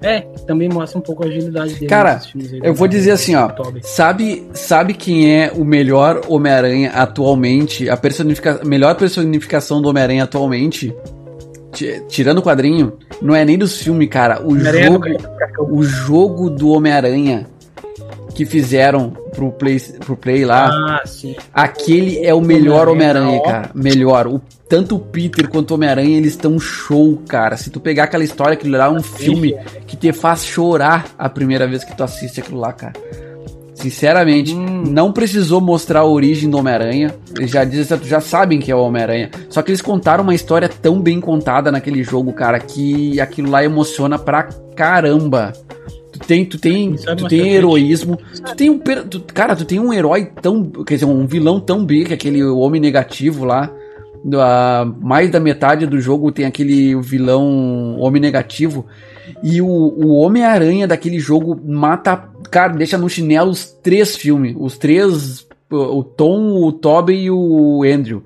É, 0.02 0.20
também 0.46 0.68
mostra 0.68 0.98
um 0.98 1.02
pouco 1.02 1.24
a 1.24 1.26
agilidade 1.26 1.74
dele. 1.74 1.86
Cara, 1.86 2.20
eu 2.62 2.74
vou 2.74 2.88
dizer 2.88 3.10
assim, 3.10 3.34
ó. 3.34 3.50
Sabe, 3.82 4.46
sabe 4.52 4.94
quem 4.94 5.34
é 5.34 5.52
o 5.54 5.64
melhor 5.64 6.22
Homem-Aranha 6.28 6.90
atualmente? 6.90 7.88
A 7.90 7.96
personifica... 7.96 8.60
melhor 8.64 8.94
personificação 8.94 9.82
do 9.82 9.88
Homem-Aranha 9.88 10.24
atualmente? 10.24 10.94
Tirando 12.08 12.38
o 12.38 12.42
quadrinho, 12.42 12.94
não 13.20 13.34
é 13.34 13.44
nem 13.44 13.58
dos 13.58 13.82
filmes, 13.82 14.08
cara. 14.08 14.42
O 14.46 14.58
jogo, 14.58 15.04
o 15.70 15.82
jogo 15.82 16.50
do 16.50 16.70
Homem-Aranha 16.70 17.46
que 18.36 18.44
fizeram 18.44 19.10
pro 19.34 19.50
Play, 19.50 19.80
pro 20.04 20.14
play 20.14 20.44
lá. 20.44 20.68
Ah, 20.68 21.06
sim. 21.06 21.34
Aquele 21.54 22.22
é 22.24 22.34
o 22.34 22.40
melhor 22.40 22.86
Homem-Aranha, 22.86 23.42
cara. 23.42 23.70
Melhor. 23.74 24.26
O, 24.26 24.42
tanto 24.68 24.96
o 24.96 24.98
Peter 24.98 25.48
quanto 25.48 25.70
o 25.70 25.74
Homem-Aranha, 25.74 26.18
eles 26.18 26.32
estão 26.32 26.58
show, 26.58 27.18
cara. 27.26 27.56
Se 27.56 27.70
tu 27.70 27.80
pegar 27.80 28.04
aquela 28.04 28.22
história, 28.24 28.52
aquilo 28.52 28.76
lá 28.76 28.84
é 28.84 28.90
um 28.90 29.02
filme 29.02 29.56
que 29.86 29.96
te 29.96 30.12
faz 30.12 30.44
chorar 30.44 31.06
a 31.18 31.30
primeira 31.30 31.66
vez 31.66 31.82
que 31.82 31.96
tu 31.96 32.04
assiste 32.04 32.38
aquilo 32.40 32.60
lá, 32.60 32.74
cara. 32.74 32.92
Sinceramente, 33.74 34.54
Hum. 34.54 34.84
não 34.88 35.12
precisou 35.12 35.60
mostrar 35.60 36.00
a 36.00 36.04
origem 36.04 36.48
do 36.50 36.58
Homem-Aranha. 36.58 37.14
Eles 37.36 37.50
já 37.50 37.64
dizem, 37.64 37.98
já 38.04 38.20
sabem 38.20 38.58
que 38.58 38.70
é 38.70 38.74
o 38.74 38.80
Homem-Aranha. 38.80 39.30
Só 39.48 39.62
que 39.62 39.70
eles 39.70 39.82
contaram 39.82 40.22
uma 40.24 40.34
história 40.34 40.68
tão 40.68 41.00
bem 41.00 41.20
contada 41.20 41.70
naquele 41.72 42.02
jogo, 42.02 42.32
cara, 42.32 42.58
que 42.58 43.18
aquilo 43.20 43.50
lá 43.50 43.64
emociona 43.64 44.18
pra 44.18 44.44
caramba. 44.74 45.52
Tu 46.18 46.26
tem, 46.26 46.44
tu 46.44 46.58
tem, 46.58 46.94
tu 47.16 47.28
tem 47.28 47.40
heroísmo. 47.54 48.18
Tu 48.44 48.56
tem 48.56 48.70
um, 48.70 48.78
tu- 48.78 49.20
cara, 49.32 49.54
tu 49.56 49.64
tem 49.64 49.78
um 49.80 49.92
herói 49.92 50.30
tão, 50.40 50.64
quer 50.64 50.94
dizer, 50.94 51.06
um 51.06 51.26
vilão 51.26 51.60
tão 51.60 51.84
B 51.84 52.04
que 52.04 52.14
aquele 52.14 52.42
homem 52.44 52.80
negativo 52.80 53.44
lá. 53.44 53.70
A- 54.34 54.86
mais 55.00 55.30
da 55.30 55.38
metade 55.38 55.86
do 55.86 56.00
jogo 56.00 56.32
tem 56.32 56.44
aquele 56.46 57.00
vilão 57.00 57.96
homem 57.98 58.20
negativo. 58.20 58.86
E 59.42 59.60
o, 59.60 59.66
o 59.66 60.14
Homem-Aranha 60.18 60.86
daquele 60.86 61.18
jogo 61.18 61.58
mata. 61.64 62.28
Cara, 62.50 62.72
deixa 62.72 62.96
no 62.96 63.08
chinelo 63.08 63.50
os 63.50 63.64
três 63.82 64.16
filmes. 64.16 64.54
Os 64.58 64.78
três. 64.78 65.46
O 65.70 66.02
Tom, 66.04 66.62
o 66.62 66.72
Tobey 66.72 67.24
e 67.24 67.30
o 67.30 67.82
Andrew. 67.84 68.22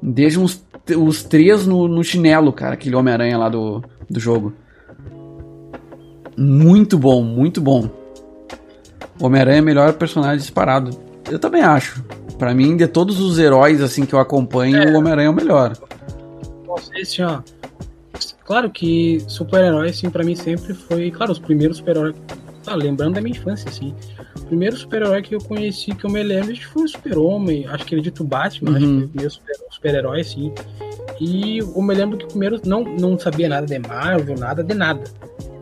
Deixa 0.00 0.38
os, 0.40 0.64
os 0.96 1.24
três 1.24 1.66
no, 1.66 1.88
no 1.88 2.04
chinelo, 2.04 2.52
cara. 2.52 2.74
Aquele 2.74 2.94
Homem-Aranha 2.94 3.36
lá 3.36 3.48
do, 3.48 3.82
do 4.08 4.20
jogo. 4.20 4.52
Muito 6.36 6.98
bom, 6.98 7.22
muito 7.22 7.60
bom. 7.60 7.88
Homem-Aranha 9.20 9.58
é 9.58 9.62
o 9.62 9.64
melhor 9.64 9.92
personagem 9.94 10.38
disparado. 10.38 10.90
Eu 11.30 11.38
também 11.38 11.62
acho. 11.62 12.02
Pra 12.38 12.52
mim, 12.52 12.76
de 12.76 12.86
todos 12.88 13.20
os 13.20 13.38
heróis 13.38 13.80
assim 13.80 14.04
que 14.04 14.12
eu 14.14 14.18
acompanho, 14.18 14.92
o 14.92 14.98
Homem-Aranha 14.98 15.28
é 15.28 15.30
o 15.30 15.34
melhor. 15.34 15.72
Assim, 17.00 17.22
ó. 17.22 17.40
Claro 18.44 18.68
que 18.70 19.22
super-herói, 19.28 19.88
assim, 19.90 20.10
pra 20.10 20.24
mim 20.24 20.34
sempre 20.34 20.74
foi. 20.74 21.10
Claro, 21.10 21.32
os 21.32 21.38
primeiros 21.38 21.78
super-heróis. 21.78 22.14
Tá, 22.64 22.74
lembrando 22.74 23.14
da 23.14 23.20
minha 23.20 23.36
infância, 23.36 23.68
assim. 23.68 23.94
O 24.38 24.46
primeiro 24.46 24.76
super-herói 24.76 25.22
que 25.22 25.34
eu 25.34 25.38
conheci, 25.40 25.94
que 25.94 26.04
eu 26.04 26.10
me 26.10 26.22
lembro, 26.22 26.54
foi 26.72 26.84
o 26.84 26.88
Super-Homem. 26.88 27.66
Acho 27.68 27.84
que 27.86 27.94
ele 27.94 28.02
dito 28.02 28.24
Batman, 28.24 28.70
acho 28.72 28.80
que 28.80 28.86
Uhum. 28.86 28.96
foi 28.98 29.04
o 29.04 29.08
primeiro 29.08 29.30
super- 29.32 29.56
super-herói, 29.70 30.20
assim. 30.20 30.52
E 31.20 31.58
eu 31.58 31.82
me 31.82 31.94
lembro 31.94 32.18
que 32.18 32.24
o 32.24 32.28
primeiro 32.28 32.60
não, 32.66 32.82
não 32.84 33.18
sabia 33.18 33.48
nada 33.48 33.66
de 33.66 33.78
Marvel, 33.78 34.36
nada 34.38 34.62
de 34.64 34.74
nada. 34.74 35.04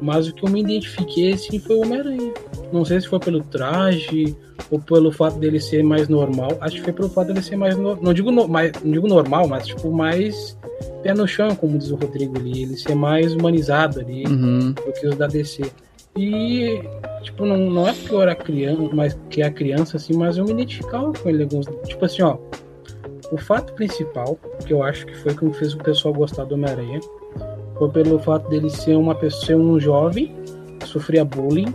Mas 0.03 0.26
o 0.26 0.34
que 0.34 0.44
eu 0.44 0.50
me 0.50 0.61
identifiquei, 0.61 1.32
assim, 1.32 1.59
foi 1.61 1.76
o 1.76 1.82
Homem-Aranha. 1.82 2.34
Não 2.72 2.84
sei 2.84 3.00
se 3.00 3.07
foi 3.07 3.20
pelo 3.20 3.40
traje 3.44 4.36
ou 4.70 4.80
pelo 4.80 5.12
fato 5.12 5.38
dele 5.38 5.61
ser 5.61 5.82
mais 5.84 6.09
normal. 6.09 6.48
Acho 6.61 6.76
que 6.76 6.82
foi 6.82 6.92
pelo 6.92 7.09
fato 7.09 7.28
dele 7.28 7.40
ser 7.42 7.55
mais. 7.57 7.76
no- 7.76 7.94
Não 8.03 8.12
digo, 8.12 8.30
no- 8.32 8.48
mais, 8.48 8.72
não 8.82 8.90
digo 8.90 9.07
normal, 9.07 9.46
mas 9.46 9.66
tipo, 9.68 9.92
mais 9.92 10.59
pé 11.05 11.14
no 11.14 11.26
chão, 11.28 11.55
como 11.55 11.78
diz 11.78 11.90
o 11.92 11.96
Rodrigo 11.96 12.36
ali. 12.36 12.62
Ele 12.62 12.76
ser 12.76 12.96
mais 12.96 13.32
humanizado 13.32 14.00
ali 14.00 14.24
Uhum. 14.26 14.72
do 14.72 14.92
que 14.92 15.07
os 15.07 15.16
da 15.16 15.26
DC. 15.28 15.62
E, 16.16 16.82
tipo, 17.22 17.46
não, 17.46 17.57
não 17.57 17.88
é 17.88 17.92
porque 17.92 18.12
eu 18.14 18.20
era 18.22 18.34
criança, 18.34 18.90
mas 18.92 19.16
que 19.30 19.40
é 19.40 19.50
criança, 19.50 19.96
assim, 19.96 20.14
mas 20.14 20.36
eu 20.36 20.44
me 20.44 20.50
identificava 20.50 21.12
com 21.12 21.28
ele. 21.28 21.44
Alguns, 21.44 21.66
tipo 21.86 22.05
assim, 22.05 22.22
ó. 22.22 22.36
O 23.30 23.38
fato 23.38 23.72
principal, 23.72 24.38
que 24.66 24.72
eu 24.74 24.82
acho 24.82 25.07
que 25.07 25.16
foi 25.16 25.34
que 25.34 25.50
fez 25.55 25.72
o 25.74 25.78
pessoal 25.78 26.12
gostar 26.12 26.44
do 26.44 26.55
Homem-Aranha, 26.55 27.00
foi 27.79 27.89
pelo 27.91 28.18
fato 28.18 28.49
dele 28.49 28.70
ser 28.70 28.97
uma 28.97 29.14
pessoa, 29.14 29.59
um 29.59 29.79
jovem, 29.81 30.33
que 30.79 30.87
sofria 30.89 31.25
bullying, 31.25 31.73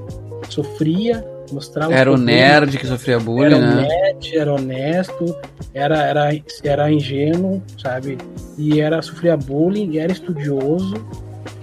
sofria, 0.49 1.25
mostrava. 1.51 1.91
os 1.91 1.97
Era 1.97 2.11
o 2.11 2.17
nerd 2.17 2.77
que 2.77 2.87
sofria 2.87 3.19
bullying, 3.19 3.45
era 3.55 3.59
né? 3.75 3.87
nerd, 3.87 4.37
era 4.37 4.53
honesto, 4.53 5.35
era, 5.73 6.01
era, 6.03 6.29
era 6.63 6.91
ingênuo, 6.91 7.61
sabe? 7.81 8.17
E 8.57 8.79
era 8.81 9.01
sofria 9.01 9.35
bullying, 9.37 9.97
era 9.97 10.11
estudioso 10.11 10.95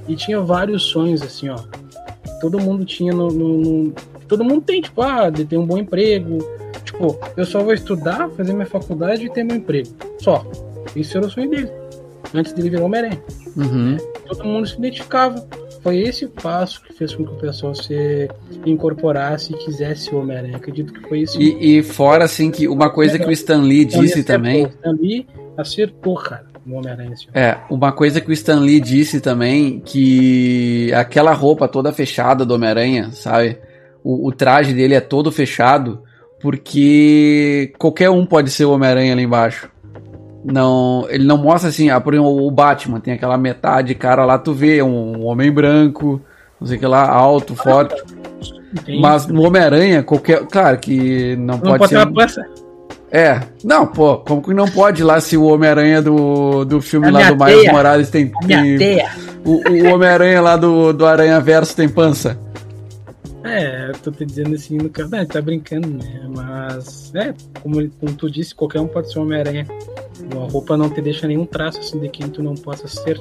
e 0.09 0.15
tinha 0.17 0.41
vários 0.41 0.83
sonhos 0.85 1.23
assim, 1.23 1.49
ó. 1.49 1.59
Todo 2.41 2.61
mundo 2.61 2.85
tinha 2.85 3.13
no, 3.13 3.29
no- 3.29 3.59
no- 3.59 3.93
todo 4.29 4.45
mundo 4.45 4.61
tem 4.63 4.81
tipo, 4.83 5.01
ah, 5.03 5.31
de 5.31 5.45
ter 5.45 5.57
um 5.57 5.67
bom 5.67 5.79
emprego. 5.79 6.39
Tipo, 6.85 7.19
eu 7.37 7.45
só 7.47 7.63
vou 7.63 7.73
estudar, 7.73 8.29
fazer 8.37 8.53
minha 8.53 8.67
faculdade 8.67 9.25
e 9.25 9.31
ter 9.31 9.43
meu 9.45 9.57
emprego. 9.57 9.89
Só. 10.21 10.45
Isso 10.95 11.17
era 11.17 11.27
o 11.27 11.31
sonho 11.31 11.49
dele. 11.49 11.71
Antes 12.35 12.53
dele 12.53 12.71
virar 12.71 12.85
Homem-Aranha 12.85 13.21
Uhum. 13.57 13.97
todo 14.27 14.45
mundo 14.45 14.67
se 14.67 14.77
identificava. 14.77 15.47
Foi 15.83 15.99
esse 15.99 16.25
o 16.25 16.31
passo 16.31 16.83
que 16.83 16.93
fez 16.93 17.15
com 17.15 17.25
que 17.25 17.33
o 17.33 17.37
pessoal 17.37 17.75
se 17.75 18.29
incorporasse 18.65 19.53
e 19.53 19.57
quisesse 19.57 20.15
o 20.15 20.19
Homem-Aranha. 20.19 20.57
Acredito 20.57 20.93
que 20.93 21.09
foi 21.09 21.21
isso. 21.21 21.41
E, 21.41 21.79
e 21.79 21.83
fora, 21.83 22.25
assim, 22.25 22.51
que 22.51 22.67
uma 22.67 22.91
coisa 22.91 23.19
que 23.19 23.27
o 23.27 23.31
Stan 23.31 23.61
Lee 23.61 23.85
disse 23.85 24.25
também. 24.25 24.69
Ali 24.83 25.27
acertou, 25.57 26.15
cara, 26.17 26.47
o 26.67 26.75
Homem-Aranha. 26.75 27.13
Assim. 27.13 27.27
É, 27.35 27.59
uma 27.71 27.93
coisa 27.93 28.21
que 28.21 28.31
o 28.31 28.33
Stan 28.33 28.61
Lee 28.61 28.81
disse 28.81 29.21
também, 29.21 29.81
que 29.81 30.91
aquela 30.95 31.33
roupa 31.33 31.69
toda 31.69 31.93
fechada 31.93 32.47
do 32.47 32.55
Homem-Aranha, 32.55 33.11
sabe? 33.13 33.59
O, 34.03 34.29
o 34.29 34.33
traje 34.33 34.73
dele 34.73 34.95
é 34.95 35.01
todo 35.01 35.31
fechado, 35.31 36.03
porque 36.41 37.73
qualquer 37.79 38.11
um 38.11 38.25
pode 38.25 38.51
ser 38.51 38.65
o 38.65 38.73
Homem-Aranha 38.73 39.13
ali 39.13 39.23
embaixo. 39.23 39.74
Não, 40.45 41.07
ele 41.09 41.25
não 41.25 41.39
mostra 41.39 41.71
assim, 41.71 41.89
ah, 41.89 41.99
por 42.01 42.13
exemplo, 42.13 42.47
o 42.47 42.51
Batman 42.51 43.01
tem 43.01 43.15
aquela 43.15 43.39
metade 43.39 43.95
cara 43.95 44.25
lá, 44.27 44.37
tu 44.39 44.53
vê 44.53 44.83
um 44.83 45.25
homem 45.25 45.51
branco, 45.51 46.21
não 46.61 46.67
sei 46.69 46.77
o 46.77 46.81
que 46.81 46.87
lá, 46.87 47.09
alto, 47.09 47.55
forte. 47.57 47.95
Tem- 48.85 49.01
Mas 49.01 49.27
no 49.27 49.43
Homem-Aranha, 49.43 50.03
qualquer. 50.03 50.45
Claro 50.47 50.79
que 50.79 51.35
não, 51.37 51.55
não 51.55 51.61
pode, 51.61 51.79
pode 51.79 51.89
ser. 51.91 51.97
uma 51.97 52.13
pança. 52.13 52.45
É, 53.11 53.41
não, 53.63 53.87
pô, 53.87 54.17
como 54.19 54.43
que 54.43 54.53
não 54.53 54.67
pode 54.69 55.03
lá 55.03 55.21
se 55.21 55.37
o 55.37 55.45
Homem-Aranha 55.45 56.03
do, 56.03 56.65
do 56.65 56.81
filme 56.81 57.07
A 57.07 57.11
lá 57.13 57.31
do 57.31 57.45
Miles. 57.45 57.71
Morales 57.73 58.11
tem. 58.11 58.31
Tem- 58.77 59.03
o 59.45 59.53
o 59.89 59.95
Homem-Aranha 59.95 60.41
lá 60.41 60.57
do, 60.57 60.93
do 60.93 61.07
Aranha 61.07 61.41
Verso 61.41 61.77
tem 61.77 61.89
pança. 61.89 62.37
É, 63.45 63.91
eu 63.91 63.99
tô 63.99 64.11
te 64.11 64.25
dizendo 64.25 64.55
assim, 64.55 64.77
no 64.79 64.89
caso, 64.89 65.11
né, 65.11 65.25
tá 65.27 65.41
brincando, 65.41 65.87
né? 65.89 66.23
Mas, 66.35 67.13
é, 67.15 67.35
como, 67.63 67.77
como 68.01 68.13
tu 68.15 68.31
disse, 68.31 68.55
qualquer 68.55 68.81
um 68.81 68.87
pode 68.87 69.13
ser 69.13 69.19
Homem-Aranha. 69.21 69.67
A 70.33 70.51
roupa 70.51 70.77
não 70.77 70.89
te 70.89 71.01
deixa 71.01 71.27
nenhum 71.27 71.45
traço 71.45 71.79
assim 71.81 71.99
de 71.99 72.09
quem 72.09 72.29
tu 72.29 72.43
não 72.43 72.55
possa 72.55 72.87
ser 72.89 73.21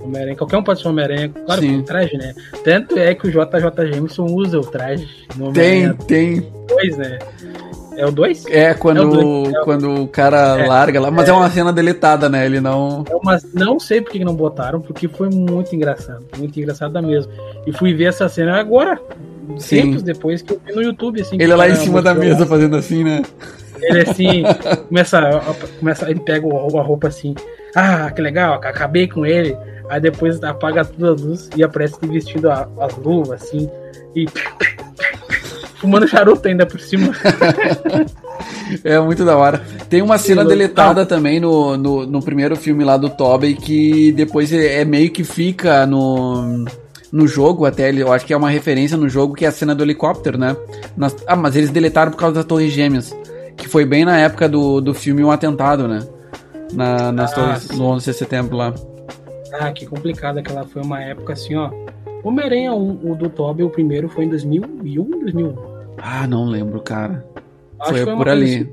Homem-Aranha. 0.00 0.36
Qualquer 0.36 0.56
um 0.58 0.62
pode 0.62 0.80
ser 0.82 0.88
Homem-Aranha, 0.88 1.28
claro, 1.46 1.60
Sim. 1.62 1.78
com 1.78 1.82
traje, 1.84 2.16
né? 2.16 2.34
Tanto 2.62 2.98
é 2.98 3.14
que 3.14 3.26
o 3.26 3.30
JJ 3.30 3.92
Jameson 3.92 4.26
usa 4.26 4.58
o 4.58 4.64
traje 4.64 5.08
no 5.36 5.52
Tem, 5.52 5.92
tem. 5.94 6.46
2, 6.68 6.96
né? 6.96 7.18
É 7.96 8.04
o 8.04 8.10
2? 8.10 8.46
É 8.46 8.74
quando, 8.74 8.98
É 9.00 9.04
o 9.04 9.10
dois, 9.10 9.54
é 9.54 9.60
o- 9.60 9.64
quando 9.64 10.02
o 10.02 10.08
cara 10.08 10.58
É, 10.60 10.66
larga 10.66 11.00
lá, 11.00 11.12
mas 11.12 11.28
é. 11.28 11.32
uma 11.32 11.48
cena 11.48 11.72
deletada, 11.72 12.28
né? 12.28 12.44
Ele 12.44 12.60
não. 12.60 13.04
Mas 13.22 13.46
não 13.54 13.78
sei 13.78 14.00
por 14.00 14.10
que 14.10 14.24
não 14.24 14.34
botaram, 14.34 14.80
porque 14.80 15.06
foi 15.06 15.30
muito 15.30 15.74
engraçado. 15.76 16.24
Muito 16.36 16.58
engraçado 16.58 17.00
mesmo. 17.00 17.30
E 17.64 17.72
fui 17.72 17.94
ver 17.94 18.06
essa 18.06 18.28
cena 18.28 18.58
agora, 18.58 19.00
Sim. 19.58 19.82
tempos 19.82 20.02
depois 20.02 20.42
que 20.42 20.52
eu 20.54 20.60
vi 20.66 20.72
no 20.74 20.82
YouTube, 20.82 21.20
assim. 21.20 21.36
Ele 21.40 21.54
lá 21.54 21.68
em 21.68 21.76
cima 21.76 22.02
da 22.02 22.12
mesa 22.14 22.44
fazendo 22.44 22.74
assim, 22.76 23.04
né? 23.04 23.22
Ele 23.88 24.00
assim, 24.02 24.42
começa, 24.88 25.20
começa, 25.78 26.10
ele 26.10 26.20
pega 26.20 26.46
a 26.46 26.82
roupa 26.82 27.08
assim, 27.08 27.34
ah, 27.74 28.10
que 28.10 28.20
legal, 28.22 28.54
acabei 28.54 29.06
com 29.08 29.24
ele. 29.26 29.56
Aí 29.90 30.00
depois 30.00 30.42
apaga 30.42 30.84
toda 30.84 31.08
a 31.08 31.10
luz 31.26 31.50
e 31.56 31.62
aparece 31.62 31.96
vestindo 32.02 32.50
a- 32.50 32.68
as 32.80 32.96
luvas, 32.96 33.42
assim, 33.42 33.68
e 34.16 34.26
fumando 35.76 36.08
charuto 36.08 36.48
ainda 36.48 36.66
por 36.66 36.80
cima. 36.80 37.12
É 38.82 38.98
muito 38.98 39.24
da 39.24 39.36
hora. 39.36 39.62
Tem 39.88 40.02
uma 40.02 40.18
cena 40.18 40.42
deletada 40.44 41.06
também 41.06 41.38
no, 41.38 41.76
no, 41.76 42.06
no 42.06 42.22
primeiro 42.22 42.56
filme 42.56 42.82
lá 42.82 42.96
do 42.96 43.08
Tobey 43.10 43.54
que 43.54 44.10
depois 44.12 44.52
é 44.52 44.80
é 44.80 44.84
meio 44.84 45.10
que 45.10 45.22
fica 45.22 45.86
no, 45.86 46.64
no 47.12 47.28
jogo 47.28 47.64
até. 47.66 47.88
ele- 47.90 48.00
Eu 48.02 48.12
acho 48.12 48.24
que 48.26 48.32
é 48.32 48.36
uma 48.36 48.50
referência 48.50 48.96
no 48.96 49.08
jogo 49.08 49.34
que 49.34 49.44
é 49.44 49.48
a 49.48 49.52
cena 49.52 49.74
do 49.74 49.84
helicóptero, 49.84 50.36
né? 50.38 50.56
Nas- 50.96 51.14
ah, 51.26 51.36
mas 51.36 51.54
eles 51.54 51.70
deletaram 51.70 52.10
por 52.10 52.18
causa 52.18 52.36
das 52.36 52.44
Torres 52.44 52.72
Gêmeas. 52.72 53.14
Que 53.56 53.68
foi 53.68 53.84
bem 53.84 54.04
na 54.04 54.18
época 54.18 54.48
do, 54.48 54.80
do 54.80 54.92
filme 54.94 55.22
Um 55.24 55.30
Atentado, 55.30 55.86
né? 55.88 56.00
Na, 56.72 57.12
nas 57.12 57.32
Ah, 57.32 57.34
torres, 57.34 57.70
no 57.70 57.84
11 57.86 58.10
de 58.10 58.16
setembro 58.16 58.56
lá. 58.56 58.74
Ah, 59.52 59.70
que 59.72 59.86
complicado, 59.86 60.38
aquela 60.38 60.64
foi 60.64 60.82
uma 60.82 61.00
época 61.00 61.32
assim, 61.34 61.54
ó. 61.54 61.70
Homem-Aranha, 62.24 62.72
o, 62.72 63.12
o 63.12 63.14
do 63.14 63.28
Tobey, 63.28 63.64
o 63.64 63.70
primeiro 63.70 64.08
foi 64.08 64.24
em 64.24 64.28
2001, 64.30 65.04
2001. 65.20 65.54
Ah, 65.98 66.26
não 66.26 66.46
lembro, 66.46 66.80
cara. 66.80 67.24
Acho 67.80 67.92
Foi 67.92 68.04
uma 68.04 68.16
por 68.16 68.28
ali. 68.28 68.54
assim. 68.54 68.70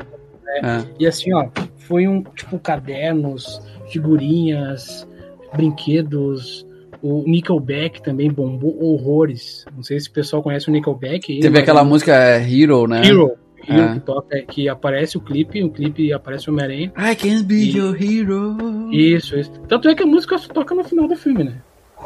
É. 0.63 0.83
E 0.99 1.05
assim, 1.07 1.33
ó, 1.33 1.47
foi 1.77 2.07
um, 2.07 2.23
tipo, 2.35 2.57
cadernos, 2.59 3.61
figurinhas, 3.89 5.07
brinquedos. 5.53 6.65
O 7.01 7.23
Nickelback 7.25 8.01
também 8.01 8.31
bombou 8.31 8.81
horrores. 8.83 9.65
Não 9.75 9.83
sei 9.83 9.99
se 9.99 10.09
o 10.09 10.13
pessoal 10.13 10.41
conhece 10.43 10.69
o 10.69 10.71
Nickelback. 10.71 11.39
Teve 11.39 11.59
aquela 11.59 11.83
música 11.83 12.13
é, 12.13 12.37
Hero, 12.41 12.87
né? 12.87 13.01
Hero. 13.05 13.31
Hero 13.67 13.81
É. 13.81 13.93
que, 13.93 13.99
toca, 13.99 14.41
que 14.43 14.67
aparece 14.69 15.17
o 15.17 15.21
clipe, 15.21 15.63
o 15.63 15.69
clipe 15.69 16.11
aparece 16.11 16.49
o 16.49 16.53
Homem-Aranha. 16.53 16.91
I 16.97 17.15
can 17.15 17.43
be 17.43 17.55
E- 17.69 17.77
your 17.77 17.95
hero. 18.01 18.57
Isso, 18.91 19.35
isso. 19.37 19.51
Tanto 19.67 19.87
é 19.89 19.95
que 19.95 20.03
a 20.03 20.07
música 20.07 20.37
só 20.37 20.47
toca 20.51 20.73
no 20.75 20.83
final 20.83 21.07
do 21.07 21.15
filme, 21.15 21.43
né? 21.43 21.53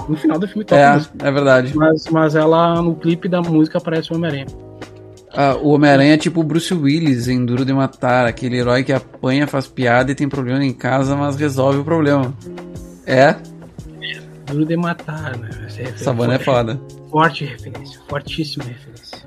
No 0.09 0.17
final 0.17 0.37
do 0.37 0.47
filme 0.47 0.65
toca 0.65 0.81
É, 0.81 0.93
música. 0.93 1.13
é 1.27 1.31
verdade. 1.31 1.71
Mas, 1.75 2.07
mas 2.09 2.35
ela, 2.35 2.81
no 2.81 2.95
clipe 2.95 3.29
da 3.29 3.41
música, 3.41 3.77
aparece 3.77 4.11
o 4.11 4.15
Homem-Aranha. 4.15 4.45
Ah, 5.37 5.55
o 5.61 5.69
Homem-Aranha 5.69 6.13
é 6.13 6.17
tipo 6.17 6.39
o 6.41 6.43
Bruce 6.43 6.73
Willis 6.73 7.27
em 7.27 7.45
Duro 7.45 7.65
de 7.65 7.73
Matar, 7.73 8.25
aquele 8.25 8.57
herói 8.57 8.83
que 8.83 8.93
apanha, 8.93 9.45
faz 9.47 9.67
piada 9.67 10.11
e 10.11 10.15
tem 10.15 10.29
problema 10.29 10.63
em 10.63 10.73
casa, 10.73 11.15
mas 11.15 11.35
resolve 11.35 11.79
o 11.79 11.83
problema. 11.83 12.33
É, 13.05 13.35
Duro 14.47 14.65
de 14.65 14.77
matar, 14.77 15.35
né? 15.37 15.49
Essa, 15.65 15.81
essa 15.81 16.13
banda 16.13 16.35
é 16.35 16.39
foda. 16.39 16.79
Forte 17.09 17.45
referência, 17.45 17.99
fortíssima 18.07 18.63
referência. 18.63 19.25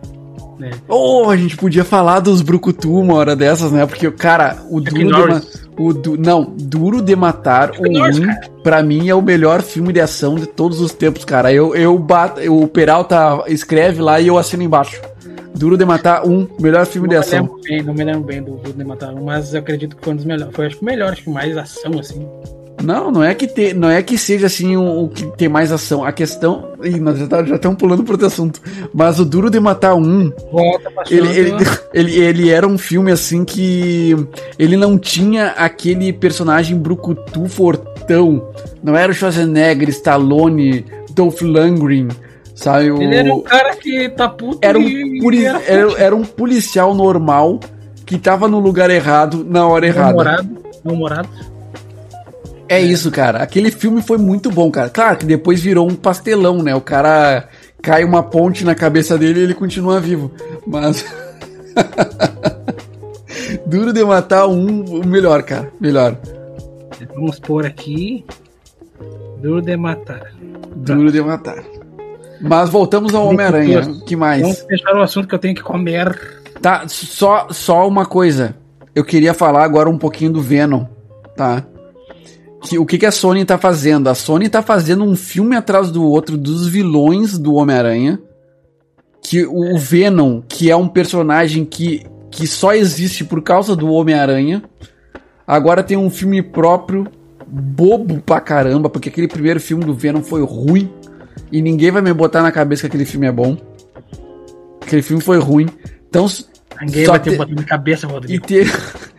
Né? 0.59 0.71
Oh, 0.89 1.29
a 1.29 1.37
gente 1.37 1.57
podia 1.57 1.85
falar 1.85 2.21
dos 2.21 2.43
Brucutu 2.43 2.93
uma 2.99 3.15
hora 3.15 3.37
dessas, 3.37 3.71
né? 3.71 3.87
Porque, 3.87 4.11
cara, 4.11 4.57
o 4.71 4.79
Chuck 4.79 4.91
Duro 4.91 4.99
de 4.99 5.05
Norris. 5.05 5.35
Matar. 5.35 5.69
O 5.79 5.93
du... 5.93 6.17
Não, 6.19 6.45
Duro 6.45 7.01
de 7.01 7.15
Matar, 7.15 7.75
Chuck 7.75 7.89
o 7.89 7.93
Norris, 7.93 8.19
1, 8.19 8.27
cara. 8.27 8.41
pra 8.63 8.83
mim 8.83 9.09
é 9.09 9.15
o 9.15 9.23
melhor 9.23 9.63
filme 9.63 9.93
de 9.93 10.01
ação 10.01 10.35
de 10.35 10.47
todos 10.47 10.81
os 10.81 10.93
tempos, 10.93 11.25
cara. 11.25 11.53
Eu, 11.53 11.75
eu 11.75 11.97
bato. 11.99 12.41
O 12.53 12.67
Peralta 12.67 13.45
escreve 13.47 14.03
lá 14.03 14.21
e 14.21 14.27
eu 14.27 14.37
assino 14.37 14.63
embaixo. 14.63 15.01
Duro 15.55 15.77
de 15.77 15.85
Matar 15.85 16.27
1, 16.27 16.49
melhor 16.61 16.87
filme 16.87 17.09
Não 17.09 17.13
de 17.13 17.17
ação. 17.17 17.59
bem, 17.63 17.83
não 17.83 17.95
me 17.95 18.05
lembro 18.05 18.23
bem 18.23 18.43
do 18.43 18.53
Duro 18.57 18.73
de 18.73 18.85
Matar, 18.85 19.13
um, 19.13 19.25
mas 19.25 19.55
eu 19.55 19.61
acredito 19.61 19.97
que 19.97 20.05
foi 20.05 20.13
um 20.13 20.17
dos 20.17 20.25
melhores. 20.25 20.55
Foi 20.55 20.67
acho 20.67 20.77
que 20.77 20.83
o 20.83 20.85
melhor, 20.85 21.13
acho 21.13 21.23
que 21.25 21.31
mais 21.31 21.57
ação, 21.57 21.99
assim. 21.99 22.29
Não, 22.83 23.11
não 23.11 23.23
é 23.25 23.35
que 23.35 23.47
te, 23.47 23.75
não 23.75 23.91
é 23.91 24.01
que 24.03 24.17
seja 24.17 24.47
assim 24.47 24.77
o, 24.77 25.05
o 25.05 25.09
que 25.09 25.25
tem 25.37 25.49
mais 25.49 25.73
ação. 25.73 26.05
A 26.05 26.13
questão. 26.13 26.71
Ih, 26.83 27.01
nós 27.01 27.19
já 27.19 27.27
tá- 27.27 27.41
estamos 27.43 27.77
pulando 27.79 28.05
pro 28.05 28.13
outro 28.13 28.27
assunto. 28.27 28.61
Mas 28.95 29.19
o 29.19 29.25
Duro 29.25 29.51
de 29.51 29.59
Matar 29.59 29.95
1, 29.97 30.33
Volta 30.53 30.91
pra 30.91 31.03
ele, 31.11 31.29
ele, 31.29 31.53
ele, 31.93 32.17
ele 32.21 32.51
era 32.51 32.67
um 32.67 32.79
filme 32.79 33.11
assim 33.11 33.45
que. 33.45 34.15
Ele 34.59 34.77
não 34.77 34.97
tinha 34.97 35.49
aquele 35.57 36.13
personagem 36.13 36.77
brucutu 36.79 37.47
fortão. 37.49 38.49
Não 38.83 38.97
era 38.97 39.11
o 39.11 39.15
Schwarzenegger, 39.15 39.89
Stallone, 39.89 40.85
Dolph 41.11 41.43
Lundgren, 41.43 42.09
sabe? 42.55 42.91
O, 42.93 43.03
Ele 43.03 43.17
era 43.17 43.35
um 43.35 43.41
cara 43.43 43.75
que 43.77 44.09
tá 44.11 44.29
puto 44.29 44.59
era 44.63 44.79
um, 44.79 45.19
poli- 45.21 45.45
era 45.45 45.61
era, 45.67 45.93
era 45.99 46.17
um 46.17 46.23
policial 46.25 46.95
normal 46.95 47.59
que 48.07 48.17
tava 48.19 48.47
no 48.49 48.59
lugar 48.61 48.89
errado 48.89 49.45
na 49.47 49.67
hora 49.67 49.87
errada. 49.87 50.09
namorado, 50.11 50.49
namorado. 50.85 51.29
É 52.69 52.81
isso, 52.81 53.11
cara. 53.11 53.43
Aquele 53.43 53.71
filme 53.71 54.03
foi 54.03 54.19
muito 54.19 54.51
bom, 54.51 54.71
cara. 54.71 54.91
Claro 54.91 55.17
que 55.17 55.25
depois 55.25 55.61
virou 55.61 55.89
um 55.89 55.95
pastelão, 55.95 56.63
né? 56.63 56.75
O 56.75 56.81
cara 56.81 57.49
cai 57.83 58.05
uma 58.05 58.23
ponte 58.23 58.65
na 58.65 58.75
cabeça 58.75 59.17
dele 59.17 59.41
e 59.41 59.43
ele 59.45 59.55
continua 59.55 60.01
vivo. 60.01 60.31
Mas. 60.67 61.05
Duro 63.65 63.93
de 63.93 64.05
matar 64.05 64.47
um, 64.47 64.85
o 64.85 65.07
melhor, 65.07 65.43
cara. 65.43 65.73
Melhor. 65.81 66.19
Vamos 67.15 67.39
pôr 67.39 67.65
aqui. 67.65 68.25
Duro 69.41 69.63
de 69.63 69.77
matar. 69.77 70.33
Duro 70.77 71.11
de 71.11 71.21
matar. 71.23 71.63
Mas 72.41 72.69
voltamos 72.69 73.15
ao 73.15 73.27
Homem-Aranha. 73.27 73.83
que 74.07 74.15
mais? 74.15 74.43
Vamos 74.43 74.61
fechar 74.61 74.95
o 74.95 75.03
assunto 75.03 75.29
que 75.29 75.35
eu 75.35 75.39
tenho 75.39 75.55
que 75.55 75.63
comer. 75.63 76.19
Tá, 76.61 76.85
só, 76.89 77.49
só 77.51 77.87
uma 77.87 78.05
coisa. 78.05 78.55
Eu 78.95 79.05
queria 79.05 79.33
falar 79.33 79.65
agora 79.65 79.89
um 79.89 79.99
pouquinho 79.99 80.33
do 80.33 80.43
Venom, 80.43 80.85
tá? 81.37 81.65
Que, 82.63 82.79
o 82.79 82.85
que, 82.85 82.99
que 82.99 83.07
a 83.07 83.13
Sony 83.13 83.45
tá 83.45 83.57
fazendo? 83.57 84.09
A 84.09 84.15
Sony 84.15 84.49
tá 84.49 84.63
fazendo 84.63 85.05
um 85.05 85.15
filme 85.15 85.55
atrás 85.57 85.91
do 85.91 86.05
outro 86.05 86.37
dos 86.37 86.67
vilões 86.67 87.39
do 87.39 87.55
Homem-Aranha. 87.55 88.21
Que 89.23 89.47
o 89.47 89.79
Venom, 89.79 90.41
que 90.41 90.71
é 90.71 90.77
um 90.77 90.89
personagem 90.89 91.65
que, 91.65 92.05
que 92.31 92.47
só 92.47 92.75
existe 92.75 93.25
por 93.25 93.43
causa 93.43 93.77
do 93.77 93.91
Homem-Aranha, 93.93 94.63
agora 95.47 95.83
tem 95.83 95.97
um 95.97 96.11
filme 96.11 96.43
próprio, 96.43 97.07
bobo 97.47 98.21
pra 98.21 98.41
caramba, 98.41 98.89
porque 98.89 99.09
aquele 99.09 99.29
primeiro 99.29 99.61
filme 99.61 99.85
do 99.85 99.95
Venom 99.95 100.23
foi 100.23 100.43
ruim. 100.43 100.91
E 101.51 101.63
ninguém 101.63 101.91
vai 101.91 102.03
me 102.03 102.13
botar 102.13 102.43
na 102.43 102.53
cabeça 102.53 102.83
que 102.83 102.87
aquele 102.89 103.05
filme 103.05 103.27
é 103.27 103.33
bom. 103.33 103.57
Aquele 104.81 105.03
filme 105.03 105.23
foi 105.23 105.39
ruim. 105.39 105.69
Então, 106.09 106.27
Ninguém 106.81 107.05
Só 107.05 107.13
vai 107.13 107.21
ter 107.21 107.31
te- 107.31 107.37
botado 107.37 107.55
na 107.57 107.63
cabeça, 107.65 108.07
e 108.07 108.11
Rodrigo. 108.11 108.45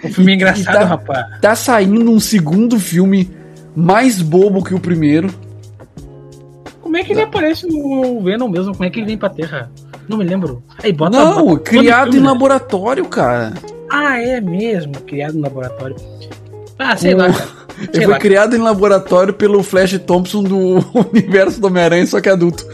O 0.04 0.08
filme 0.10 0.32
é 0.32 0.36
engraçado, 0.36 0.74
tá- 0.74 0.86
rapaz. 0.86 1.26
tá 1.42 1.56
saindo 1.56 2.10
um 2.12 2.20
segundo 2.20 2.80
filme 2.80 3.30
mais 3.76 4.22
bobo 4.22 4.64
que 4.64 4.74
o 4.74 4.80
primeiro. 4.80 5.30
Como 6.82 6.98
é 6.98 7.04
que 7.04 7.12
ele 7.14 7.22
aparece 7.22 7.68
no 7.68 8.22
Venom 8.24 8.48
mesmo? 8.50 8.72
Como 8.74 8.84
é 8.86 8.90
que 8.90 9.00
ele 9.00 9.06
vem 9.08 9.18
pra 9.18 9.30
Terra? 9.30 9.70
Não 10.08 10.18
me 10.18 10.24
lembro. 10.24 10.64
Aí 10.84 10.92
bota 10.92 11.18
Não, 11.20 11.46
bota- 11.46 11.60
criado 11.64 11.98
todo 12.06 12.08
em 12.10 12.12
filme, 12.14 12.26
né? 12.28 12.34
laboratório, 12.34 13.06
cara. 13.06 13.54
Ah, 13.92 14.20
é 14.20 14.42
mesmo, 14.42 14.94
criado 15.02 15.34
no 15.36 15.42
laboratório. 15.42 15.96
Ah, 16.80 16.96
sei 16.98 17.14
Com- 17.14 17.22
lá, 17.22 17.28
cara. 17.34 17.60
Ele 17.80 17.88
Sei 17.94 18.04
foi 18.04 18.14
lá. 18.14 18.20
criado 18.20 18.56
em 18.56 18.60
laboratório 18.60 19.34
pelo 19.34 19.64
Flash 19.64 19.98
Thompson 20.00 20.44
do 20.44 20.80
universo 21.14 21.62
do 21.62 21.68
Homem-Aranha, 21.68 22.06
só 22.08 22.20
que 22.20 22.28
adulto. 22.28 22.66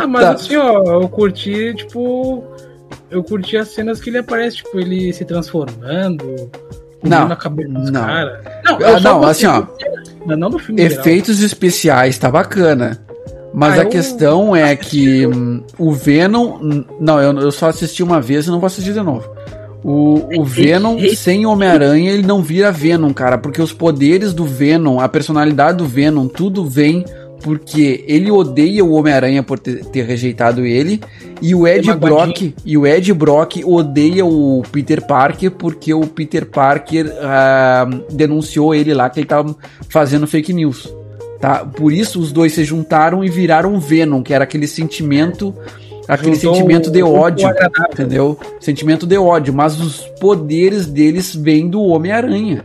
Ah, 0.00 0.06
mas 0.06 0.22
Tá. 0.22 0.30
assim, 0.32 0.56
ó, 0.56 0.82
eu 1.02 1.08
curti, 1.08 1.74
tipo. 1.76 2.44
Eu 3.10 3.22
curti 3.24 3.56
as 3.56 3.68
cenas 3.68 4.00
que 4.00 4.10
ele 4.10 4.18
aparece, 4.18 4.56
tipo, 4.58 4.78
ele 4.78 5.12
se 5.12 5.24
transformando. 5.24 6.50
Não, 7.02 7.30
a 7.30 7.36
cabeça 7.36 7.68
dos 7.70 7.90
não. 7.90 8.00
caras. 8.04 8.44
Não, 8.64 8.76
Ah, 8.76 8.80
eu 8.80 9.00
só 9.00 9.20
não, 9.20 9.24
assim, 9.24 9.46
ó, 9.46 9.64
Não, 10.26 10.36
não 10.36 10.50
do 10.50 10.58
filme. 10.58 10.82
em 10.82 10.88
geral. 10.88 11.00
Efeitos 11.04 11.40
especiais 11.40 12.18
tá 12.18 12.30
bacana. 12.30 12.98
Mas 13.54 13.78
Ah, 13.78 13.82
a 13.82 13.84
questão 13.86 14.54
é 14.54 14.74
que 14.76 15.22
o 15.78 15.92
Venom. 15.92 16.82
Não, 17.00 17.20
eu, 17.20 17.32
eu 17.40 17.50
só 17.52 17.68
assisti 17.68 18.02
uma 18.02 18.20
vez 18.20 18.46
e 18.46 18.50
não 18.50 18.58
vou 18.60 18.66
assistir 18.66 18.92
de 18.92 19.00
novo. 19.00 19.26
O, 19.82 20.40
o 20.40 20.44
Venom 20.44 20.98
sem 21.14 21.46
Homem-Aranha, 21.46 22.10
ele 22.10 22.26
não 22.26 22.42
vira 22.42 22.70
Venom, 22.72 23.12
cara. 23.14 23.38
Porque 23.38 23.62
os 23.62 23.72
poderes 23.72 24.34
do 24.34 24.44
Venom, 24.44 24.98
a 25.00 25.08
personalidade 25.08 25.78
do 25.78 25.86
Venom, 25.86 26.26
tudo 26.26 26.64
vem 26.64 27.04
porque 27.42 28.04
ele 28.06 28.30
odeia 28.30 28.84
o 28.84 28.92
Homem-Aranha 28.92 29.42
por 29.42 29.58
ter, 29.58 29.84
ter 29.86 30.04
rejeitado 30.04 30.64
ele. 30.64 31.00
E 31.40 31.54
o 31.54 31.66
Ed. 31.66 31.92
Brock. 31.94 32.54
E 32.64 32.76
o 32.76 32.86
Ed 32.86 33.12
Brock 33.14 33.62
odeia 33.64 34.24
o 34.24 34.62
Peter 34.72 35.06
Parker 35.06 35.50
porque 35.52 35.94
o 35.94 36.06
Peter 36.06 36.46
Parker 36.46 37.12
ah, 37.20 37.88
denunciou 38.10 38.74
ele 38.74 38.92
lá 38.92 39.08
que 39.08 39.20
ele 39.20 39.26
tava 39.26 39.56
fazendo 39.88 40.26
fake 40.26 40.52
news. 40.52 40.92
Tá? 41.40 41.64
Por 41.64 41.92
isso 41.92 42.20
os 42.20 42.32
dois 42.32 42.52
se 42.52 42.64
juntaram 42.64 43.24
e 43.24 43.30
viraram 43.30 43.78
Venom, 43.78 44.22
que 44.22 44.34
era 44.34 44.42
aquele 44.42 44.66
sentimento, 44.66 45.54
aquele 46.08 46.34
Juntou 46.34 46.54
sentimento 46.54 46.90
de 46.90 47.02
ódio, 47.02 47.48
entendeu? 47.92 48.36
Sentimento 48.58 49.06
de 49.06 49.16
ódio, 49.16 49.54
mas 49.54 49.80
os 49.80 50.00
poderes 50.20 50.86
deles 50.86 51.34
vêm 51.36 51.68
do 51.68 51.80
Homem-Aranha. 51.80 52.64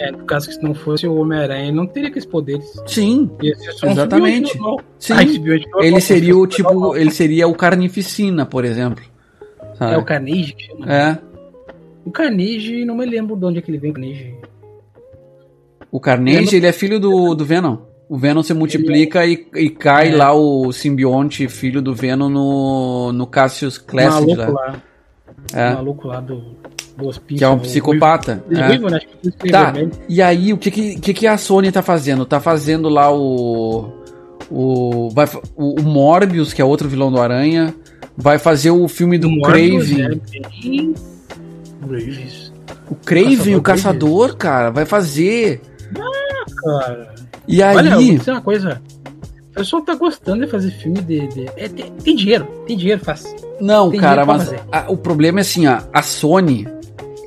É, 0.00 0.12
no 0.12 0.24
caso 0.24 0.46
que 0.48 0.54
se 0.54 0.62
não 0.62 0.74
fosse 0.74 1.06
o 1.06 1.14
Homem-Aranha, 1.16 1.64
ele 1.64 1.72
não 1.76 1.86
teria 1.86 2.08
aqueles 2.08 2.26
poderes. 2.26 2.64
Sim, 2.86 3.28
um 3.42 3.90
Exatamente. 3.90 4.52
Sim. 4.98 5.12
Ah, 5.12 5.24
normal, 5.24 5.82
ele 5.82 6.00
seria 6.00 6.34
o 6.34 6.38
simbionte 6.38 6.56
tipo, 6.56 6.72
normal. 6.72 6.96
ele 6.96 7.10
seria 7.10 7.48
o 7.48 7.54
Carnificina, 7.54 8.46
por 8.46 8.64
exemplo. 8.64 9.04
sabe? 9.76 9.94
É 9.94 9.98
o 9.98 10.04
Carnage 10.04 10.52
que 10.54 10.66
chama. 10.66 10.92
É, 10.92 11.18
O 12.04 12.10
Carnage, 12.12 12.84
não 12.84 12.96
me 12.96 13.04
lembro 13.06 13.34
de 13.36 13.44
onde 13.44 13.58
é 13.58 13.62
que 13.62 13.70
ele 13.70 13.78
vem, 13.78 13.90
o 13.90 13.94
Carnage. 13.94 14.34
o 15.90 16.00
Carnage, 16.00 16.56
ele 16.56 16.66
é 16.66 16.72
filho 16.72 17.00
do, 17.00 17.34
do 17.34 17.44
Venom. 17.44 17.78
O 18.08 18.16
Venom 18.16 18.42
se 18.42 18.54
multiplica 18.54 19.26
e, 19.26 19.46
e 19.56 19.68
cai 19.68 20.12
É. 20.12 20.16
lá 20.16 20.32
o 20.32 20.72
simbionte, 20.72 21.46
filho 21.48 21.82
do 21.82 21.94
Venom, 21.94 22.28
no, 22.30 23.12
no 23.12 23.26
Cassius 23.26 23.76
Classic 23.78 24.34
maluco 24.34 24.52
lá. 24.52 24.66
lá. 24.68 24.82
É. 25.52 25.74
maluco 25.74 26.08
lá 26.08 26.20
do. 26.20 26.56
Que 27.28 27.44
é 27.44 27.48
um 27.48 27.54
o 27.54 27.60
psicopata. 27.60 28.42
Ruivo, 28.46 28.60
é. 28.62 28.66
Ruivo, 28.68 28.90
né? 28.90 29.00
Tá, 29.50 29.72
e 30.08 30.20
aí 30.20 30.52
o 30.52 30.58
que 30.58 30.70
que, 30.70 31.14
que 31.14 31.26
a 31.26 31.38
Sony 31.38 31.70
tá 31.70 31.82
fazendo? 31.82 32.24
Tá 32.26 32.40
fazendo 32.40 32.88
lá 32.88 33.12
o. 33.14 33.92
O, 34.50 35.10
vai, 35.10 35.26
o, 35.56 35.80
o 35.80 35.82
Morbius, 35.82 36.52
que 36.54 36.62
é 36.62 36.64
outro 36.64 36.88
vilão 36.88 37.12
do 37.12 37.20
Aranha. 37.20 37.74
Vai 38.16 38.38
fazer 38.38 38.70
o 38.70 38.88
filme 38.88 39.18
do 39.18 39.30
Morbius 39.30 39.88
Craven. 39.88 40.04
é 40.04 40.68
bem- 40.68 40.94
Graves. 41.86 42.52
O 42.90 42.94
o 42.94 42.96
Caçador 43.04 43.62
caçador, 43.62 44.36
cara, 44.36 44.70
vai 44.70 44.84
fazer. 44.84 45.60
Cara. 46.64 47.14
E 47.46 47.62
Olha, 47.62 47.86
eu 47.88 47.90
vou 47.92 47.98
aí. 48.00 48.18
dizer 48.18 48.30
uma 48.32 48.40
coisa. 48.40 48.82
O 49.50 49.54
pessoal 49.54 49.82
tá 49.82 49.94
gostando 49.94 50.44
de 50.44 50.50
fazer 50.50 50.70
filme 50.70 51.00
de. 51.02 51.26
de- 51.28 51.46
é, 51.56 51.68
tem, 51.68 51.92
tem 51.92 52.16
dinheiro, 52.16 52.46
tem 52.66 52.76
dinheiro, 52.76 53.04
faz. 53.04 53.24
Não, 53.60 53.90
tem 53.90 54.00
cara, 54.00 54.24
mas 54.24 54.52
a- 54.72 54.86
o 54.88 54.96
problema 54.96 55.40
é 55.40 55.42
assim, 55.42 55.66
ó, 55.66 55.80
a 55.92 56.02
Sony. 56.02 56.66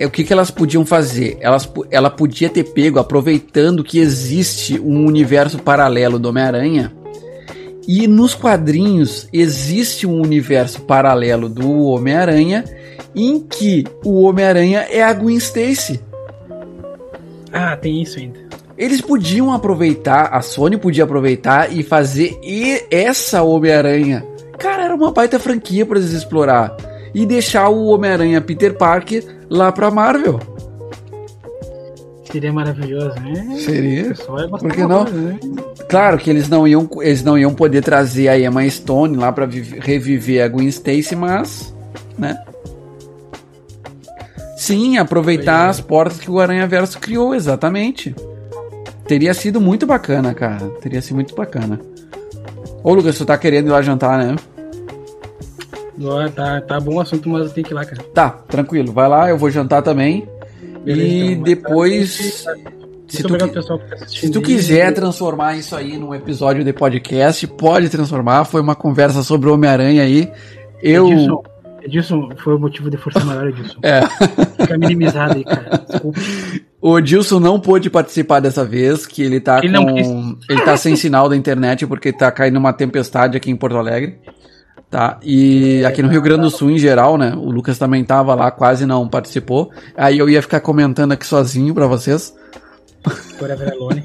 É 0.01 0.05
o 0.07 0.09
que, 0.09 0.23
que 0.23 0.33
elas 0.33 0.49
podiam 0.49 0.83
fazer? 0.83 1.37
Elas, 1.39 1.71
ela 1.91 2.09
podia 2.09 2.49
ter 2.49 2.63
pego, 2.63 2.97
aproveitando 2.97 3.83
que 3.83 3.99
existe 3.99 4.79
um 4.79 5.05
universo 5.05 5.59
paralelo 5.59 6.17
do 6.17 6.27
Homem-Aranha. 6.27 6.91
E 7.87 8.07
nos 8.07 8.33
quadrinhos 8.33 9.27
existe 9.31 10.07
um 10.07 10.19
universo 10.19 10.81
paralelo 10.81 11.47
do 11.47 11.83
Homem-Aranha 11.83 12.63
em 13.15 13.41
que 13.41 13.83
o 14.03 14.23
Homem-Aranha 14.23 14.87
é 14.89 15.03
a 15.03 15.13
Gwen 15.13 15.37
Stacy. 15.37 15.99
Ah, 17.53 17.77
tem 17.77 18.01
isso 18.01 18.17
ainda. 18.17 18.39
Eles 18.75 19.01
podiam 19.01 19.53
aproveitar, 19.53 20.29
a 20.33 20.41
Sony 20.41 20.77
podia 20.77 21.03
aproveitar 21.03 21.71
e 21.71 21.83
fazer 21.83 22.39
e- 22.41 22.87
essa 22.89 23.43
Homem-Aranha. 23.43 24.25
Cara, 24.57 24.83
era 24.85 24.95
uma 24.95 25.11
baita 25.11 25.37
franquia 25.37 25.85
pra 25.85 25.99
eles 25.99 26.11
explorar. 26.11 26.75
E 27.13 27.25
deixar 27.25 27.69
o 27.69 27.87
Homem-Aranha 27.87 28.39
Peter 28.41 28.73
Parker 28.77 29.23
lá 29.49 29.71
pra 29.71 29.91
Marvel. 29.91 30.39
Seria 32.31 32.53
maravilhoso, 32.53 33.13
né? 33.19 33.57
Seria. 33.59 34.13
Por 34.57 34.71
que 34.71 34.81
não? 34.85 35.03
coisa, 35.03 35.19
né? 35.21 35.39
Claro 35.89 36.17
que 36.17 36.29
eles 36.29 36.47
não 36.47 36.65
iam, 36.65 36.87
eles 37.01 37.21
não 37.23 37.37
iam 37.37 37.53
poder 37.53 37.83
trazer 37.83 38.29
a 38.29 38.39
Emma 38.39 38.67
Stone 38.69 39.17
lá 39.17 39.33
pra 39.33 39.45
vive- 39.45 39.79
reviver 39.81 40.41
a 40.41 40.47
Gwen 40.47 40.67
Stacy, 40.69 41.13
mas, 41.15 41.75
né? 42.17 42.41
Sim, 44.55 44.97
aproveitar 44.97 45.67
as 45.67 45.81
portas 45.81 46.19
que 46.19 46.31
o 46.31 46.39
Aranha 46.39 46.65
Verso 46.67 46.99
criou, 46.99 47.35
exatamente. 47.35 48.15
Teria 49.05 49.33
sido 49.33 49.59
muito 49.59 49.85
bacana, 49.85 50.33
cara. 50.33 50.67
Teria 50.81 51.01
sido 51.01 51.15
muito 51.15 51.35
bacana. 51.35 51.81
Ô, 52.83 52.93
Lucas, 52.93 53.17
tu 53.17 53.25
tá 53.25 53.37
querendo 53.37 53.67
ir 53.67 53.71
lá 53.71 53.81
jantar, 53.81 54.17
né? 54.19 54.35
Tá, 56.35 56.61
tá 56.61 56.79
bom 56.79 56.95
o 56.95 56.99
assunto, 57.01 57.29
mas 57.29 57.43
eu 57.47 57.49
tenho 57.49 57.65
que 57.67 57.73
ir 57.73 57.75
lá, 57.75 57.85
cara. 57.85 58.03
Tá, 58.13 58.29
tranquilo. 58.29 58.91
Vai 58.91 59.07
lá, 59.07 59.29
eu 59.29 59.37
vou 59.37 59.49
jantar 59.51 59.81
também. 59.81 60.27
Beleza, 60.83 61.07
e 61.07 61.31
então, 61.31 61.43
depois. 61.43 62.43
tá- 62.43 62.55
Se 63.07 63.23
tu, 63.23 63.35
estar 63.35 63.49
se 64.07 64.31
tu 64.31 64.41
quiser 64.41 64.93
transformar 64.93 65.55
isso 65.57 65.75
aí 65.75 65.97
num 65.97 66.15
episódio 66.15 66.63
de 66.63 66.71
podcast, 66.71 67.45
pode 67.45 67.89
transformar. 67.89 68.45
Foi 68.45 68.61
uma 68.61 68.73
conversa 68.75 69.21
sobre 69.21 69.49
o 69.49 69.53
Homem-Aranha 69.53 70.03
aí. 70.03 70.31
Eu. 70.81 71.07
Edilson, 71.11 71.43
Edilson, 71.83 72.29
foi 72.37 72.55
o 72.55 72.59
motivo 72.59 72.89
de 72.89 72.95
força 72.97 73.19
maior, 73.25 73.47
Edilson. 73.49 73.79
É. 73.83 74.01
Fica 74.61 74.77
minimizado 74.77 75.35
aí, 75.35 75.43
cara. 75.43 75.83
Desculpa. 75.89 76.19
O 76.79 76.99
Dilson 76.99 77.39
não 77.39 77.59
pôde 77.59 77.89
participar 77.89 78.39
dessa 78.39 78.65
vez, 78.65 79.05
que 79.05 79.21
ele 79.21 79.39
tá 79.39 79.59
Ele 79.63 79.77
com. 79.77 80.37
Ele 80.49 80.61
tá 80.61 80.75
sem 80.77 80.95
sinal 80.95 81.27
da 81.29 81.35
internet 81.35 81.85
porque 81.85 82.11
tá 82.13 82.31
caindo 82.31 82.57
uma 82.57 82.73
tempestade 82.73 83.37
aqui 83.37 83.51
em 83.51 83.55
Porto 83.55 83.77
Alegre. 83.77 84.17
Tá? 84.91 85.17
E 85.23 85.85
aqui 85.85 86.03
no 86.03 86.09
Rio 86.09 86.21
Grande 86.21 86.41
do 86.41 86.51
Sul 86.51 86.69
em 86.69 86.77
geral, 86.77 87.17
né? 87.17 87.33
O 87.33 87.49
Lucas 87.49 87.77
também 87.77 88.03
tava 88.03 88.35
lá, 88.35 88.51
quase 88.51 88.85
não 88.85 89.07
participou. 89.07 89.71
Aí 89.95 90.17
eu 90.17 90.29
ia 90.29 90.41
ficar 90.41 90.59
comentando 90.59 91.13
aqui 91.13 91.25
sozinho 91.25 91.73
pra 91.73 91.87
vocês. 91.87 92.35
Forever 93.39 93.71
Alone. 93.71 94.03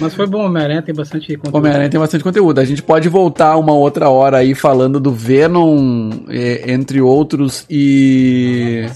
Mas 0.00 0.14
foi 0.14 0.28
bom, 0.28 0.46
Homem-Aranha 0.46 0.80
tem 0.80 0.94
bastante 0.94 1.36
conteúdo. 1.36 1.56
Homem-Aranha 1.56 1.90
tem 1.90 1.98
bastante 1.98 2.22
conteúdo. 2.22 2.60
A 2.60 2.64
gente 2.64 2.84
pode 2.84 3.08
voltar 3.08 3.56
uma 3.56 3.72
outra 3.72 4.10
hora 4.10 4.36
aí 4.36 4.54
falando 4.54 5.00
do 5.00 5.10
Venom, 5.10 6.10
eh, 6.28 6.72
entre 6.72 7.00
outros, 7.00 7.66
e. 7.68 8.86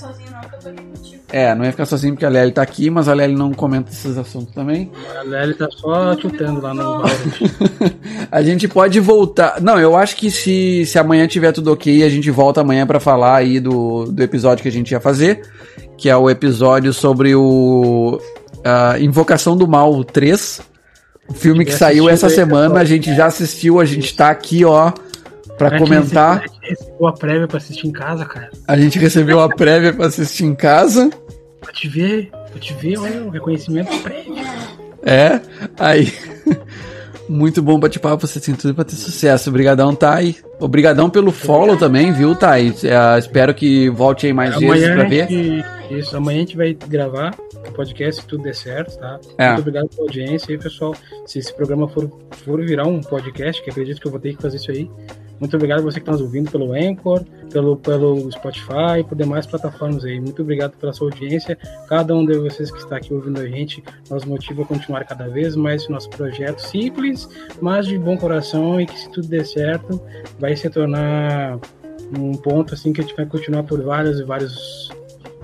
Sozinho 0.66 0.88
contigo. 0.96 1.22
É, 1.32 1.54
não 1.54 1.64
ia 1.64 1.70
ficar 1.70 1.86
sozinho 1.86 2.14
porque 2.14 2.24
a 2.24 2.28
Lely 2.28 2.52
tá 2.52 2.62
aqui, 2.62 2.88
mas 2.90 3.08
a 3.08 3.14
Lely 3.14 3.34
não 3.34 3.52
comenta 3.52 3.90
esses 3.90 4.16
assuntos 4.16 4.54
também. 4.54 4.90
A 5.18 5.22
Lely 5.22 5.54
tá 5.54 5.68
só 5.70 6.16
chutando 6.16 6.60
lá 6.60 6.72
no 6.72 6.82
Valorant. 7.02 7.12
A 8.30 8.42
gente 8.42 8.68
pode 8.68 8.98
voltar. 9.00 9.60
Não, 9.60 9.78
eu 9.78 9.96
acho 9.96 10.16
que 10.16 10.30
se, 10.30 10.84
se 10.86 10.98
amanhã 10.98 11.26
tiver 11.26 11.52
tudo 11.52 11.72
ok, 11.72 12.02
a 12.02 12.08
gente 12.08 12.30
volta 12.30 12.60
amanhã 12.60 12.86
pra 12.86 13.00
falar 13.00 13.36
aí 13.36 13.60
do, 13.60 14.04
do 14.06 14.22
episódio 14.22 14.62
que 14.62 14.68
a 14.68 14.72
gente 14.72 14.90
ia 14.90 15.00
fazer, 15.00 15.42
que 15.96 16.08
é 16.08 16.16
o 16.16 16.30
episódio 16.30 16.92
sobre 16.92 17.34
o 17.34 18.20
ah, 18.64 18.98
Invocação 18.98 19.56
do 19.56 19.66
Mal 19.66 20.02
3. 20.04 20.60
O 21.28 21.34
filme 21.34 21.64
que 21.64 21.72
saiu 21.72 22.08
essa 22.08 22.28
semana, 22.28 22.78
a 22.78 22.84
gente 22.84 23.12
já 23.14 23.26
assistiu, 23.26 23.80
a 23.80 23.84
gente 23.84 24.14
tá 24.14 24.30
aqui, 24.30 24.64
ó, 24.64 24.92
pra 25.56 25.68
A 25.68 25.70
gente 25.70 25.80
comentar. 25.80 26.38
A 26.38 26.46
gente 26.46 26.60
recebeu 26.62 27.06
a 27.06 27.12
prévia 27.12 27.48
pra 27.48 27.56
assistir 27.58 27.86
em 27.86 27.92
casa, 27.92 28.24
cara. 28.24 28.50
A 28.66 28.76
gente 28.76 28.98
recebeu 28.98 29.40
a 29.40 29.48
prévia 29.48 29.92
pra 29.92 30.06
assistir 30.06 30.44
em 30.44 30.54
casa. 30.54 31.10
Pra 31.60 31.72
te 31.72 31.88
ver, 31.88 32.30
pra 32.50 32.60
te 32.60 32.74
ver, 32.74 32.98
olha, 32.98 33.22
o 33.24 33.30
reconhecimento 33.30 33.96
prévio. 34.02 34.34
É, 35.02 35.40
aí. 35.78 36.12
Muito 37.28 37.60
bom 37.60 37.78
bate-papo, 37.78 38.24
você 38.24 38.38
tem 38.38 38.54
tudo 38.54 38.72
pra 38.72 38.84
ter 38.84 38.94
sucesso. 38.94 39.50
Obrigadão, 39.50 39.94
Thay. 39.94 40.36
Obrigadão 40.60 41.10
pelo 41.10 41.32
follow 41.32 41.76
também, 41.76 42.12
viu, 42.12 42.36
Thay? 42.36 42.72
É, 42.84 43.18
espero 43.18 43.52
que 43.52 43.90
volte 43.90 44.26
aí 44.26 44.32
mais 44.32 44.56
vezes 44.56 44.64
Amanhã 44.64 44.94
pra 44.94 45.04
a 45.04 45.08
ver. 45.08 45.28
gente, 45.28 45.64
isso, 45.90 46.16
amanhã 46.16 46.36
a 46.38 46.40
gente 46.40 46.56
vai 46.56 46.72
gravar 46.74 47.34
o 47.68 47.72
podcast 47.72 48.22
se 48.22 48.28
tudo 48.28 48.44
der 48.44 48.54
certo, 48.54 48.96
tá? 48.98 49.18
É. 49.38 49.48
Muito 49.48 49.60
obrigado 49.60 49.88
pela 49.88 50.02
audiência 50.02 50.52
aí, 50.52 50.58
pessoal. 50.58 50.94
Se 51.26 51.40
esse 51.40 51.52
programa 51.52 51.88
for, 51.88 52.08
for 52.44 52.64
virar 52.64 52.86
um 52.86 53.00
podcast, 53.00 53.62
que 53.62 53.70
acredito 53.70 54.00
que 54.00 54.06
eu 54.06 54.12
vou 54.12 54.20
ter 54.20 54.36
que 54.36 54.42
fazer 54.42 54.56
isso 54.56 54.70
aí. 54.70 54.88
Muito 55.38 55.54
obrigado 55.56 55.80
a 55.80 55.82
você 55.82 56.00
que 56.00 56.02
está 56.02 56.12
nos 56.12 56.20
ouvindo 56.20 56.50
pelo 56.50 56.72
Anchor, 56.72 57.22
pelo, 57.52 57.76
pelo 57.76 58.30
Spotify 58.32 59.04
por 59.06 59.16
demais 59.16 59.46
plataformas 59.46 60.04
aí. 60.04 60.20
Muito 60.20 60.42
obrigado 60.42 60.76
pela 60.76 60.92
sua 60.92 61.08
audiência. 61.08 61.56
Cada 61.88 62.14
um 62.14 62.24
de 62.24 62.38
vocês 62.38 62.70
que 62.70 62.78
está 62.78 62.96
aqui 62.96 63.12
ouvindo 63.12 63.40
a 63.40 63.46
gente 63.46 63.82
nos 64.10 64.24
motiva 64.24 64.62
a 64.62 64.66
continuar 64.66 65.04
cada 65.04 65.28
vez 65.28 65.54
mais 65.56 65.82
esse 65.82 65.90
nosso 65.90 66.08
projeto 66.10 66.60
simples, 66.60 67.28
mas 67.60 67.86
de 67.86 67.98
bom 67.98 68.16
coração 68.16 68.80
e 68.80 68.86
que 68.86 68.98
se 68.98 69.10
tudo 69.10 69.28
der 69.28 69.44
certo, 69.44 70.00
vai 70.38 70.56
se 70.56 70.68
tornar 70.70 71.58
um 72.18 72.32
ponto 72.32 72.74
assim 72.74 72.92
que 72.92 73.00
a 73.00 73.04
gente 73.04 73.16
vai 73.16 73.26
continuar 73.26 73.64
por 73.64 73.82
vários 73.82 74.20
e 74.20 74.24
vários 74.24 74.90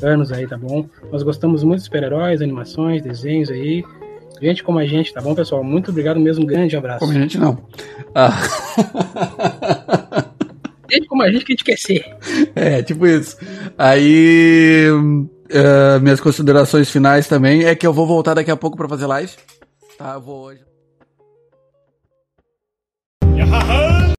anos 0.02 0.32
aí, 0.32 0.46
tá 0.46 0.56
bom? 0.56 0.88
Nós 1.10 1.22
gostamos 1.22 1.62
muito 1.62 1.80
de 1.80 1.84
super-heróis, 1.84 2.40
animações, 2.40 3.02
desenhos 3.02 3.50
aí. 3.50 3.84
Gente 4.42 4.64
como 4.64 4.80
a 4.80 4.84
gente, 4.84 5.12
tá 5.12 5.20
bom, 5.20 5.36
pessoal? 5.36 5.62
Muito 5.62 5.92
obrigado 5.92 6.18
mesmo, 6.18 6.42
um 6.42 6.46
grande 6.46 6.76
abraço. 6.76 6.98
Como 6.98 7.12
a 7.12 7.14
gente 7.14 7.38
não. 7.38 7.64
Ah. 8.12 8.32
Gente 10.90 11.06
como 11.06 11.22
a 11.22 11.30
gente 11.30 11.44
que 11.46 11.52
a 11.52 11.54
gente 11.54 11.64
quer 11.64 11.78
ser. 11.78 12.04
é, 12.54 12.82
tipo 12.82 13.06
isso. 13.06 13.38
Aí. 13.78 14.88
ah, 15.50 15.98
minhas 16.00 16.20
considerações 16.20 16.90
finais 16.90 17.26
também 17.26 17.64
é 17.64 17.74
que 17.74 17.86
eu 17.86 17.94
vou 17.94 18.06
voltar 18.06 18.34
daqui 18.34 18.50
a 18.50 18.56
pouco 18.58 18.76
pra 18.76 18.86
fazer 18.86 19.06
live. 19.06 19.32
Tá, 19.96 20.12
eu 20.14 20.20
vou 20.20 20.48
hoje. 20.48 20.60